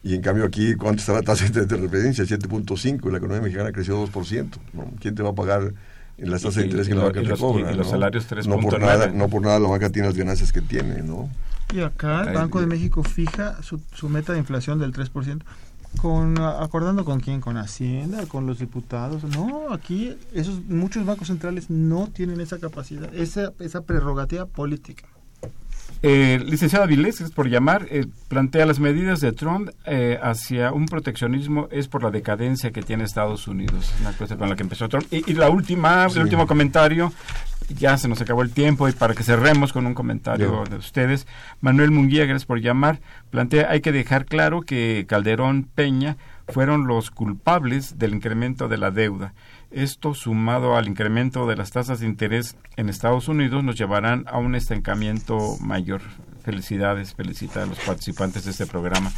Y 0.04 0.16
en 0.16 0.22
cambio 0.22 0.46
aquí, 0.46 0.74
¿cuánto 0.76 1.00
está 1.00 1.14
la 1.14 1.22
tasa 1.22 1.44
de 1.44 1.48
interés 1.50 1.70
de 1.70 1.78
referencia? 1.78 2.24
7.5 2.26 3.08
y 3.08 3.12
la 3.12 3.18
economía 3.20 3.42
mexicana 3.44 3.72
creció 3.72 4.04
2%. 4.08 4.50
¿no? 4.74 4.92
¿Quién 5.00 5.14
te 5.16 5.22
va 5.22 5.30
a 5.30 5.36
pagar 5.36 5.74
en 6.18 6.32
las 6.32 6.42
tasas 6.42 6.56
de 6.56 6.64
interés 6.66 6.88
y 6.88 6.90
que 6.90 6.96
la 6.96 7.04
banca 7.04 7.20
y 7.22 7.24
te 7.24 7.30
los- 7.30 7.40
cobra? 7.40 7.72
y 7.72 7.76
los 7.76 7.86
¿no? 7.88 7.92
salarios 7.92 8.26
no 8.48 8.60
por 8.60 8.74
3.9. 8.74 8.80
nada 8.80 9.08
No 9.08 9.30
por 9.30 9.42
nada 9.44 9.60
la 9.60 9.70
banca 9.70 9.90
tiene 9.92 10.08
las 10.08 10.18
ganancias 10.18 10.52
que 10.52 10.62
tiene, 10.62 11.04
¿no? 11.04 11.30
Y 11.72 11.82
acá 11.82 12.24
el 12.24 12.34
Banco 12.34 12.60
de. 12.60 12.68
México 12.68 13.04
fija 13.04 13.62
su, 13.62 13.82
su 13.94 14.10
meta 14.10 14.34
de 14.34 14.40
inflación 14.40 14.80
del 14.80 14.94
3%, 14.94 15.42
con, 16.02 16.38
acordando 16.40 17.04
con 17.06 17.20
quién, 17.20 17.42
con 17.42 17.58
Hacienda, 17.58 18.26
con 18.26 18.46
los 18.46 18.60
diputados. 18.60 19.24
No, 19.24 19.72
aquí 19.72 20.16
esos 20.34 20.64
muchos 20.66 21.06
bancos 21.06 21.28
centrales 21.28 21.70
no 21.70 22.08
tienen 22.08 22.40
esa 22.42 22.60
capacidad, 22.60 23.14
esa, 23.14 23.54
esa 23.60 23.82
prerrogativa 23.82 24.46
política. 24.46 25.06
Eh, 26.04 26.42
licenciada 26.44 26.88
Vilés, 26.88 27.22
por 27.32 27.48
llamar, 27.48 27.86
eh, 27.92 28.08
plantea 28.28 28.66
las 28.66 28.80
medidas 28.80 29.20
de 29.20 29.34
Trump 29.34 29.70
eh, 29.86 30.18
hacia 30.24 30.72
un 30.72 30.88
proteccionismo 30.88 31.68
es 31.70 31.88
por 31.88 32.02
la 32.02 32.10
decadencia 32.10 32.72
que 32.72 32.82
tiene 32.82 33.04
Estados 33.04 33.48
Unidos, 33.48 33.94
una 34.02 34.12
cosa 34.14 34.36
con 34.36 34.50
la 34.50 34.56
que 34.56 34.64
empezó 34.64 34.90
Trump. 34.90 35.06
Y, 35.12 35.30
y 35.30 35.36
la 35.36 35.50
última, 35.50 36.08
el 36.08 36.24
último 36.24 36.48
comentario, 36.48 37.14
ya 37.74 37.98
se 37.98 38.08
nos 38.08 38.22
acabó 38.22 38.42
el 38.42 38.52
tiempo 38.52 38.88
y 38.88 38.92
para 38.92 39.14
que 39.14 39.24
cerremos 39.24 39.74
con 39.74 39.86
un 39.86 39.94
comentario 39.94 40.64
de 40.70 40.76
ustedes, 40.76 41.28
Manuel 41.60 41.92
Munguía, 41.92 42.26
gracias 42.26 42.46
por 42.46 42.62
llamar, 42.62 43.02
plantea, 43.30 43.70
hay 43.70 43.82
que 43.82 43.92
dejar 43.92 44.26
claro 44.26 44.62
que 44.62 45.06
Calderón 45.08 45.64
Peña 45.64 46.18
fueron 46.48 46.88
los 46.88 47.12
culpables 47.12 47.98
del 47.98 48.14
incremento 48.14 48.68
de 48.68 48.78
la 48.78 48.92
deuda. 48.92 49.34
Esto, 49.72 50.14
sumado 50.14 50.76
al 50.76 50.88
incremento 50.88 51.48
de 51.48 51.56
las 51.56 51.72
tasas 51.72 52.00
de 52.00 52.06
interés 52.08 52.58
en 52.76 52.90
Estados 52.90 53.28
Unidos, 53.28 53.64
nos 53.64 53.78
llevarán 53.78 54.26
a 54.28 54.38
un 54.38 54.56
estancamiento 54.56 55.58
mayor. 55.62 56.02
Felicidades, 56.44 57.14
felicita 57.14 57.64
a 57.64 57.66
los 57.66 57.78
participantes 57.80 58.46
de 58.46 58.52
este 58.52 58.66
programa. 58.66 59.12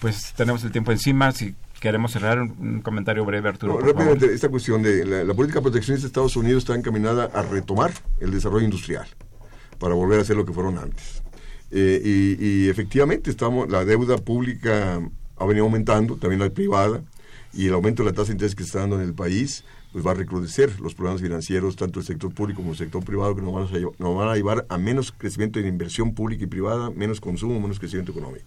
Pues 0.00 0.32
tenemos 0.34 0.64
el 0.64 0.72
tiempo 0.72 0.92
encima. 0.92 1.30
Si 1.32 1.54
queremos 1.80 2.12
cerrar, 2.12 2.40
un, 2.40 2.54
un 2.58 2.80
comentario 2.80 3.24
breve, 3.24 3.48
Arturo. 3.48 3.74
No, 3.74 3.78
por 3.78 3.88
favor. 3.88 3.98
rápidamente, 3.98 4.34
esta 4.34 4.48
cuestión 4.48 4.82
de 4.82 5.04
la, 5.04 5.24
la 5.24 5.34
política 5.34 5.60
proteccionista 5.60 6.04
de 6.04 6.08
Estados 6.08 6.36
Unidos 6.36 6.62
está 6.62 6.74
encaminada 6.74 7.24
a 7.32 7.42
retomar 7.42 7.92
el 8.18 8.30
desarrollo 8.30 8.64
industrial 8.64 9.06
para 9.78 9.94
volver 9.94 10.18
a 10.18 10.22
hacer 10.22 10.36
lo 10.36 10.44
que 10.44 10.52
fueron 10.52 10.78
antes. 10.78 11.22
Eh, 11.70 12.00
y, 12.04 12.44
y 12.44 12.68
efectivamente 12.68 13.30
estamos, 13.30 13.70
la 13.70 13.84
deuda 13.84 14.16
pública 14.18 15.00
ha 15.36 15.44
venido 15.46 15.64
aumentando, 15.64 16.16
también 16.16 16.40
la 16.40 16.50
privada, 16.50 17.02
y 17.52 17.66
el 17.66 17.74
aumento 17.74 18.02
de 18.02 18.10
la 18.10 18.14
tasa 18.14 18.28
de 18.28 18.32
interés 18.32 18.54
que 18.54 18.62
se 18.62 18.68
está 18.68 18.80
dando 18.80 18.96
en 18.96 19.02
el 19.02 19.14
país 19.14 19.64
pues 19.92 20.06
va 20.06 20.12
a 20.12 20.14
recrudecer 20.14 20.80
los 20.80 20.94
problemas 20.94 21.20
financieros, 21.20 21.76
tanto 21.76 21.98
el 22.00 22.06
sector 22.06 22.32
público 22.32 22.58
como 22.60 22.72
el 22.72 22.78
sector 22.78 23.04
privado, 23.04 23.34
que 23.34 23.42
nos 23.42 23.52
van 23.52 23.64
a, 23.64 23.70
llevar- 23.70 23.94
nos 23.98 24.16
van 24.16 24.28
a 24.28 24.34
llevar 24.36 24.66
a 24.68 24.78
menos 24.78 25.12
crecimiento 25.12 25.58
en 25.58 25.66
inversión 25.66 26.14
pública 26.14 26.44
y 26.44 26.46
privada, 26.46 26.90
menos 26.90 27.20
consumo, 27.20 27.58
menos 27.60 27.78
crecimiento 27.78 28.12
económico. 28.12 28.46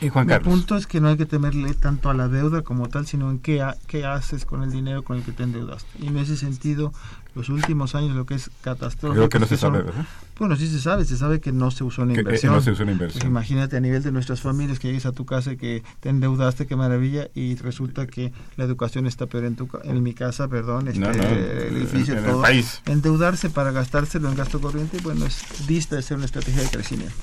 Y 0.00 0.08
Juan 0.10 0.26
Mi 0.28 0.38
punto 0.38 0.76
es 0.76 0.86
que 0.86 1.00
no 1.00 1.08
hay 1.08 1.16
que 1.16 1.26
temerle 1.26 1.74
tanto 1.74 2.08
a 2.10 2.14
la 2.14 2.28
deuda 2.28 2.62
como 2.62 2.88
tal, 2.88 3.06
sino 3.06 3.30
en 3.30 3.38
qué, 3.40 3.62
ha- 3.62 3.76
qué 3.86 4.04
haces 4.04 4.44
con 4.44 4.62
el 4.62 4.70
dinero 4.70 5.02
con 5.02 5.16
el 5.16 5.22
que 5.24 5.32
te 5.32 5.42
endeudaste. 5.42 5.88
Y 6.00 6.06
en 6.06 6.18
ese 6.18 6.36
sentido, 6.36 6.92
los 7.34 7.48
últimos 7.48 7.94
años 7.96 8.14
lo 8.14 8.24
que 8.24 8.34
es 8.34 8.50
catastrófico. 8.62 9.14
Creo 9.14 9.28
que 9.28 9.38
no 9.40 9.46
se 9.46 9.56
son- 9.56 9.72
sabe, 9.72 9.84
¿verdad? 9.84 10.06
Bueno, 10.38 10.54
sí 10.54 10.68
se 10.68 10.78
sabe, 10.80 11.04
se 11.04 11.16
sabe 11.16 11.40
que 11.40 11.50
no 11.50 11.72
se 11.72 11.82
usó 11.82 12.02
una 12.02 12.12
Que- 12.12 12.18
que 12.18 12.20
inversión. 12.20 12.52
no 12.54 12.60
se 12.60 12.70
usó 12.70 12.84
una 12.84 12.92
inversión. 12.92 13.20
Pues 13.22 13.28
imagínate 13.28 13.76
a 13.76 13.80
nivel 13.80 14.02
de 14.04 14.12
nuestras 14.12 14.40
familias 14.40 14.78
que 14.78 14.86
llegues 14.86 15.04
a 15.04 15.10
tu 15.10 15.26
casa 15.26 15.52
y 15.52 15.56
que 15.56 15.82
te 15.98 16.10
endeudaste, 16.10 16.66
qué 16.68 16.76
maravilla, 16.76 17.28
y 17.34 17.56
resulta 17.56 18.06
que 18.06 18.32
la 18.56 18.64
educación 18.64 19.06
está 19.08 19.26
peor 19.26 19.46
en 19.46 19.56
tu 19.56 19.68
en 19.82 20.00
mi 20.04 20.14
casa, 20.14 20.46
perdón, 20.46 20.86
este, 20.86 21.00
No, 21.00 21.12
no, 21.12 21.22
el 21.24 21.76
edificio, 21.76 22.14
en 22.14 22.20
el 22.24 22.30
todo. 22.30 22.42
país. 22.42 22.82
Endeudarse 22.86 23.50
para 23.50 23.72
gastárselo 23.72 24.28
en 24.28 24.36
gasto 24.36 24.60
corriente, 24.60 24.98
bueno, 25.02 25.26
es 25.26 25.42
dista 25.66 25.96
de 25.96 26.02
ser 26.02 26.16
una 26.18 26.26
estrategia 26.26 26.62
de 26.62 26.68
crecimiento. 26.68 27.16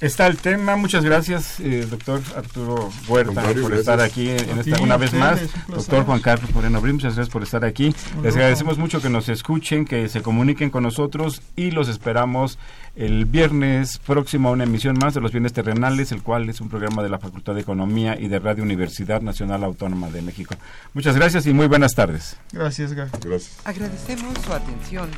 Está 0.00 0.26
el 0.26 0.36
tema. 0.36 0.76
Muchas 0.76 1.04
gracias, 1.04 1.60
eh, 1.60 1.86
doctor 1.88 2.20
Arturo 2.36 2.90
Huerta, 3.08 3.32
Contrario, 3.32 3.62
por 3.62 3.72
gracias. 3.72 3.80
estar 3.80 4.00
aquí 4.00 4.28
en 4.30 4.58
esta, 4.58 4.76
ti, 4.76 4.82
una 4.82 4.96
vez 4.96 5.12
más. 5.12 5.40
Doctor 5.68 6.04
Juan 6.04 6.20
Carlos 6.20 6.52
Moreno 6.54 6.78
Abril, 6.78 6.94
muchas 6.94 7.14
gracias 7.14 7.32
por 7.32 7.42
estar 7.42 7.64
aquí. 7.64 7.86
Les 7.86 8.24
lujo. 8.24 8.38
agradecemos 8.38 8.78
mucho 8.78 9.00
que 9.02 9.10
nos 9.10 9.28
escuchen, 9.28 9.84
que 9.84 10.08
se 10.08 10.22
comuniquen 10.22 10.70
con 10.70 10.82
nosotros 10.84 11.42
y 11.56 11.70
los 11.70 11.88
esperamos 11.88 12.58
el 12.98 13.26
viernes 13.26 13.98
próximo 13.98 14.48
a 14.48 14.52
una 14.52 14.64
emisión 14.64 14.98
más 14.98 15.14
de 15.14 15.20
Los 15.20 15.30
Bienes 15.30 15.52
Terrenales, 15.52 16.10
el 16.10 16.20
cual 16.20 16.50
es 16.50 16.60
un 16.60 16.68
programa 16.68 17.00
de 17.00 17.08
la 17.08 17.20
Facultad 17.20 17.54
de 17.54 17.60
Economía 17.60 18.18
y 18.18 18.26
de 18.26 18.40
Radio 18.40 18.64
Universidad 18.64 19.22
Nacional 19.22 19.62
Autónoma 19.62 20.10
de 20.10 20.20
México. 20.20 20.56
Muchas 20.94 21.14
gracias 21.14 21.46
y 21.46 21.52
muy 21.52 21.68
buenas 21.68 21.94
tardes. 21.94 22.36
Gracias. 22.52 22.92
Gracias. 22.94 23.60
Agradecemos 23.64 24.36
su 24.44 24.52
atención 24.52 25.08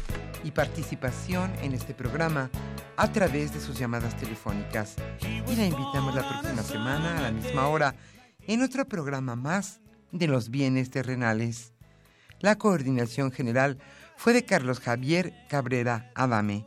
y 0.44 0.50
participación 0.50 1.50
en 1.62 1.72
este 1.72 1.94
programa 1.94 2.50
a 2.98 3.10
través 3.12 3.54
de 3.54 3.60
sus 3.60 3.78
llamadas 3.78 4.14
telefónicas 4.18 4.96
y 5.50 5.56
la 5.56 5.64
invitamos 5.64 6.14
la 6.14 6.28
próxima 6.28 6.62
semana 6.62 7.16
a 7.16 7.22
la 7.22 7.30
misma 7.30 7.66
hora 7.68 7.94
en 8.46 8.62
otro 8.62 8.86
programa 8.86 9.36
más 9.36 9.80
de 10.12 10.26
los 10.26 10.50
bienes 10.50 10.90
terrenales. 10.90 11.72
La 12.40 12.58
coordinación 12.58 13.32
general 13.32 13.78
fue 14.18 14.34
de 14.34 14.44
Carlos 14.44 14.80
Javier 14.80 15.32
Cabrera 15.48 16.10
Adame, 16.14 16.66